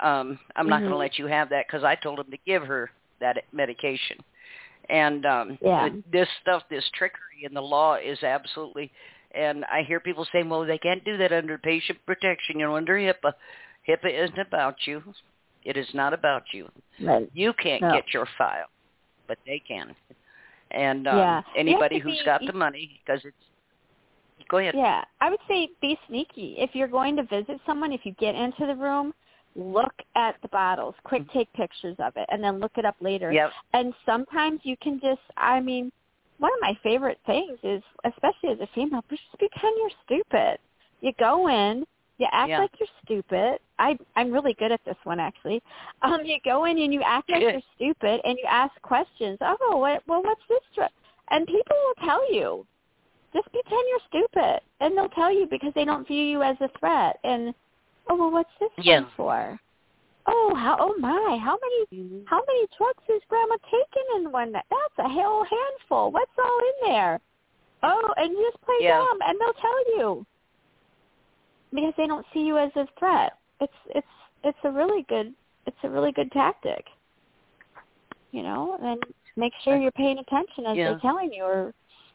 Um, 0.00 0.38
I'm 0.56 0.68
not 0.68 0.80
going 0.80 0.90
to 0.90 0.96
let 0.96 1.18
you 1.18 1.26
have 1.26 1.50
that 1.50 1.66
because 1.68 1.84
I 1.84 1.94
told 1.94 2.18
them 2.18 2.30
to 2.30 2.38
give 2.44 2.64
her 2.64 2.90
that 3.20 3.44
medication. 3.52 4.18
And 4.88 5.24
um, 5.26 5.58
Yeah. 5.60 5.88
this 6.12 6.28
stuff, 6.42 6.62
this 6.68 6.84
trickery 6.94 7.44
in 7.44 7.54
the 7.54 7.62
law 7.62 7.96
is 7.96 8.22
absolutely. 8.22 8.90
And 9.32 9.64
I 9.64 9.82
hear 9.82 10.00
people 10.00 10.26
saying, 10.32 10.48
well, 10.48 10.64
they 10.64 10.78
can't 10.78 11.04
do 11.04 11.16
that 11.16 11.32
under 11.32 11.58
patient 11.58 11.98
protection, 12.06 12.58
you 12.60 12.66
know, 12.66 12.76
under 12.76 12.94
HIPAA. 12.96 13.32
HIPAA 13.88 14.24
isn't 14.24 14.38
about 14.38 14.76
you. 14.86 15.02
It 15.64 15.76
is 15.76 15.88
not 15.94 16.12
about 16.12 16.44
you. 16.52 16.68
Right. 17.00 17.28
You 17.34 17.52
can't 17.54 17.82
No. 17.82 17.92
get 17.92 18.12
your 18.12 18.28
file, 18.38 18.66
but 19.26 19.38
they 19.46 19.60
can. 19.66 19.94
And 20.70 21.08
um, 21.08 21.18
Yeah. 21.18 21.42
Anybody 21.56 21.98
who's 21.98 22.18
be- 22.18 22.24
got 22.24 22.42
the 22.46 22.52
money, 22.52 23.00
because 23.04 23.24
it's. 23.24 23.36
Go 24.48 24.58
ahead. 24.58 24.74
Yeah, 24.76 25.02
I 25.22 25.30
would 25.30 25.40
say 25.48 25.70
be 25.80 25.98
sneaky. 26.06 26.56
If 26.58 26.74
you're 26.74 26.88
going 26.88 27.16
to 27.16 27.22
visit 27.22 27.58
someone, 27.64 27.92
if 27.92 28.04
you 28.04 28.12
get 28.12 28.34
into 28.34 28.66
the 28.66 28.74
room, 28.74 29.14
look 29.56 29.94
at 30.16 30.36
the 30.42 30.48
bottles. 30.48 30.94
Quick 31.04 31.30
take 31.32 31.52
pictures 31.52 31.96
of 31.98 32.12
it 32.16 32.26
and 32.30 32.42
then 32.42 32.58
look 32.60 32.72
it 32.76 32.84
up 32.84 32.96
later. 33.00 33.32
Yep. 33.32 33.50
And 33.72 33.94
sometimes 34.04 34.60
you 34.64 34.76
can 34.82 35.00
just 35.00 35.20
I 35.36 35.60
mean, 35.60 35.92
one 36.38 36.52
of 36.52 36.58
my 36.60 36.76
favorite 36.82 37.18
things 37.26 37.58
is 37.62 37.82
especially 38.04 38.50
as 38.50 38.60
a 38.60 38.68
female, 38.74 39.04
just 39.10 39.22
pretend 39.38 39.76
you're 39.78 39.90
stupid. 40.04 40.58
You 41.00 41.12
go 41.18 41.48
in, 41.48 41.84
you 42.18 42.26
act 42.32 42.48
Yeah. 42.50 42.60
like 42.60 42.70
you're 42.78 42.88
stupid. 43.04 43.58
I 43.78 43.96
I'm 44.16 44.32
really 44.32 44.54
good 44.54 44.72
at 44.72 44.84
this 44.84 44.96
one 45.04 45.20
actually. 45.20 45.62
Um 46.02 46.20
you 46.24 46.38
go 46.44 46.64
in 46.64 46.78
and 46.78 46.92
you 46.92 47.02
act 47.04 47.30
like 47.30 47.42
you're 47.52 47.60
stupid 47.76 48.20
and 48.24 48.36
you 48.38 48.46
ask 48.48 48.72
questions. 48.82 49.38
Oh, 49.40 49.76
what 49.76 50.02
well 50.06 50.22
what's 50.22 50.42
this 50.48 50.60
drug? 50.74 50.90
And 51.30 51.46
people 51.46 51.76
will 51.86 52.06
tell 52.06 52.32
you 52.32 52.66
just 53.32 53.50
pretend 53.50 53.82
you're 53.88 54.08
stupid 54.08 54.60
and 54.80 54.96
they'll 54.96 55.08
tell 55.10 55.32
you 55.32 55.46
because 55.50 55.72
they 55.74 55.84
don't 55.84 56.06
view 56.06 56.22
you 56.22 56.42
as 56.42 56.56
a 56.60 56.68
threat 56.78 57.18
and 57.24 57.52
oh 58.08 58.16
well 58.16 58.30
what's 58.30 58.50
this 58.60 58.70
Yeah. 58.78 59.00
one 59.00 59.10
for? 59.16 59.60
Oh 60.26 60.54
how 60.56 60.76
oh 60.80 60.94
my. 60.98 61.38
How 61.42 61.58
many 61.60 62.24
how 62.26 62.42
many 62.46 62.66
trucks 62.76 63.04
is 63.08 63.22
grandma 63.28 63.56
taking 63.64 64.16
in 64.16 64.32
one? 64.32 64.52
That's 64.52 64.98
a 64.98 65.08
whole 65.08 65.44
handful. 65.44 66.10
What's 66.12 66.30
all 66.38 66.58
in 66.58 66.90
there? 66.90 67.20
Oh 67.82 68.12
and 68.16 68.32
you 68.32 68.50
just 68.50 68.62
play 68.64 68.76
Yeah. 68.80 68.98
dumb 68.98 69.18
and 69.26 69.38
they'll 69.40 69.60
tell 69.60 69.96
you. 69.96 70.26
Because 71.72 71.92
they 71.96 72.06
don't 72.06 72.26
see 72.32 72.40
you 72.40 72.56
as 72.56 72.70
a 72.76 72.86
threat. 72.98 73.32
It's 73.60 73.72
it's 73.94 74.06
it's 74.44 74.58
a 74.64 74.70
really 74.70 75.04
good 75.08 75.34
it's 75.66 75.76
a 75.82 75.90
really 75.90 76.12
good 76.12 76.30
tactic. 76.32 76.84
You 78.30 78.42
know 78.42 78.78
and 78.82 79.02
make 79.36 79.52
sure 79.62 79.76
you're 79.76 79.92
paying 79.92 80.18
attention 80.18 80.66
as 80.66 80.76
Yeah. 80.76 80.90
they're 80.90 81.00
telling 81.00 81.32
you 81.32 81.42
or 81.44 81.74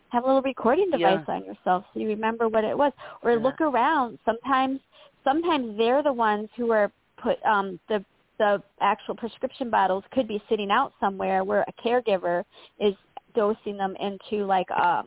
have 0.09 0.23
a 0.23 0.27
little 0.27 0.41
recording 0.41 0.89
device 0.89 1.23
on 1.27 1.45
yourself 1.45 1.85
so 1.93 1.99
you 1.99 2.07
remember 2.07 2.47
what 2.49 2.63
it 2.63 2.75
was. 2.75 2.91
Or 3.21 3.33
Yeah. 3.33 3.37
look 3.37 3.61
around. 3.61 4.17
Sometimes 4.25 4.79
sometimes 5.23 5.77
they're 5.77 6.03
the 6.03 6.13
ones 6.13 6.49
who 6.57 6.71
are 6.71 6.91
put 7.21 7.43
um 7.45 7.79
the 7.89 8.03
the 8.37 8.61
actual 8.81 9.15
prescription 9.15 9.69
bottles 9.69 10.03
could 10.11 10.27
be 10.27 10.41
sitting 10.49 10.71
out 10.71 10.93
somewhere 10.99 11.43
where 11.43 11.65
a 11.67 11.87
caregiver 11.87 12.43
is 12.79 12.95
dosing 13.35 13.77
them 13.77 13.95
into 13.99 14.45
like 14.45 14.67
uh 14.75 15.03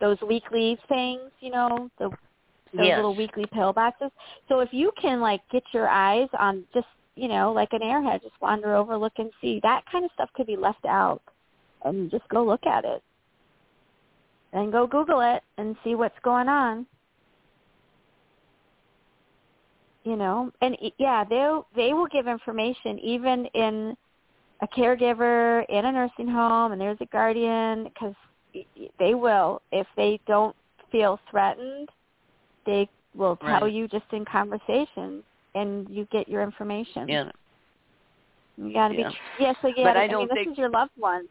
those 0.00 0.18
weekly 0.28 0.78
things 0.88 1.30
you 1.40 1.50
know 1.50 1.90
the 1.98 2.10
those 2.76 2.88
Yes. 2.88 2.96
little 2.96 3.14
weekly 3.14 3.46
pill 3.52 3.72
boxes. 3.72 4.10
So 4.48 4.60
if 4.60 4.68
you 4.72 4.92
can 5.00 5.20
like 5.20 5.40
get 5.50 5.62
your 5.72 5.88
eyes 5.88 6.28
on 6.38 6.64
just 6.74 6.86
you 7.16 7.28
know 7.28 7.52
like 7.52 7.72
an 7.72 7.80
airhead 7.80 8.22
just 8.22 8.40
wander 8.40 8.74
over 8.74 8.96
look 8.96 9.14
and 9.18 9.30
see 9.40 9.60
that 9.62 9.84
kind 9.90 10.04
of 10.04 10.10
stuff 10.14 10.30
could 10.34 10.46
be 10.46 10.56
left 10.56 10.84
out 10.86 11.22
and 11.84 12.10
just 12.10 12.28
go 12.28 12.44
look 12.44 12.66
at 12.66 12.84
it. 12.84 13.02
And 14.52 14.72
go 14.72 14.86
google 14.86 15.20
it 15.20 15.42
and 15.58 15.76
see 15.84 15.94
what's 15.94 16.18
going 16.22 16.48
on 16.48 16.86
you 20.08 20.16
know 20.16 20.50
and 20.62 20.76
yeah 20.98 21.22
they 21.22 21.58
they 21.76 21.92
will 21.92 22.06
give 22.06 22.26
information 22.26 22.98
even 23.00 23.44
in 23.54 23.94
a 24.62 24.68
caregiver 24.68 25.64
in 25.68 25.84
a 25.84 25.92
nursing 25.92 26.26
home 26.26 26.72
and 26.72 26.80
there's 26.80 26.98
a 27.00 27.06
guardian 27.06 27.84
because 27.84 28.14
they 28.98 29.14
will 29.14 29.60
if 29.70 29.86
they 29.96 30.18
don't 30.26 30.56
feel 30.90 31.20
threatened 31.30 31.88
they 32.64 32.88
will 33.14 33.36
tell 33.36 33.62
Right. 33.62 33.72
you 33.72 33.86
just 33.86 34.06
in 34.12 34.24
conversation 34.24 35.22
and 35.54 35.86
you 35.90 36.06
get 36.10 36.26
your 36.26 36.42
information 36.42 37.08
Yeah. 37.08 37.30
you 38.56 38.72
got 38.72 38.88
to 38.88 38.94
Yeah. 38.94 39.10
be 39.10 39.16
yeah 39.44 39.52
so 39.60 39.68
yeah 39.76 39.84
But 39.84 39.96
I 39.98 40.04
I, 40.04 40.08
don't 40.08 40.28
mean 40.28 40.44
this 40.44 40.52
is 40.52 40.58
your 40.58 40.70
loved 40.70 40.92
one 40.96 41.28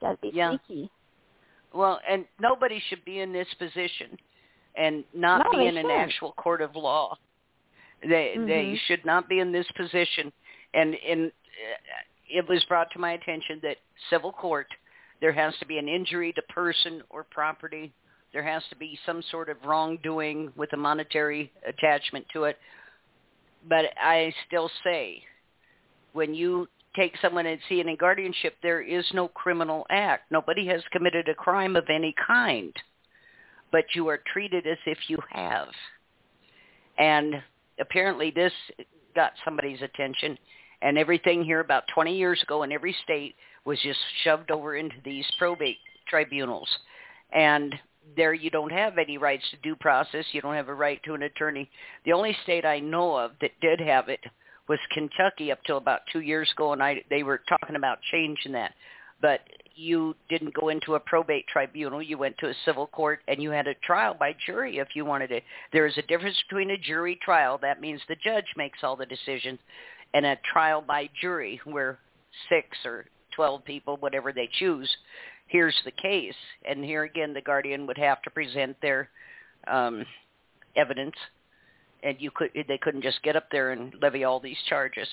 got 0.00 0.12
to 0.12 0.18
be 0.22 0.32
Yeah. 0.34 0.56
sneaky 0.66 0.90
Well, 1.74 2.00
and 2.08 2.24
nobody 2.40 2.80
should 2.88 3.04
be 3.04 3.18
in 3.20 3.32
this 3.32 3.48
position 3.58 4.16
and 4.76 5.04
not 5.12 5.44
No, 5.44 5.58
be 5.58 5.66
in 5.66 5.76
an 5.76 5.82
shouldn't. 5.86 6.00
actual 6.10 6.32
court 6.32 6.62
of 6.62 6.74
law. 6.76 7.16
They 8.08 8.34
they 8.36 8.72
Mhm. 8.72 8.80
should 8.80 9.04
not 9.04 9.28
be 9.28 9.40
in 9.40 9.52
this 9.52 9.70
position. 9.72 10.32
And 10.74 10.94
in 10.94 11.26
uh, 11.26 12.02
it 12.28 12.48
was 12.48 12.64
brought 12.64 12.90
to 12.92 12.98
my 12.98 13.12
attention 13.12 13.60
that 13.62 13.78
civil 14.10 14.32
court 14.32 14.66
there 15.20 15.32
has 15.32 15.56
to 15.58 15.66
be 15.66 15.78
an 15.78 15.88
injury 15.88 16.32
to 16.32 16.42
person 16.42 17.02
or 17.08 17.24
property. 17.24 17.92
There 18.32 18.42
has 18.42 18.62
to 18.68 18.76
be 18.76 18.98
some 19.06 19.22
sort 19.22 19.48
of 19.48 19.64
wrongdoing 19.64 20.52
with 20.56 20.72
a 20.72 20.76
monetary 20.76 21.52
attachment 21.66 22.28
to 22.30 22.44
it. 22.44 22.58
But 23.68 23.86
I 23.98 24.34
still 24.46 24.70
say 24.82 25.24
when 26.12 26.34
you 26.34 26.68
take 26.94 27.16
someone 27.18 27.46
and 27.46 27.60
see 27.68 27.80
it 27.80 27.86
in 27.86 27.96
guardianship, 27.96 28.56
there 28.62 28.82
is 28.82 29.04
no 29.14 29.28
criminal 29.28 29.86
act. 29.90 30.30
Nobody 30.30 30.66
has 30.66 30.82
committed 30.92 31.28
a 31.28 31.34
crime 31.34 31.76
of 31.76 31.88
any 31.88 32.14
kind, 32.26 32.72
but 33.72 33.84
you 33.94 34.08
are 34.08 34.20
treated 34.32 34.66
as 34.66 34.78
if 34.86 34.98
you 35.08 35.18
have. 35.30 35.68
And 36.98 37.42
apparently 37.78 38.30
this 38.30 38.52
got 39.14 39.32
somebody's 39.44 39.82
attention, 39.82 40.38
and 40.82 40.98
everything 40.98 41.44
here 41.44 41.60
about 41.60 41.84
20 41.94 42.16
years 42.16 42.42
ago 42.42 42.62
in 42.62 42.72
every 42.72 42.94
state 43.04 43.34
was 43.64 43.78
just 43.82 43.98
shoved 44.22 44.50
over 44.50 44.76
into 44.76 44.96
these 45.04 45.26
probate 45.38 45.78
tribunals. 46.08 46.68
And 47.32 47.74
there 48.16 48.34
you 48.34 48.50
don't 48.50 48.72
have 48.72 48.98
any 48.98 49.18
rights 49.18 49.44
to 49.50 49.56
due 49.58 49.76
process. 49.76 50.26
You 50.32 50.42
don't 50.42 50.54
have 50.54 50.68
a 50.68 50.74
right 50.74 51.00
to 51.04 51.14
an 51.14 51.22
attorney. 51.22 51.70
The 52.04 52.12
only 52.12 52.36
state 52.42 52.64
I 52.64 52.80
know 52.80 53.16
of 53.16 53.32
that 53.40 53.52
did 53.60 53.80
have 53.80 54.08
it 54.08 54.20
was 54.68 54.78
Kentucky 54.92 55.52
up 55.52 55.58
till 55.66 55.76
about 55.76 56.00
two 56.12 56.20
years 56.20 56.50
ago, 56.52 56.72
and 56.72 56.82
I 56.82 57.02
they 57.10 57.22
were 57.22 57.42
talking 57.48 57.76
about 57.76 57.98
changing 58.10 58.52
that. 58.52 58.74
But 59.20 59.40
you 59.76 60.14
didn't 60.28 60.54
go 60.54 60.68
into 60.68 60.94
a 60.94 61.00
probate 61.00 61.46
tribunal. 61.46 62.02
You 62.02 62.18
went 62.18 62.38
to 62.38 62.48
a 62.48 62.54
civil 62.64 62.86
court, 62.86 63.20
and 63.28 63.42
you 63.42 63.50
had 63.50 63.66
a 63.66 63.74
trial 63.74 64.14
by 64.18 64.34
jury 64.46 64.78
if 64.78 64.88
you 64.94 65.04
wanted 65.04 65.32
it. 65.32 65.42
There 65.72 65.86
is 65.86 65.96
a 65.98 66.02
difference 66.02 66.40
between 66.48 66.70
a 66.70 66.78
jury 66.78 67.18
trial. 67.22 67.58
That 67.60 67.80
means 67.80 68.00
the 68.08 68.16
judge 68.16 68.46
makes 68.56 68.80
all 68.82 68.96
the 68.96 69.06
decisions, 69.06 69.58
and 70.12 70.24
a 70.24 70.38
trial 70.52 70.82
by 70.86 71.10
jury 71.20 71.60
where 71.64 71.98
six 72.48 72.68
or 72.84 73.06
12 73.34 73.64
people, 73.64 73.96
whatever 73.98 74.32
they 74.32 74.48
choose, 74.58 74.88
here's 75.48 75.78
the 75.84 75.90
case. 75.90 76.34
And 76.68 76.84
here 76.84 77.04
again, 77.04 77.34
the 77.34 77.40
guardian 77.40 77.86
would 77.86 77.98
have 77.98 78.22
to 78.22 78.30
present 78.30 78.76
their 78.80 79.08
um, 79.66 80.04
evidence, 80.76 81.16
and 82.02 82.16
you 82.20 82.30
could 82.30 82.50
they 82.54 82.78
couldn't 82.78 83.02
just 83.02 83.22
get 83.22 83.36
up 83.36 83.48
there 83.50 83.72
and 83.72 83.94
levy 84.00 84.24
all 84.24 84.40
these 84.40 84.58
charges. 84.68 85.08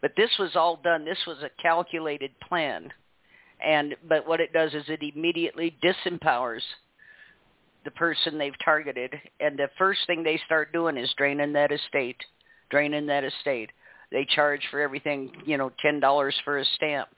But 0.00 0.12
this 0.16 0.30
was 0.38 0.54
all 0.54 0.78
done. 0.82 1.04
This 1.04 1.18
was 1.26 1.38
a 1.42 1.62
calculated 1.62 2.30
plan, 2.40 2.92
and 3.64 3.96
but 4.08 4.26
what 4.26 4.40
it 4.40 4.52
does 4.52 4.74
is 4.74 4.84
it 4.88 5.02
immediately 5.02 5.76
disempowers 5.82 6.62
the 7.84 7.90
person 7.92 8.36
they've 8.36 8.52
targeted, 8.64 9.14
and 9.40 9.56
the 9.56 9.70
first 9.78 10.00
thing 10.06 10.22
they 10.22 10.40
start 10.44 10.72
doing 10.72 10.96
is 10.96 11.12
draining 11.16 11.52
that 11.52 11.70
estate, 11.70 12.16
draining 12.68 13.06
that 13.06 13.24
estate. 13.24 13.70
They 14.10 14.26
charge 14.34 14.60
for 14.70 14.80
everything, 14.80 15.30
you 15.46 15.56
know, 15.56 15.70
ten 15.80 16.00
dollars 16.00 16.34
for 16.44 16.58
a 16.58 16.64
stamp, 16.74 17.08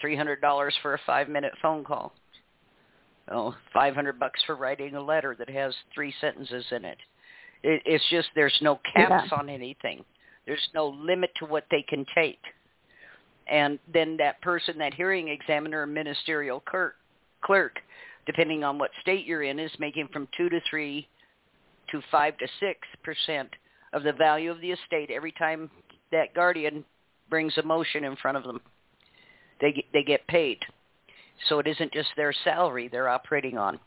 three 0.00 0.16
hundred 0.16 0.40
dollars 0.40 0.74
for 0.82 0.94
a 0.94 1.00
five 1.06 1.28
minute 1.28 1.52
phone 1.62 1.84
call. 1.84 2.14
Oh, 3.30 3.54
five 3.72 3.94
hundred 3.94 4.18
bucks 4.18 4.42
for 4.46 4.56
writing 4.56 4.94
a 4.94 5.02
letter 5.02 5.36
that 5.38 5.50
has 5.50 5.74
three 5.94 6.14
sentences 6.20 6.64
in 6.70 6.84
it. 6.84 6.98
it 7.62 7.82
it's 7.84 8.04
just 8.10 8.28
there's 8.34 8.58
no 8.62 8.80
caps 8.94 9.28
yeah. 9.30 9.38
on 9.38 9.48
anything. 9.48 10.04
There's 10.46 10.68
no 10.74 10.88
limit 10.88 11.30
to 11.40 11.46
what 11.46 11.64
they 11.70 11.84
can 11.88 12.06
take. 12.14 12.38
And 13.48 13.78
then 13.92 14.16
that 14.16 14.40
person, 14.42 14.78
that 14.78 14.94
hearing 14.94 15.28
examiner 15.28 15.82
or 15.82 15.86
ministerial 15.86 16.60
clerk, 16.60 17.78
depending 18.26 18.64
on 18.64 18.78
what 18.78 18.90
state 19.00 19.24
you're 19.24 19.44
in, 19.44 19.58
is 19.58 19.70
making 19.78 20.08
from 20.12 20.26
two 20.36 20.48
to 20.48 20.60
three 20.68 21.06
to 21.90 22.02
five 22.10 22.36
to 22.38 22.48
six 22.58 22.80
percent 23.04 23.48
of 23.92 24.02
the 24.02 24.12
value 24.12 24.50
of 24.50 24.60
the 24.60 24.72
estate 24.72 25.10
every 25.10 25.32
time 25.32 25.70
that 26.10 26.34
guardian 26.34 26.84
brings 27.30 27.56
a 27.58 27.62
motion 27.62 28.04
in 28.04 28.16
front 28.16 28.36
of 28.36 28.44
them. 28.44 28.60
They 29.60 29.72
get, 29.72 29.84
they 29.92 30.02
get 30.02 30.26
paid. 30.26 30.58
So 31.48 31.58
it 31.58 31.66
isn't 31.66 31.92
just 31.92 32.08
their 32.16 32.32
salary 32.44 32.88
they're 32.88 33.08
operating 33.08 33.58
on. 33.58 33.78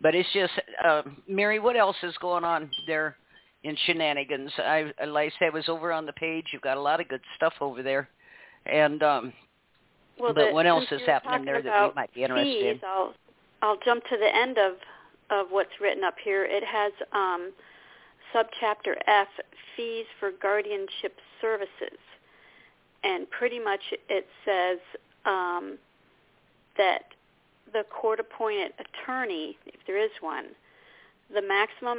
But 0.00 0.14
it's 0.14 0.28
just, 0.32 0.52
uh, 0.84 1.02
Mary, 1.28 1.58
what 1.58 1.76
else 1.76 1.96
is 2.02 2.16
going 2.20 2.44
on 2.44 2.70
there 2.86 3.16
in 3.64 3.76
shenanigans? 3.86 4.52
I, 4.58 4.92
like 5.06 5.32
I 5.32 5.38
said, 5.38 5.52
was 5.52 5.68
over 5.68 5.92
on 5.92 6.06
the 6.06 6.12
page. 6.12 6.46
You've 6.52 6.62
got 6.62 6.76
a 6.76 6.80
lot 6.80 7.00
of 7.00 7.08
good 7.08 7.20
stuff 7.36 7.54
over 7.60 7.82
there. 7.82 8.08
And 8.66 9.02
um, 9.02 9.32
well, 10.18 10.34
but 10.34 10.48
the, 10.48 10.52
what 10.52 10.66
else 10.66 10.84
is 10.90 11.00
happening 11.06 11.44
there 11.44 11.62
that 11.62 11.88
we 11.88 11.94
might 11.94 12.12
be 12.14 12.22
interested 12.22 12.76
fees, 12.76 12.80
in? 12.82 12.88
I'll, 12.88 13.14
I'll 13.62 13.78
jump 13.84 14.04
to 14.04 14.16
the 14.16 14.34
end 14.34 14.58
of, 14.58 14.74
of 15.30 15.46
what's 15.50 15.80
written 15.80 16.04
up 16.04 16.16
here. 16.22 16.44
It 16.44 16.64
has 16.64 16.92
um, 17.12 17.52
subchapter 18.34 18.94
F, 19.06 19.28
fees 19.76 20.06
for 20.18 20.30
guardianship 20.42 21.16
services. 21.40 21.98
And 23.04 23.30
pretty 23.30 23.60
much 23.60 23.80
it 24.08 24.26
says 24.44 24.78
um, 25.24 25.78
that 26.76 27.04
the 27.72 27.84
court-appointed 27.90 28.72
attorney, 28.80 29.56
if 29.66 29.80
there 29.86 30.02
is 30.02 30.10
one, 30.20 30.46
the 31.32 31.42
maximum 31.42 31.98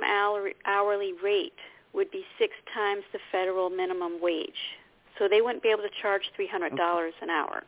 hourly 0.66 1.14
rate 1.24 1.54
would 1.94 2.12
be 2.12 2.24
six 2.38 2.54
times 2.74 3.04
the 3.14 3.20
federal 3.32 3.70
minimum 3.70 4.20
wage. 4.22 4.78
So 5.20 5.28
they 5.28 5.42
wouldn't 5.42 5.62
be 5.62 5.70
able 5.70 5.84
to 5.84 6.02
charge 6.02 6.24
$300 6.40 7.12
an 7.22 7.30
hour. 7.30 7.64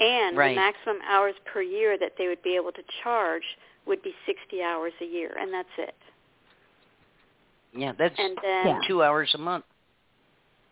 And 0.00 0.36
right. 0.36 0.50
the 0.50 0.60
maximum 0.60 0.98
hours 1.08 1.34
per 1.52 1.60
year 1.60 1.98
that 1.98 2.12
they 2.16 2.28
would 2.28 2.42
be 2.42 2.54
able 2.54 2.70
to 2.72 2.82
charge 3.02 3.42
would 3.86 4.02
be 4.02 4.14
60 4.26 4.62
hours 4.62 4.92
a 5.02 5.04
year, 5.04 5.36
and 5.38 5.52
that's 5.52 5.68
it. 5.76 5.94
Yeah, 7.74 7.92
that's 7.98 8.14
and 8.16 8.38
then, 8.42 8.66
yeah. 8.66 8.80
two 8.86 9.02
hours 9.02 9.30
a 9.34 9.38
month. 9.38 9.64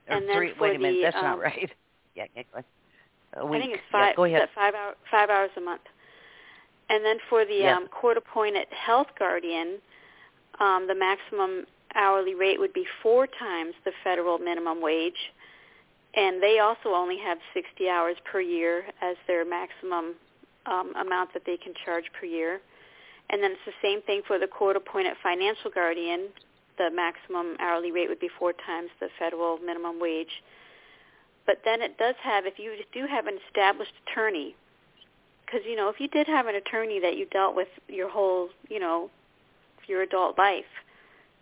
Or 0.09 0.17
and 0.17 0.29
then 0.29 0.37
three, 0.37 0.53
wait 0.61 0.77
a 0.77 0.79
minute, 0.79 0.97
the, 0.99 1.03
that's 1.03 1.17
um, 1.17 1.23
not 1.23 1.41
right. 1.41 1.71
Yeah, 2.14 2.25
yeah 2.35 2.43
go 2.51 2.59
ahead. 2.61 2.64
A 3.35 3.45
week. 3.47 3.57
I 3.57 3.61
think 3.61 3.75
it's 3.75 3.83
five. 3.93 4.09
Yeah, 4.09 4.17
go 4.17 4.25
ahead. 4.25 4.49
Five 4.55 4.75
hour, 4.75 4.95
five 5.11 5.29
hours 5.29 5.51
a 5.59 5.61
month. 5.61 5.83
And 6.89 7.05
then 7.05 7.19
for 7.29 7.45
the 7.45 7.57
Yeah. 7.57 7.77
um, 7.77 7.89
court-appointed 7.89 8.69
health 8.71 9.09
guardian, 9.19 9.79
um, 10.61 10.87
the 10.87 10.95
maximum 10.95 11.67
hourly 11.95 12.35
rate 12.35 12.59
would 12.59 12.73
be 12.73 12.87
four 13.03 13.27
times 13.27 13.75
the 13.85 13.93
federal 14.05 14.39
minimum 14.39 14.81
wage, 14.81 15.33
and 16.17 16.43
they 16.43 16.59
also 16.59 16.95
only 16.95 17.19
have 17.19 17.39
60 17.53 17.89
hours 17.89 18.17
per 18.25 18.41
year 18.41 18.85
as 19.03 19.17
their 19.27 19.45
maximum 19.45 20.14
um, 20.64 20.95
amount 20.97 21.35
that 21.35 21.43
they 21.45 21.59
can 21.59 21.75
charge 21.85 22.05
per 22.19 22.27
year. 22.27 22.61
And 23.29 23.43
then 23.43 23.53
it's 23.53 23.61
the 23.67 23.77
same 23.83 24.01
thing 24.03 24.23
for 24.27 24.39
the 24.39 24.47
court-appointed 24.47 25.14
financial 25.23 25.71
guardian. 25.71 26.29
The 26.79 26.91
maximum 26.91 27.57
hourly 27.61 27.93
rate 27.93 28.09
would 28.09 28.21
be 28.21 28.31
four 28.39 28.53
times 28.53 28.89
the 28.99 29.09
federal 29.19 29.59
minimum 29.59 30.01
wage. 30.01 30.43
But 31.45 31.61
then 31.64 31.83
it 31.83 31.99
does 31.99 32.14
have, 32.23 32.47
if 32.47 32.59
you 32.59 32.75
do 32.93 33.07
have 33.07 33.27
an 33.27 33.39
established 33.47 33.93
attorney, 34.07 34.57
because, 35.45 35.61
you 35.69 35.77
know, 35.77 35.89
if 35.89 36.01
you 36.01 36.09
did 36.09 36.27
have 36.27 36.47
an 36.47 36.57
attorney 36.57 36.99
that 37.01 37.17
you 37.17 37.27
dealt 37.27 37.55
with 37.55 37.69
your 37.89 38.09
whole, 38.09 38.49
you 38.69 38.81
know, 38.81 39.11
your 39.87 40.03
adult 40.03 40.39
life, 40.39 40.64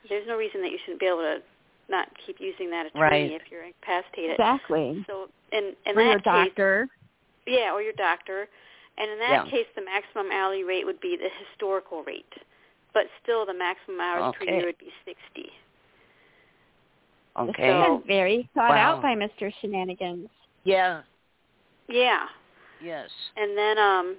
there's 0.09 0.27
no 0.27 0.37
reason 0.37 0.61
that 0.61 0.71
you 0.71 0.79
shouldn't 0.85 1.01
be 1.01 1.07
able 1.07 1.19
to 1.19 1.41
not 1.89 2.09
keep 2.27 2.41
using 2.41 2.71
that 2.71 2.87
attorney 2.87 3.03
Right. 3.03 3.31
if 3.33 3.43
you're 3.51 3.65
incapacitated. 3.65 4.33
Exactly. 4.33 5.05
So 5.07 5.29
in, 5.53 5.75
in 5.87 5.97
or 5.99 6.03
that 6.05 6.11
your 6.11 6.21
case, 6.21 6.49
doctor. 6.49 6.89
yeah, 7.47 7.73
or 7.73 7.83
your 7.83 7.93
doctor. 7.95 8.49
And 8.97 9.11
in 9.11 9.19
that 9.19 9.45
Yeah. 9.47 9.51
case, 9.51 9.67
the 9.75 9.83
maximum 9.83 10.31
hourly 10.33 10.63
rate 10.65 10.85
would 10.87 11.01
be 11.01 11.17
the 11.17 11.29
historical 11.29 12.03
rate. 12.05 12.33
But 12.93 13.07
still, 13.23 13.45
the 13.45 13.55
maximum 13.55 14.01
hours 14.01 14.35
per 14.39 14.45
year 14.45 14.67
would 14.67 14.79
be 14.79 14.93
60. 15.05 15.43
This 15.43 15.53
Okay. 17.37 17.67
has 17.67 17.87
been 17.99 18.03
very 18.07 18.49
thought 18.55 18.71
Wow. 18.71 18.97
out 18.97 19.03
by 19.03 19.15
Mr. 19.17 19.53
Shenanigans. 19.61 20.31
Yeah. 20.63 21.03
Yeah. 21.89 22.29
Yes. 22.81 23.11
And 23.37 23.57
then 23.59 23.79
um, 23.79 24.17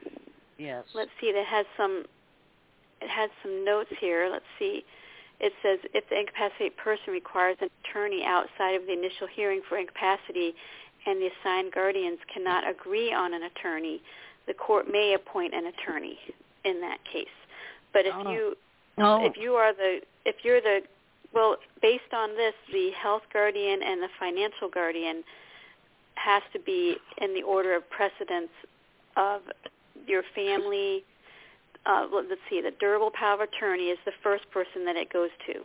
Yes. 0.58 0.86
let's 0.94 1.12
see, 1.20 1.28
it 1.30 1.46
has 1.46 1.66
some 1.78 2.06
it 3.02 3.10
has 3.10 3.30
some 3.42 3.64
notes 3.66 3.92
here. 4.00 4.30
Let's 4.30 4.46
see. 4.58 4.86
It 5.40 5.54
says 5.62 5.80
if 5.94 6.08
the 6.10 6.20
incapacitated 6.20 6.78
person 6.78 7.12
requires 7.14 7.58
an 7.62 7.70
attorney 7.84 8.24
outside 8.26 8.76
of 8.76 8.86
the 8.86 8.94
initial 8.94 9.28
hearing 9.28 9.62
for 9.68 9.78
incapacity 9.78 10.56
and 11.06 11.22
the 11.22 11.30
assigned 11.40 11.72
guardians 11.74 12.20
cannot 12.34 12.68
agree 12.68 13.14
on 13.14 13.34
an 13.34 13.44
attorney, 13.44 14.02
the 14.48 14.54
court 14.54 14.88
may 14.92 15.14
appoint 15.14 15.54
an 15.54 15.68
attorney 15.68 16.18
in 16.64 16.82
that 16.82 17.00
case. 17.12 17.28
But 17.94 18.06
if 18.06 18.16
Oh. 18.16 18.32
you 18.32 18.58
No. 18.98 19.26
if 19.26 19.36
you 19.38 19.56
are 19.56 19.74
the 19.74 20.02
if 20.26 20.44
you're 20.44 20.62
the 20.62 20.82
well 21.34 21.58
based 21.82 22.14
on 22.14 22.36
this 22.36 22.56
the 22.72 22.92
health 22.92 23.24
guardian 23.34 23.84
and 23.84 24.02
the 24.02 24.10
financial 24.18 24.70
guardian 24.70 25.24
has 26.16 26.42
to 26.54 26.60
be 26.60 26.98
in 27.18 27.34
the 27.34 27.44
order 27.44 27.76
of 27.76 27.88
precedence 27.90 28.52
of 29.18 29.42
your 30.08 30.24
family 30.34 31.04
uh, 31.86 32.08
let's 32.12 32.42
see 32.50 32.62
the 32.62 32.72
durable 32.80 33.12
power 33.12 33.36
of 33.36 33.42
attorney 33.42 33.86
is 33.86 34.00
the 34.06 34.14
first 34.24 34.50
person 34.52 34.86
that 34.86 34.96
it 34.96 35.12
goes 35.12 35.30
to 35.46 35.62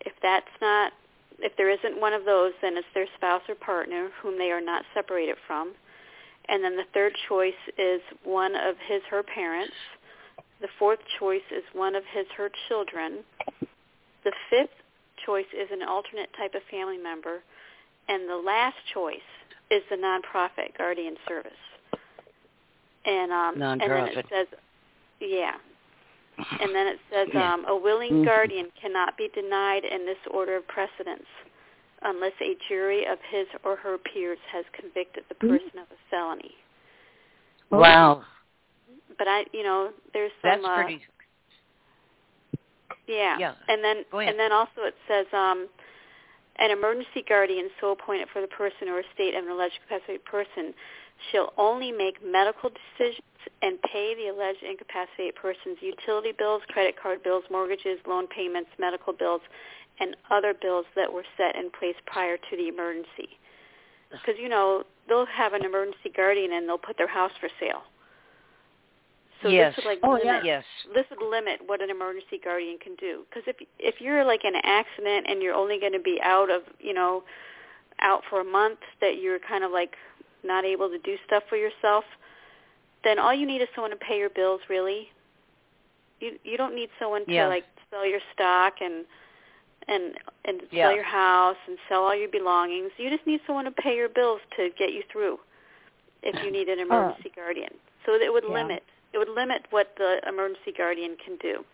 if 0.00 0.12
that's 0.22 0.46
not 0.60 0.92
if 1.40 1.56
there 1.56 1.70
isn't 1.70 2.00
one 2.00 2.12
of 2.12 2.24
those 2.24 2.52
then 2.62 2.76
it's 2.76 2.86
their 2.94 3.06
spouse 3.16 3.42
or 3.48 3.54
partner 3.54 4.10
whom 4.22 4.38
they 4.38 4.50
are 4.50 4.60
not 4.60 4.84
separated 4.94 5.36
from 5.46 5.72
and 6.48 6.64
then 6.64 6.76
the 6.76 6.84
third 6.94 7.12
choice 7.28 7.60
is 7.76 8.00
one 8.24 8.54
of 8.54 8.76
his 8.88 9.02
her 9.10 9.22
parents 9.22 9.74
the 10.60 10.68
fourth 10.78 10.98
choice 11.18 11.46
is 11.50 11.62
one 11.72 11.94
of 11.94 12.02
his 12.12 12.26
her 12.36 12.50
children. 12.68 13.24
The 14.24 14.32
fifth 14.50 14.74
choice 15.24 15.46
is 15.52 15.68
an 15.70 15.82
alternate 15.82 16.30
type 16.36 16.54
of 16.54 16.62
family 16.70 16.98
member. 16.98 17.42
And 18.08 18.28
the 18.28 18.36
last 18.36 18.76
choice 18.92 19.28
is 19.70 19.82
the 19.90 19.96
nonprofit 19.96 20.76
guardian 20.76 21.16
service. 21.28 21.52
And 23.04 23.30
um 23.32 23.58
and 23.80 23.80
then 23.80 24.08
it 24.08 24.26
says 24.30 24.46
yeah. 25.20 25.54
And 26.60 26.74
then 26.74 26.86
it 26.86 27.00
says 27.10 27.28
um, 27.34 27.64
a 27.66 27.76
willing 27.76 28.22
Mhm. 28.22 28.24
guardian 28.24 28.70
cannot 28.80 29.16
be 29.16 29.28
denied 29.28 29.84
in 29.84 30.06
this 30.06 30.18
order 30.30 30.56
of 30.56 30.66
precedence 30.68 31.26
unless 32.02 32.32
a 32.40 32.54
jury 32.68 33.04
of 33.06 33.20
his 33.22 33.48
or 33.64 33.74
her 33.76 33.98
peers 33.98 34.38
has 34.52 34.64
convicted 34.72 35.24
the 35.28 35.34
Mhm. 35.34 35.58
person 35.58 35.78
of 35.80 35.90
a 35.90 35.96
felony. 36.10 36.56
Wow. 37.70 38.24
But 39.18 39.26
I, 39.26 39.46
you 39.52 39.64
know, 39.64 39.92
there's 40.12 40.32
That's 40.42 40.62
some 40.62 40.70
uh, 40.70 40.76
pretty. 40.76 41.04
Yeah. 43.06 43.38
Yeah. 43.38 43.54
And 43.68 43.82
then 43.82 44.04
and 44.12 44.38
then 44.38 44.52
also 44.52 44.82
it 44.84 44.96
says 45.08 45.26
um 45.32 45.68
an 46.56 46.70
emergency 46.70 47.22
guardian 47.22 47.70
so 47.80 47.92
appointed 47.92 48.28
for 48.30 48.40
the 48.40 48.48
person 48.48 48.88
or 48.88 49.00
estate 49.00 49.34
of 49.34 49.44
an 49.44 49.50
alleged 49.50 49.78
incapacitated 49.82 50.24
person 50.24 50.74
She'll 51.30 51.52
only 51.56 51.92
make 51.92 52.24
medical 52.24 52.70
decisions 52.70 53.22
and 53.62 53.80
pay 53.82 54.14
the 54.14 54.28
alleged 54.28 54.62
incapacitated 54.62 55.34
person's 55.34 55.78
utility 55.80 56.32
bills, 56.36 56.62
credit 56.68 56.94
card 57.00 57.22
bills, 57.22 57.44
mortgages, 57.50 57.98
loan 58.06 58.26
payments, 58.28 58.70
medical 58.78 59.12
bills, 59.12 59.40
and 60.00 60.16
other 60.30 60.54
bills 60.54 60.86
that 60.94 61.12
were 61.12 61.24
set 61.36 61.56
in 61.56 61.70
place 61.70 61.96
prior 62.06 62.36
to 62.36 62.56
the 62.56 62.68
emergency. 62.68 63.38
Because, 64.10 64.36
you 64.40 64.48
know, 64.48 64.84
they'll 65.08 65.26
have 65.26 65.52
an 65.52 65.64
emergency 65.64 66.10
guardian 66.14 66.52
and 66.52 66.68
they'll 66.68 66.78
put 66.78 66.96
their 66.96 67.08
house 67.08 67.32
for 67.40 67.48
sale. 67.60 67.82
So 69.42 69.48
yes. 69.48 69.74
this 69.76 69.84
would 69.84 69.90
like 69.90 70.00
Oh, 70.02 70.12
limit, 70.12 70.24
yeah. 70.24 70.40
Yes. 70.42 70.64
this 70.94 71.04
would 71.10 71.24
limit 71.28 71.60
what 71.66 71.82
an 71.82 71.90
emergency 71.90 72.40
guardian 72.42 72.78
can 72.78 72.94
do. 72.96 73.24
Because 73.28 73.44
if 73.46 73.56
if 73.78 74.00
you're 74.00 74.24
like 74.24 74.44
in 74.44 74.54
an 74.54 74.62
accident 74.64 75.26
and 75.28 75.42
you're 75.42 75.54
only 75.54 75.78
going 75.78 75.92
to 75.92 76.00
be 76.00 76.18
out 76.22 76.50
of 76.50 76.62
you 76.80 76.92
know 76.92 77.22
out 78.00 78.22
for 78.28 78.40
a 78.40 78.44
month, 78.44 78.80
that 79.00 79.20
you're 79.20 79.38
kind 79.38 79.62
of 79.62 79.70
like 79.70 79.94
not 80.44 80.64
able 80.64 80.88
to 80.88 80.98
do 80.98 81.16
stuff 81.26 81.42
for 81.48 81.56
yourself, 81.56 82.04
then 83.04 83.18
all 83.18 83.32
you 83.34 83.46
need 83.46 83.62
is 83.62 83.68
someone 83.74 83.90
to 83.90 83.96
pay 83.96 84.18
your 84.18 84.30
bills. 84.30 84.60
Really, 84.68 85.08
you 86.20 86.38
you 86.44 86.56
don't 86.56 86.74
need 86.74 86.90
someone 86.98 87.24
to 87.26 87.32
Yeah. 87.32 87.46
like 87.48 87.64
sell 87.90 88.06
your 88.06 88.20
stock 88.32 88.80
and 88.80 89.04
and 89.88 90.18
and 90.44 90.62
Yeah. 90.70 90.84
sell 90.84 90.94
your 90.94 91.04
house 91.04 91.56
and 91.66 91.78
sell 91.88 92.04
all 92.04 92.14
your 92.14 92.28
belongings. 92.28 92.90
You 92.96 93.10
just 93.10 93.26
need 93.26 93.40
someone 93.46 93.64
to 93.64 93.72
pay 93.72 93.96
your 93.96 94.08
bills 94.08 94.40
to 94.56 94.70
get 94.78 94.92
you 94.92 95.02
through. 95.10 95.38
If 96.22 96.42
you 96.44 96.50
need 96.50 96.68
an 96.68 96.78
uh. 96.80 96.82
emergency 96.82 97.30
guardian, 97.34 97.72
so 98.04 98.14
it 98.14 98.32
would 98.32 98.44
Yeah. 98.44 98.52
limit 98.52 98.82
it 99.12 99.18
would 99.18 99.28
limit 99.28 99.66
what 99.70 99.94
the 99.96 100.20
emergency 100.28 100.72
guardian 100.76 101.16
can 101.24 101.36
do. 101.36 101.64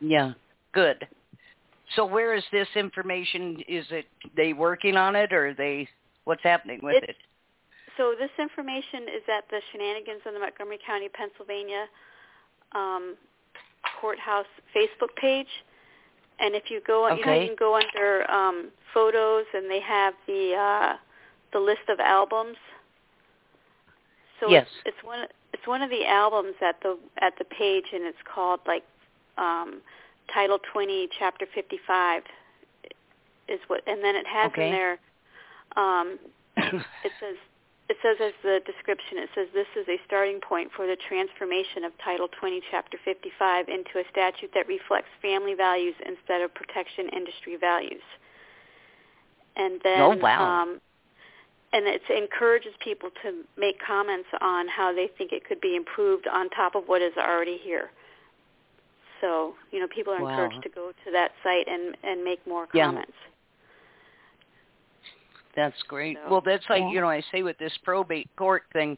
Yeah. 0.00 0.32
Good. 0.72 1.08
So 1.94 2.04
where 2.04 2.34
is 2.34 2.44
this 2.52 2.68
information? 2.74 3.62
Is 3.68 3.86
it 3.90 4.06
they 4.36 4.52
working 4.52 4.96
on 4.96 5.16
it 5.16 5.32
or 5.32 5.48
are 5.48 5.54
they 5.54 5.88
what's 6.26 6.42
happening 6.42 6.80
with 6.82 6.96
It's- 6.96 7.10
it? 7.10 7.16
So 7.96 8.14
this 8.14 8.30
information 8.38 9.08
is 9.08 9.26
at 9.28 9.48
the 9.48 9.62
Shenanigans 9.72 10.20
in 10.26 10.34
the 10.34 10.40
Montgomery 10.40 10.78
County, 10.84 11.08
Pennsylvania 11.08 11.88
um, 12.72 13.16
courthouse 14.00 14.46
Facebook 14.74 15.14
page. 15.16 15.48
And 16.38 16.54
if 16.54 16.70
you 16.70 16.82
go, 16.86 17.08
you 17.08 17.24
know, 17.24 17.32
you 17.32 17.46
can 17.46 17.56
go 17.56 17.74
under 17.74 18.30
um, 18.30 18.70
photos, 18.92 19.46
and 19.54 19.70
they 19.70 19.80
have 19.80 20.12
the 20.26 20.54
uh, 20.54 20.96
the 21.54 21.58
list 21.58 21.88
of 21.88 21.98
albums. 21.98 22.58
So 24.40 24.50
Yes. 24.50 24.66
it's, 24.84 24.94
it's 24.96 25.06
one 25.06 25.26
it's 25.54 25.66
one 25.66 25.80
of 25.80 25.88
the 25.88 26.04
albums 26.04 26.56
at 26.60 26.78
the 26.82 26.98
at 27.22 27.38
the 27.38 27.44
page, 27.46 27.86
and 27.94 28.04
it's 28.04 28.18
called 28.24 28.60
like 28.66 28.84
um, 29.38 29.80
Title 30.34 30.58
20, 30.72 31.08
Chapter 31.18 31.46
55 31.54 32.22
is 33.48 33.60
what, 33.68 33.80
and 33.86 34.04
then 34.04 34.14
it 34.16 34.26
has 34.26 34.50
Okay. 34.52 34.66
in 34.66 34.72
there. 34.72 34.98
Um, 35.76 36.18
it 36.56 37.12
says 37.20 37.36
it 37.88 37.96
says 38.02 38.16
as 38.20 38.32
the 38.42 38.60
description 38.66 39.18
it 39.18 39.30
says 39.34 39.46
this 39.54 39.66
is 39.78 39.86
a 39.88 39.98
starting 40.06 40.40
point 40.40 40.70
for 40.74 40.86
the 40.86 40.96
transformation 41.08 41.84
of 41.84 41.92
title 42.02 42.28
20 42.40 42.60
chapter 42.70 42.98
55 43.04 43.68
into 43.68 43.98
a 43.98 44.04
statute 44.10 44.50
that 44.54 44.66
reflects 44.66 45.08
family 45.22 45.54
values 45.54 45.94
instead 46.04 46.42
of 46.42 46.52
protection 46.54 47.08
industry 47.10 47.56
values 47.56 48.02
and 49.56 49.80
then 49.84 50.00
Oh, 50.00 50.16
wow. 50.16 50.62
um 50.62 50.80
and 51.72 51.86
it 51.86 52.02
encourages 52.08 52.72
people 52.82 53.10
to 53.22 53.44
make 53.58 53.76
comments 53.84 54.28
on 54.40 54.66
how 54.68 54.94
they 54.94 55.08
think 55.18 55.32
it 55.32 55.44
could 55.46 55.60
be 55.60 55.76
improved 55.76 56.26
on 56.26 56.48
top 56.50 56.74
of 56.74 56.84
what 56.86 57.02
is 57.02 57.12
already 57.16 57.58
here 57.62 57.90
so 59.20 59.54
you 59.70 59.78
know 59.78 59.86
people 59.94 60.12
are 60.12 60.22
Wow. 60.22 60.30
encouraged 60.30 60.62
to 60.62 60.68
go 60.70 60.90
to 61.04 61.12
that 61.12 61.32
site 61.44 61.68
and 61.68 61.96
and 62.02 62.24
make 62.24 62.44
more 62.46 62.66
Yeah. 62.74 62.90
That's 65.56 65.82
great. 65.84 66.18
So- 66.22 66.30
well, 66.30 66.40
that's 66.42 66.68
like 66.68 66.82
Yeah. 66.82 66.90
you 66.90 67.00
know 67.00 67.10
I 67.10 67.22
say 67.32 67.42
with 67.42 67.58
this 67.58 67.76
probate 67.78 68.28
court 68.36 68.64
thing, 68.72 68.96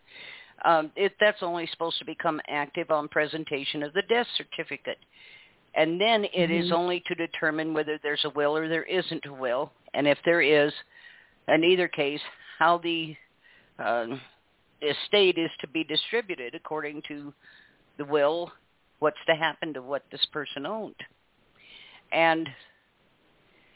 um, 0.65 0.93
it 0.97 1.17
that's 1.21 1.43
only 1.43 1.67
supposed 1.69 1.99
to 2.01 2.05
become 2.05 2.41
active 2.49 2.91
on 2.91 3.09
presentation 3.09 3.83
of 3.83 3.93
the 3.93 4.03
death 4.03 4.27
certificate, 4.37 4.99
and 5.75 6.01
then 6.01 6.25
it 6.27 6.51
is 6.51 6.71
Mhm. 6.71 6.73
only 6.77 7.01
to 7.01 7.15
determine 7.15 7.73
whether 7.73 7.97
there's 7.99 8.25
a 8.25 8.31
will 8.31 8.57
or 8.57 8.69
there 8.69 8.83
isn't 8.83 9.25
a 9.27 9.33
will, 9.33 9.73
and 9.95 10.09
if 10.09 10.21
there 10.25 10.43
is, 10.43 10.75
in 11.47 11.63
either 11.65 11.89
case, 11.89 12.23
how 12.59 12.79
the 12.79 13.17
uh, 13.79 14.17
estate 14.83 15.39
is 15.39 15.51
to 15.61 15.69
be 15.69 15.85
distributed 15.85 16.57
according 16.57 17.01
to 17.03 17.33
the 17.97 18.05
will, 18.05 18.53
what's 18.99 19.25
to 19.27 19.37
happen 19.37 19.73
to 19.73 19.81
what 19.81 20.03
this 20.11 20.25
person 20.27 20.67
owned, 20.67 21.01
and 22.11 22.53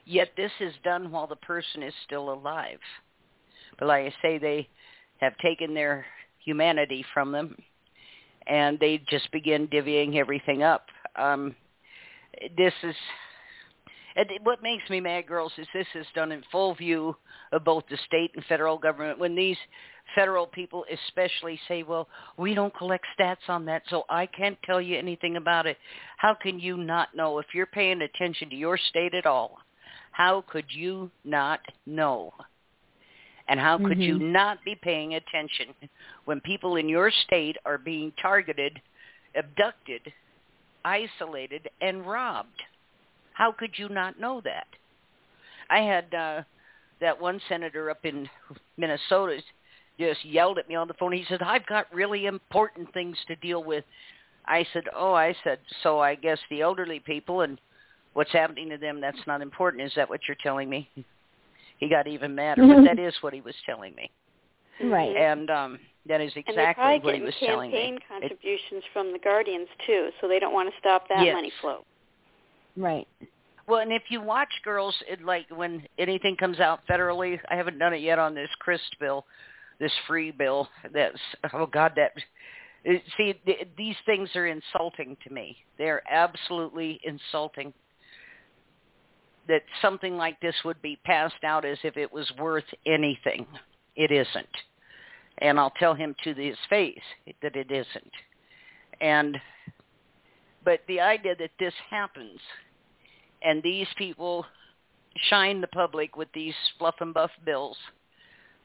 Yet 0.05 0.31
this 0.37 0.51
is 0.61 0.75
done 0.85 1.11
while 1.11 1.27
the 1.27 1.37
person 1.37 1.83
is 1.83 1.95
still 2.05 2.33
alive. 2.33 2.81
But 3.79 3.89
like 3.89 4.07
I 4.07 4.15
say, 4.23 4.39
they 4.39 4.69
have 5.21 5.37
taken 5.39 5.75
their 5.75 6.05
humanity 6.45 7.05
from 7.15 7.33
them, 7.33 7.57
and 8.47 8.79
they 8.81 9.03
just 9.09 9.31
begin 9.31 9.69
divvying 9.69 10.17
everything 10.17 10.63
up. 10.63 10.87
Um, 11.17 11.55
this 12.57 12.75
is 12.83 12.97
what 14.43 14.63
makes 14.63 14.89
me 14.91 15.01
mad, 15.01 15.27
girls, 15.27 15.53
is 15.57 15.67
this 15.73 15.87
is 15.95 16.07
done 16.15 16.33
in 16.33 16.43
full 16.51 16.75
view 16.75 17.17
of 17.53 17.65
both 17.65 17.85
the 17.89 17.97
state 18.05 18.31
and 18.35 18.45
federal 18.45 18.77
government. 18.77 19.19
When 19.19 19.35
these 19.35 19.57
federal 20.15 20.47
people 20.47 20.85
especially 20.93 21.59
say, 21.67 21.83
well, 21.83 22.09
we 22.37 22.55
don't 22.55 22.77
collect 22.77 23.07
stats 23.19 23.49
on 23.49 23.65
that, 23.67 23.83
so 23.89 24.05
I 24.11 24.27
can't 24.27 24.59
tell 24.65 24.83
you 24.83 24.99
anything 24.99 25.37
about 25.37 25.67
it. 25.67 25.79
How 26.19 26.35
can 26.35 26.59
you 26.59 26.77
not 26.77 27.15
know 27.15 27.39
if 27.39 27.47
you're 27.55 27.67
paying 27.67 28.03
attention 28.03 28.51
to 28.51 28.57
your 28.57 28.77
state 28.77 29.15
at 29.15 29.25
all? 29.25 29.59
How 30.13 30.45
could 30.49 30.67
you 30.69 31.11
not 31.25 31.61
know? 31.87 32.33
And 33.49 33.59
how 33.59 33.77
could 33.77 33.99
you 33.99 34.19
not 34.19 34.59
be 34.65 34.77
paying 34.81 35.15
attention 35.15 35.75
when 36.27 36.41
people 36.41 36.77
in 36.77 36.89
your 36.89 37.11
state 37.27 37.57
are 37.67 37.77
being 37.77 38.13
targeted, 38.23 38.81
abducted, 39.35 40.01
isolated, 40.85 41.69
and 41.81 42.07
robbed? 42.07 42.63
How 43.35 43.53
could 43.53 43.73
you 43.77 43.89
not 43.89 44.21
know 44.21 44.41
that? 44.45 44.67
I 45.69 45.81
had 45.81 46.15
uh, 46.15 46.43
that 47.01 47.21
one 47.21 47.41
senator 47.49 47.91
up 47.91 48.05
in 48.05 48.29
Minnesota 48.77 49.39
just 49.99 50.25
yelled 50.25 50.59
at 50.59 50.69
me 50.69 50.75
on 50.75 50.89
the 50.89 50.95
phone. 50.95 51.13
He 51.13 51.25
said, 51.29 51.43
I've 51.43 51.67
got 51.67 51.93
really 51.93 52.27
important 52.27 52.93
things 52.93 53.17
to 53.27 53.37
deal 53.37 53.63
with. 53.65 53.85
I 54.47 54.67
said, 54.73 54.85
oh, 54.95 55.15
I 55.15 55.35
said, 55.45 55.59
so 55.83 56.01
I 56.01 56.15
guess 56.15 56.39
the 56.49 56.63
elderly 56.63 57.01
people 57.01 57.43
and 57.43 57.59
what's 58.15 58.33
happening 58.33 58.69
to 58.71 58.77
them, 58.77 59.01
that's 59.01 59.19
not 59.27 59.41
important. 59.41 59.83
Is 59.83 59.93
that 59.97 60.09
what 60.09 60.21
you're 60.27 60.37
telling 60.43 60.69
me? 60.69 60.89
He 61.79 61.89
got 61.89 62.07
even 62.07 62.35
madder, 62.35 62.67
but 62.67 62.85
that 62.85 62.99
is 62.99 63.15
what 63.23 63.35
he 63.35 63.41
was 63.41 63.55
telling 63.67 63.95
me. 63.95 64.11
Right. 64.83 65.17
And 65.17 65.51
um 65.51 65.79
that 66.07 66.21
is 66.21 66.33
they're 66.35 66.43
exactly 66.47 66.83
probably 66.83 66.99
what 67.01 67.15
he 67.15 67.21
getting 67.21 67.25
was 67.25 67.35
telling 67.41 67.71
me 67.71 67.77
campaign 67.77 67.95
me. 67.95 68.01
It- 68.01 68.09
contributions 68.09 68.85
from 68.93 69.13
the 69.13 69.19
guardians 69.19 69.69
too, 69.87 70.11
so 70.21 70.29
they 70.29 70.39
don't 70.39 70.53
want 70.53 70.73
to 70.73 70.79
stop 70.79 71.09
that 71.09 71.25
Yes. 71.25 71.35
money 71.35 71.53
flow. 71.61 71.85
Right. 72.77 73.07
Well, 73.67 73.81
and 73.81 73.93
if 73.93 74.03
you 74.09 74.21
watch 74.21 74.53
girls, 74.65 74.95
it 75.09 75.23
like 75.23 75.47
when 75.51 75.87
anything 75.99 76.37
comes 76.37 76.59
out 76.59 76.81
federally, 76.89 77.39
I 77.49 77.55
haven't 77.55 77.79
done 77.79 77.95
it 77.95 78.01
yet 78.01 78.19
on 78.19 78.35
this 78.35 78.51
Christ 78.59 78.97
bill, 78.99 79.25
this 79.79 79.93
free 80.07 80.31
bill. 80.33 80.69
That's 80.93 81.19
oh 81.53 81.67
God, 81.67 81.93
that 81.97 82.13
see 83.17 83.35
th- 83.47 83.69
these 83.77 83.97
things 84.05 84.35
are 84.35 84.47
insulting 84.47 85.17
to 85.25 85.33
me. 85.33 85.57
They're 85.79 86.03
absolutely 86.11 87.01
insulting. 87.05 87.73
That 89.49 89.63
something 89.81 90.17
like 90.17 90.41
this 90.41 90.55
would 90.65 90.81
be 90.83 90.99
passed 91.05 91.43
out 91.45 91.65
as 91.65 91.79
if 91.83 91.97
it 91.97 92.13
was 92.13 92.31
worth 92.39 92.65
anything. 92.87 93.47
It 93.97 94.11
isn't, 94.11 94.57
and 95.39 95.59
I'll 95.59 95.73
tell 95.79 95.95
him 95.95 96.15
to 96.25 96.33
his 96.33 96.57
face 96.71 97.03
that 97.43 97.57
it 97.57 97.71
isn't. 97.71 98.13
And 99.01 99.39
but 100.65 100.81
the 100.87 101.01
idea 101.01 101.35
that 101.37 101.51
this 101.59 101.75
happens 101.91 102.39
and 103.43 103.63
these 103.63 103.89
people 103.97 104.47
shine 105.29 105.61
the 105.61 105.67
public 105.67 106.17
with 106.17 106.29
these 106.33 106.55
fluff 106.79 106.95
and 107.01 107.13
buff 107.13 107.31
bills 107.45 107.77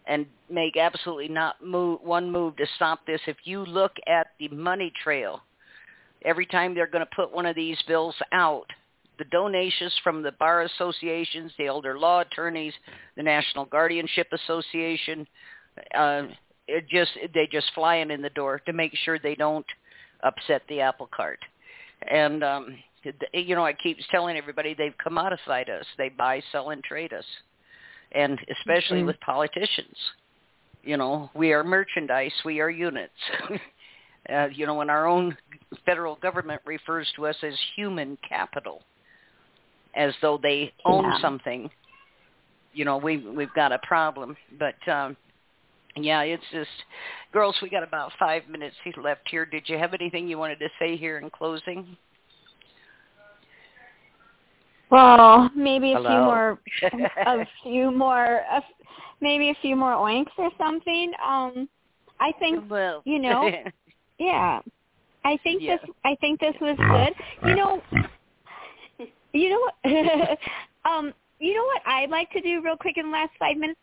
and 0.05 0.25
make 0.49 0.77
absolutely 0.77 1.27
not 1.27 1.63
move, 1.63 1.99
one 2.01 2.31
move 2.31 2.55
to 2.57 2.65
stop 2.75 3.05
this. 3.05 3.19
If 3.27 3.37
you 3.43 3.65
look 3.65 3.93
at 4.07 4.27
the 4.39 4.47
money 4.49 4.93
trail, 5.03 5.41
every 6.23 6.45
time 6.45 6.73
they're 6.73 6.87
going 6.87 7.05
to 7.05 7.15
put 7.15 7.33
one 7.33 7.45
of 7.45 7.55
these 7.55 7.77
bills 7.87 8.15
out, 8.31 8.67
the 9.17 9.25
donations 9.25 9.93
from 10.03 10.21
the 10.21 10.31
bar 10.33 10.63
associations, 10.63 11.51
the 11.57 11.65
elder 11.65 11.97
law 11.97 12.21
attorneys, 12.21 12.73
the 13.15 13.23
National 13.23 13.65
Guardianship 13.65 14.27
Association, 14.31 15.27
uh, 15.95 16.23
it 16.67 16.87
just 16.89 17.11
they 17.33 17.47
just 17.51 17.71
flying 17.73 18.11
in 18.11 18.21
the 18.21 18.29
door 18.31 18.59
to 18.65 18.73
make 18.73 18.93
sure 19.03 19.19
they 19.19 19.35
don't 19.35 19.65
upset 20.23 20.61
the 20.69 20.81
apple 20.81 21.09
cart. 21.15 21.39
And 22.09 22.43
um, 22.43 22.77
you 23.33 23.55
know, 23.55 23.65
I 23.65 23.73
keep 23.73 23.97
telling 24.11 24.37
everybody 24.37 24.73
they've 24.73 24.97
commodified 25.05 25.69
us. 25.69 25.85
They 25.97 26.09
buy, 26.09 26.41
sell, 26.51 26.71
and 26.71 26.83
trade 26.83 27.13
us, 27.13 27.25
and 28.11 28.39
especially 28.59 29.01
Mhm. 29.01 29.07
with 29.07 29.19
politicians. 29.21 29.97
You 30.83 30.97
know, 30.97 31.29
we 31.33 31.53
are 31.53 31.63
merchandise. 31.63 32.33
We 32.45 32.61
are 32.61 32.69
units. 32.69 33.13
uh, 34.29 34.47
you 34.51 34.65
know, 34.65 34.75
when 34.75 34.89
our 34.89 35.05
own 35.05 35.37
federal 35.85 36.15
government 36.17 36.61
refers 36.65 37.11
to 37.15 37.27
us 37.27 37.35
as 37.43 37.59
human 37.75 38.17
capital, 38.27 38.83
as 39.97 40.13
though 40.21 40.37
they 40.41 40.73
own 40.85 41.03
Yeah. 41.05 41.19
something. 41.19 41.69
You 42.73 42.85
know, 42.85 42.97
we 42.97 43.17
we've 43.17 43.53
got 43.53 43.71
a 43.71 43.79
problem. 43.79 44.37
But 44.59 44.87
um, 44.87 45.17
yeah, 45.95 46.21
it's 46.21 46.43
just, 46.51 46.69
girls, 47.33 47.55
we 47.61 47.69
got 47.69 47.83
about 47.83 48.11
five 48.19 48.47
minutes 48.47 48.75
left 49.01 49.27
here. 49.29 49.45
Did 49.45 49.67
you 49.67 49.77
have 49.77 49.93
anything 49.93 50.27
you 50.27 50.37
wanted 50.37 50.59
to 50.59 50.69
say 50.79 50.95
here 50.95 51.17
in 51.17 51.29
closing? 51.29 51.97
Well, 54.89 55.49
maybe 55.55 55.93
a 55.93 55.97
Hello? 55.97 56.57
few 56.81 56.93
more, 56.93 57.09
a 57.25 57.45
few 57.63 57.91
more, 57.91 58.41
a, 58.51 58.61
maybe 59.21 59.49
a 59.49 59.55
few 59.61 59.75
more 59.75 59.93
oinks 59.93 60.31
or 60.37 60.49
something. 60.57 61.11
Um, 61.25 61.67
I 62.19 62.31
think, 62.39 62.69
well, 62.69 63.01
you 63.05 63.19
know, 63.19 63.51
yeah, 64.19 64.61
I 65.25 65.37
think 65.43 65.61
Yeah. 65.63 65.77
this, 65.77 65.89
I 66.05 66.15
think 66.21 66.39
this 66.39 66.55
was 66.61 66.77
good. 66.77 67.49
You 67.49 67.55
know, 67.55 67.81
you 69.33 69.49
know 69.49 69.59
what, 69.59 70.39
um, 70.91 71.13
you 71.39 71.53
know 71.53 71.63
what 71.63 71.81
I'd 71.85 72.09
like 72.09 72.31
to 72.31 72.41
do 72.41 72.61
real 72.63 72.77
quick 72.77 72.97
in 72.97 73.05
the 73.07 73.11
last 73.11 73.31
five 73.39 73.57
minutes. 73.57 73.79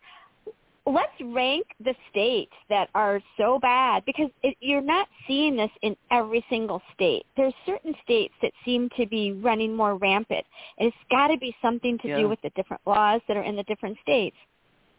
Let's 0.87 1.13
rank 1.19 1.65
the 1.83 1.95
states 2.11 2.51
that 2.69 2.89
are 2.93 3.19
so 3.37 3.57
bad 3.59 4.03
because 4.05 4.29
it, 4.43 4.55
you're 4.59 4.81
not 4.81 5.07
seeing 5.27 5.55
this 5.55 5.71
in 5.81 5.95
every 6.11 6.45
single 6.47 6.79
state. 6.93 7.25
There's 7.35 7.55
certain 7.65 7.95
states 8.03 8.35
that 8.43 8.51
seem 8.63 8.89
to 8.95 9.07
be 9.07 9.31
running 9.31 9.75
more 9.75 9.95
rampant. 9.95 10.45
And 10.77 10.87
it's 10.87 10.97
got 11.09 11.29
to 11.29 11.37
be 11.37 11.55
something 11.59 11.97
to 11.99 12.07
Yeah. 12.07 12.17
do 12.17 12.29
with 12.29 12.39
the 12.43 12.51
different 12.51 12.83
laws 12.85 13.21
that 13.27 13.35
are 13.35 13.41
in 13.41 13.55
the 13.55 13.63
different 13.63 13.97
states. 14.03 14.37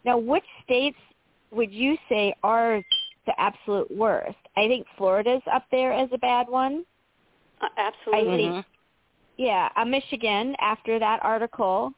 Now, 0.03 0.17
which 0.17 0.43
states 0.63 0.97
would 1.51 1.71
you 1.71 1.97
say 2.09 2.33
are 2.43 2.81
the 3.25 3.39
absolute 3.39 3.89
worst? 3.89 4.37
I 4.57 4.67
think 4.67 4.85
Florida's 4.97 5.41
up 5.53 5.63
there 5.71 5.93
as 5.93 6.09
a 6.11 6.17
bad 6.17 6.49
one. 6.49 6.85
Uh, 7.61 7.67
absolutely. 7.77 8.43
Mhm. 8.43 8.65
Yeah, 9.37 9.69
uh, 9.75 9.85
Michigan 9.85 10.55
after 10.59 10.99
that 10.99 11.19
article 11.23 11.91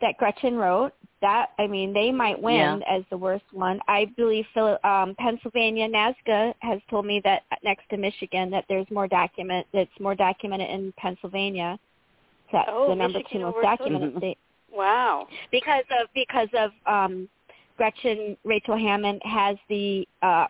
that 0.00 0.16
Gretchen 0.18 0.56
wrote. 0.56 0.92
That 1.20 1.48
I 1.58 1.66
mean, 1.66 1.92
they 1.92 2.12
might 2.12 2.40
win 2.40 2.80
as 2.88 3.02
the 3.10 3.16
worst 3.16 3.44
one. 3.50 3.80
I 3.88 4.06
believe 4.16 4.44
Phil, 4.54 4.78
um, 4.84 5.16
Pennsylvania 5.18 5.88
NASGA 5.88 6.54
has 6.60 6.80
told 6.88 7.06
me 7.06 7.20
that 7.24 7.42
next 7.64 7.88
to 7.90 7.96
Michigan 7.96 8.50
that 8.50 8.66
there's 8.68 8.86
more 8.88 9.08
document 9.08 9.66
that's 9.74 9.90
more 9.98 10.14
documented 10.14 10.70
in 10.70 10.92
Pennsylvania. 10.96 11.76
That's 12.52 12.68
Oh, 12.70 12.90
the 12.90 12.94
number 12.94 13.18
Michigan 13.18 13.40
two 13.40 13.46
most 13.46 13.56
over 13.56 13.62
documented 13.62 14.10
Philly. 14.12 14.20
state 14.20 14.38
Wow. 14.72 15.26
because 15.50 15.84
of 16.00 16.08
because 16.14 16.48
of 16.56 16.70
um 16.86 17.28
Gretchen 17.76 18.36
Rachel 18.44 18.76
Hammond 18.76 19.20
has 19.24 19.56
the 19.68 20.06
uh 20.22 20.46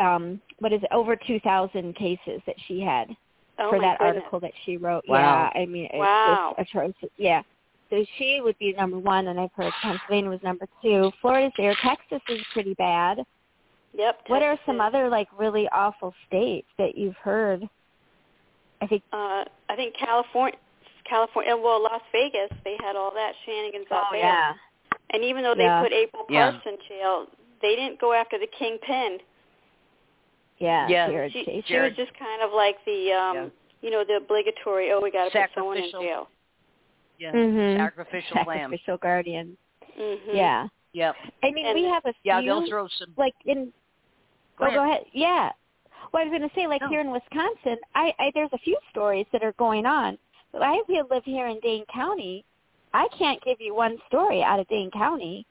um 0.00 0.38
what 0.58 0.72
is 0.74 0.82
it 0.82 0.88
over 0.92 1.16
2000 1.16 1.94
cases 1.96 2.42
that 2.46 2.56
she 2.66 2.80
had 2.80 3.16
Oh 3.60 3.70
for 3.70 3.80
that 3.80 3.98
goodness. 3.98 4.16
article 4.16 4.40
that 4.40 4.52
she 4.64 4.76
wrote. 4.76 5.04
Wow. 5.06 5.50
Yeah, 5.54 5.60
I 5.60 5.66
mean 5.66 5.84
it's 5.86 5.94
Wow. 5.98 6.54
just 6.58 6.70
atrocious. 6.70 7.10
Yeah. 7.16 7.42
So 7.90 8.04
she 8.18 8.40
would 8.40 8.56
be 8.58 8.72
number 8.72 8.98
1 8.98 9.26
and 9.28 9.38
I've 9.40 9.52
heard 9.56 9.72
Pennsylvania 9.82 10.30
was 10.30 10.42
number 10.42 10.66
2. 10.82 11.10
Florida's 11.20 11.52
there. 11.58 11.74
Texas 11.82 12.20
is 12.28 12.40
pretty 12.52 12.74
bad. 12.74 13.24
Yep. 13.94 14.20
What 14.28 14.42
are 14.42 14.56
some 14.64 14.80
other 14.80 15.08
like 15.08 15.28
really 15.36 15.68
awful 15.70 16.14
states 16.26 16.68
that 16.78 16.96
you've 16.96 17.16
heard? 17.16 17.68
I 18.80 18.86
think 18.86 19.02
Uh, 19.12 19.44
I 19.68 19.76
think 19.76 19.94
California, 19.96 20.58
California. 21.04 21.56
Well, 21.56 21.82
Las 21.82 22.00
Vegas, 22.12 22.50
they 22.64 22.76
had 22.80 22.96
all 22.96 23.10
that 23.12 23.32
shenanigans 23.44 23.86
out 23.90 24.04
Oh 24.06 24.12
there. 24.12 24.20
yeah. 24.20 24.54
And 25.10 25.24
even 25.24 25.42
though 25.42 25.54
they 25.56 25.64
Yeah. 25.64 25.82
put 25.82 25.92
April 25.92 26.24
Yeah. 26.30 26.60
In 26.64 26.78
jail, 26.88 27.26
they 27.60 27.74
didn't 27.74 27.98
go 28.00 28.12
after 28.12 28.38
the 28.38 28.46
kingpin. 28.46 29.18
Yeah, 30.60 30.86
Yeah. 30.88 31.08
Jared 31.08 31.32
She, 31.32 31.44
Chase. 31.44 31.64
she 31.66 31.76
was 31.78 31.92
just 31.96 32.12
kind 32.18 32.42
of 32.42 32.52
like 32.52 32.76
the, 32.84 33.12
um, 33.12 33.34
Yeah. 33.36 33.46
you 33.82 33.90
know, 33.90 34.04
the 34.04 34.16
obligatory. 34.16 34.92
Oh, 34.92 35.00
we 35.00 35.10
got 35.10 35.24
to 35.24 35.30
put 35.30 35.50
someone 35.54 35.78
in 35.78 35.84
Sacrificial. 35.90 36.02
jail. 36.02 36.28
Yeah. 37.18 37.32
Mhm. 37.32 37.76
Sacrificial 37.78 38.36
lamb. 38.46 38.70
Sacrificial 38.70 38.96
guardian. 38.98 39.56
Mm-hmm. 39.98 40.36
Yeah. 40.36 40.68
Yep. 40.92 41.16
I 41.42 41.50
mean, 41.50 41.66
And- 41.66 41.74
we 41.74 41.84
have 41.84 42.04
a 42.04 42.12
few 42.12 42.20
Yeah, 42.24 42.40
they'll 42.42 42.66
throw 42.68 42.86
some. 42.88 43.12
like 43.16 43.34
in 43.46 43.72
Go 44.56 44.64
oh, 44.64 44.66
ahead. 44.66 44.74
go 44.78 44.84
ahead. 44.84 45.04
Yeah. 45.12 45.50
Well, 46.12 46.22
I 46.22 46.26
was 46.28 46.36
going 46.38 46.48
to 46.48 46.54
say, 46.54 46.66
like 46.66 46.80
No. 46.82 46.88
here 46.88 47.00
in 47.00 47.10
Wisconsin, 47.10 47.78
I, 47.94 48.12
I 48.18 48.30
there's 48.34 48.52
a 48.52 48.58
few 48.58 48.76
stories 48.90 49.26
that 49.32 49.42
are 49.42 49.52
going 49.52 49.86
on. 49.86 50.18
But 50.52 50.62
I 50.62 50.80
live 50.88 51.24
here 51.24 51.46
in 51.46 51.60
Dane 51.60 51.84
County. 51.86 52.44
I 52.92 53.06
can't 53.16 53.40
give 53.44 53.60
you 53.60 53.72
one 53.74 53.98
story 54.08 54.42
out 54.42 54.58
of 54.58 54.66
Dane 54.68 54.90
County, 54.90 55.46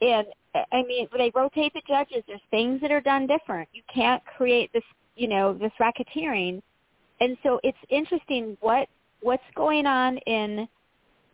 and 0.00 0.26
I- 0.72 0.82
mean, 0.82 1.08
they 1.16 1.30
rotate 1.34 1.72
the 1.74 1.82
judges. 1.86 2.22
There's 2.26 2.40
things 2.50 2.80
that 2.80 2.90
are 2.90 3.00
done 3.00 3.26
different. 3.26 3.68
You 3.72 3.82
can't 3.92 4.24
create 4.24 4.72
this, 4.72 4.84
you 5.16 5.28
know, 5.28 5.52
this 5.52 5.72
racketeering, 5.80 6.62
and 7.20 7.36
so 7.42 7.60
it's 7.62 7.78
interesting 7.88 8.56
what 8.60 8.88
what's 9.20 9.42
going 9.54 9.86
on 9.86 10.18
in 10.18 10.68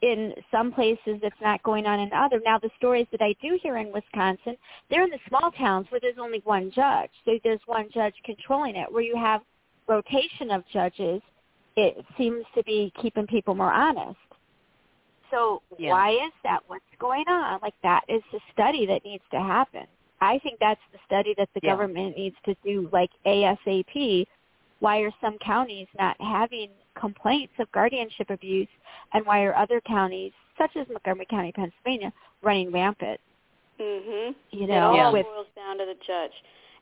in 0.02 0.34
some 0.50 0.72
places 0.72 1.20
that's 1.22 1.40
not 1.40 1.62
going 1.62 1.86
on 1.86 2.00
in 2.00 2.12
other. 2.12 2.40
Now 2.44 2.58
the 2.58 2.70
stories 2.76 3.06
that 3.12 3.22
I 3.22 3.34
do 3.40 3.58
hear 3.62 3.76
in 3.76 3.92
Wisconsin, 3.92 4.56
they're 4.90 5.04
in 5.04 5.10
the 5.10 5.18
small 5.28 5.52
towns 5.52 5.86
where 5.90 6.00
there's 6.00 6.18
only 6.20 6.40
one 6.44 6.72
judge. 6.72 7.10
So 7.24 7.38
there's 7.44 7.60
one 7.66 7.88
judge 7.94 8.14
controlling 8.24 8.74
it. 8.74 8.92
Where 8.92 9.02
you 9.02 9.16
have 9.16 9.42
rotation 9.86 10.50
of 10.50 10.64
judges, 10.72 11.22
it 11.76 12.04
seems 12.18 12.44
to 12.56 12.64
be 12.64 12.92
keeping 13.00 13.26
people 13.28 13.54
more 13.54 13.72
honest. 13.72 14.18
So 15.33 15.62
Yeah. 15.78 15.91
why 15.93 16.11
is 16.11 16.33
that? 16.45 16.62
What's 16.68 16.85
going 16.99 17.26
on? 17.26 17.59
Like 17.62 17.74
that 17.83 18.05
is 18.09 18.22
the 18.33 18.41
study 18.53 18.87
that 18.87 19.05
needs 19.05 19.24
to 19.30 19.41
happen. 19.41 19.87
I 20.20 20.39
think 20.39 20.61
that's 20.61 20.80
the 20.93 20.99
study 21.07 21.35
that 21.39 21.49
the 21.55 21.61
Yeah. 21.62 21.70
government 21.72 22.16
needs 22.16 22.37
to 22.45 22.55
do 22.62 22.89
like 22.93 23.11
ASAP. 23.24 24.26
Why 24.78 24.99
are 24.99 25.12
some 25.20 25.39
counties 25.39 25.89
not 25.99 26.20
having 26.20 26.70
complaints 26.95 27.55
of 27.59 27.70
guardianship 27.72 28.30
abuse 28.30 28.68
and 29.12 29.24
why 29.24 29.43
are 29.45 29.55
other 29.57 29.80
counties, 29.80 30.33
such 30.59 30.76
as 30.76 30.87
Montgomery 30.89 31.26
County, 31.26 31.51
Pennsylvania, 31.53 32.12
running 32.43 32.70
rampant? 32.70 33.20
Mm-hmm. 33.80 34.33
You 34.51 34.66
know, 34.66 34.74
it 34.74 34.80
know, 34.80 34.89
all 34.91 34.97
Yeah. 34.97 35.11
with 35.11 35.26
boils 35.26 35.47
down 35.57 35.78
to 35.78 35.87
the 35.87 35.95
judge, 36.07 36.33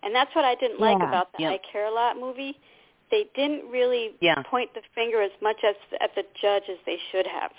and 0.03 0.15
that's 0.15 0.35
what 0.35 0.45
I 0.45 0.55
didn't 0.57 0.81
like 0.81 0.97
about 0.97 1.33
the 1.33 1.43
Yep. 1.45 1.53
I 1.53 1.59
Care 1.59 1.87
a 1.87 1.91
Lot 1.91 2.17
movie. 2.19 2.59
They 3.11 3.25
didn't 3.35 3.69
really 3.71 4.15
Yeah. 4.21 4.43
point 4.43 4.73
the 4.75 4.83
finger 4.95 5.23
as 5.23 5.33
much 5.41 5.63
as 5.65 5.77
at 6.01 6.15
the 6.15 6.25
judge 6.35 6.69
as 6.69 6.79
they 6.85 6.99
should 7.11 7.27
have. 7.27 7.53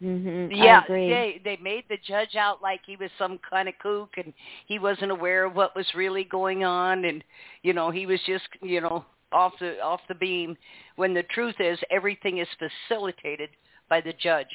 Hmm 0.00 0.48
Yeah, 0.50 0.82
they 0.88 1.40
they 1.44 1.58
made 1.62 1.84
the 1.88 1.98
judge 2.06 2.36
out 2.36 2.62
like 2.62 2.80
he 2.86 2.96
was 2.96 3.10
some 3.18 3.38
kind 3.48 3.68
of 3.68 3.74
kook 3.82 4.10
and 4.16 4.32
he 4.66 4.78
wasn't 4.78 5.10
aware 5.10 5.44
of 5.44 5.54
what 5.54 5.74
was 5.76 5.86
really 5.94 6.24
going 6.24 6.64
on 6.64 7.04
and 7.04 7.22
you 7.62 7.72
know, 7.72 7.90
he 7.90 8.06
was 8.06 8.20
just, 8.26 8.48
you 8.62 8.80
know, 8.80 9.04
off 9.32 9.52
the 9.60 9.80
off 9.80 10.00
the 10.08 10.14
beam 10.14 10.56
when 10.96 11.12
the 11.14 11.22
truth 11.24 11.56
is 11.60 11.78
everything 11.90 12.38
is 12.38 12.48
facilitated 12.58 13.50
by 13.88 14.00
the 14.00 14.12
judge. 14.14 14.46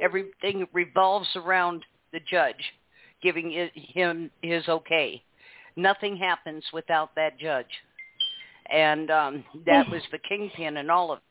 Everything 0.00 0.66
revolves 0.72 1.28
around 1.36 1.84
the 2.12 2.20
judge 2.30 2.62
giving 3.22 3.52
i- 3.52 3.72
him 3.74 4.30
his 4.42 4.68
okay. 4.68 5.22
Nothing 5.76 6.16
happens 6.16 6.64
without 6.72 7.14
that 7.16 7.38
judge. 7.38 7.70
And 8.70 9.10
um 9.10 9.44
that 9.66 9.88
was 9.90 10.02
the 10.12 10.18
kingpin 10.18 10.76
and 10.76 10.90
all 10.90 11.12
of 11.12 11.18
it. 11.18 11.24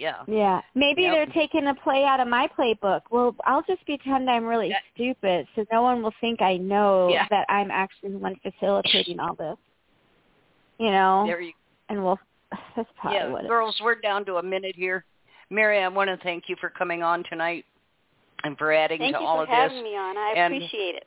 Yeah. 0.00 0.22
Yeah. 0.26 0.62
Maybe 0.74 1.02
Yep. 1.02 1.12
they're 1.12 1.26
taking 1.34 1.66
a 1.66 1.74
play 1.74 2.04
out 2.06 2.20
of 2.20 2.26
my 2.28 2.48
playbook. 2.48 3.02
Well, 3.10 3.36
I'll 3.44 3.62
just 3.62 3.84
pretend 3.84 4.30
I'm 4.30 4.46
really 4.46 4.68
Yeah. 4.70 4.78
stupid 4.94 5.46
so 5.54 5.66
no 5.70 5.82
one 5.82 6.02
will 6.02 6.14
think 6.22 6.40
I 6.40 6.56
know 6.56 7.08
Yeah. 7.10 7.26
that 7.28 7.44
I'm 7.50 7.70
actually 7.70 8.12
the 8.12 8.18
one 8.18 8.36
facilitating 8.36 9.20
all 9.20 9.34
this. 9.34 9.58
You 10.78 10.90
know? 10.90 11.24
There 11.26 11.40
you 11.42 11.52
and 11.90 12.02
we'll 12.02 12.18
that's 12.76 12.88
probably 12.96 13.18
yeah, 13.18 13.28
what 13.28 13.44
it 13.44 13.48
girls, 13.48 13.78
we're 13.82 13.96
down 14.00 14.24
to 14.24 14.36
a 14.36 14.42
minute 14.42 14.74
here. 14.74 15.04
Mary, 15.50 15.82
I 15.82 15.88
want 15.88 16.08
to 16.08 16.16
thank 16.24 16.48
you 16.48 16.56
for 16.56 16.70
coming 16.70 17.02
on 17.02 17.22
tonight 17.24 17.66
and 18.44 18.56
for 18.56 18.72
adding 18.72 19.00
Thank 19.00 19.16
to 19.16 19.20
you 19.20 19.26
all 19.26 19.36
for 19.38 19.42
of 19.42 19.48
having 19.50 19.76
this. 19.78 19.84
me 19.84 19.96
on. 19.96 20.16
I 20.16 20.32
And- 20.36 20.54
appreciate 20.54 20.94
it. 20.94 21.06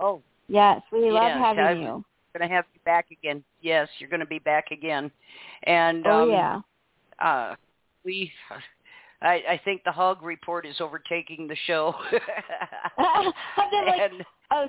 Oh, 0.00 0.22
Yes, 0.46 0.82
we 0.92 1.10
love 1.10 1.22
Yes, 1.24 1.38
having 1.38 1.64
I've- 1.64 1.80
you. 1.80 2.04
going 2.36 2.48
to 2.48 2.54
have 2.54 2.64
you 2.74 2.80
back 2.84 3.10
again. 3.10 3.42
Yes, 3.62 3.88
you're 3.98 4.10
going 4.10 4.20
to 4.20 4.26
be 4.26 4.38
back 4.40 4.70
again. 4.72 5.10
And 5.64 6.06
Oh 6.06 6.24
um, 6.24 6.30
yeah. 6.30 6.60
uh, 7.18 7.54
we, 8.04 8.30
I, 9.22 9.42
I 9.48 9.60
think 9.64 9.84
the 9.84 9.92
Hog 9.92 10.22
Report 10.22 10.66
is 10.66 10.80
overtaking 10.80 11.48
the 11.48 11.56
show. 11.66 11.94
Have 12.96 13.24
like 13.86 14.00
and 14.00 14.24
a 14.50 14.66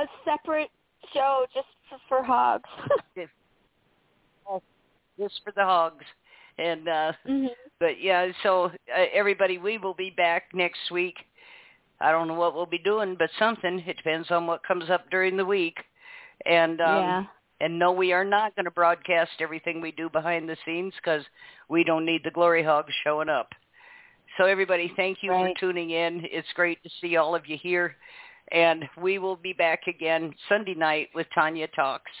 a 0.00 0.06
separate 0.24 0.70
show 1.12 1.46
just 1.54 1.66
for, 1.88 1.98
for 2.08 2.22
hogs. 2.22 2.68
just 5.18 5.40
for 5.44 5.52
the 5.54 5.64
hogs. 5.64 6.04
And 6.58 6.88
uh, 6.88 7.12
hmm 7.26 7.46
but 7.80 8.02
yeah, 8.02 8.28
so 8.42 8.64
uh, 8.64 9.04
everybody, 9.14 9.58
we 9.58 9.78
will 9.78 9.94
be 9.94 10.10
back 10.10 10.44
next 10.52 10.90
week. 10.90 11.14
I 12.00 12.10
don't 12.10 12.28
know 12.28 12.34
what 12.34 12.54
we'll 12.54 12.66
be 12.66 12.78
doing, 12.78 13.14
but 13.18 13.30
something. 13.38 13.82
It 13.86 13.96
depends 13.96 14.30
on 14.30 14.46
what 14.46 14.64
comes 14.64 14.90
up 14.90 15.08
during 15.10 15.36
the 15.36 15.44
week. 15.44 15.76
And 16.46 16.80
um, 16.80 16.96
yeah. 16.96 17.24
And 17.60 17.78
no, 17.78 17.92
we 17.92 18.12
are 18.12 18.24
not 18.24 18.54
going 18.54 18.64
to 18.64 18.70
broadcast 18.70 19.32
everything 19.40 19.80
we 19.80 19.92
do 19.92 20.08
behind 20.08 20.48
the 20.48 20.56
scenes 20.64 20.92
because 20.96 21.24
we 21.68 21.84
don't 21.84 22.04
need 22.04 22.22
the 22.24 22.30
glory 22.30 22.62
hogs 22.62 22.92
showing 23.04 23.28
up. 23.28 23.48
So 24.36 24.44
everybody, 24.44 24.92
thank 24.96 25.18
you 25.22 25.32
Right. 25.32 25.54
for 25.54 25.60
tuning 25.60 25.90
in. 25.90 26.24
It's 26.30 26.52
great 26.54 26.82
to 26.84 26.90
see 27.00 27.16
all 27.16 27.34
of 27.34 27.48
you 27.48 27.56
here, 27.60 27.96
and 28.52 28.88
we 29.00 29.18
will 29.18 29.36
be 29.36 29.52
back 29.52 29.86
again 29.88 30.32
Sunday 30.48 30.74
night 30.74 31.08
with 31.14 31.26
Tanya 31.34 31.66
Talks, 31.68 32.12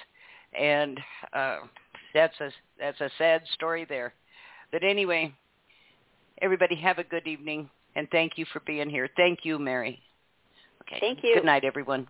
and 0.58 0.98
uh, 1.32 1.58
that's 2.14 2.38
a 2.40 2.50
that's 2.80 3.00
a 3.00 3.10
sad 3.18 3.42
story 3.54 3.84
there. 3.88 4.14
But 4.72 4.82
anyway, 4.82 5.32
everybody 6.42 6.74
have 6.76 6.98
a 6.98 7.04
good 7.04 7.26
evening, 7.26 7.70
and 7.94 8.08
thank 8.10 8.36
you 8.36 8.46
for 8.52 8.60
being 8.60 8.90
here. 8.90 9.08
Thank 9.16 9.44
you, 9.44 9.58
Mary. 9.58 10.02
Okay. 10.82 10.98
Thank 11.00 11.22
you. 11.22 11.34
Good 11.34 11.44
night, 11.44 11.64
everyone. 11.64 12.08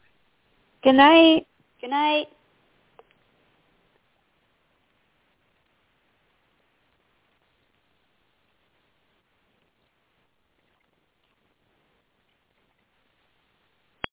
Good 0.82 0.94
night. 0.94 1.46
Good 1.80 1.90
night. 1.90 2.28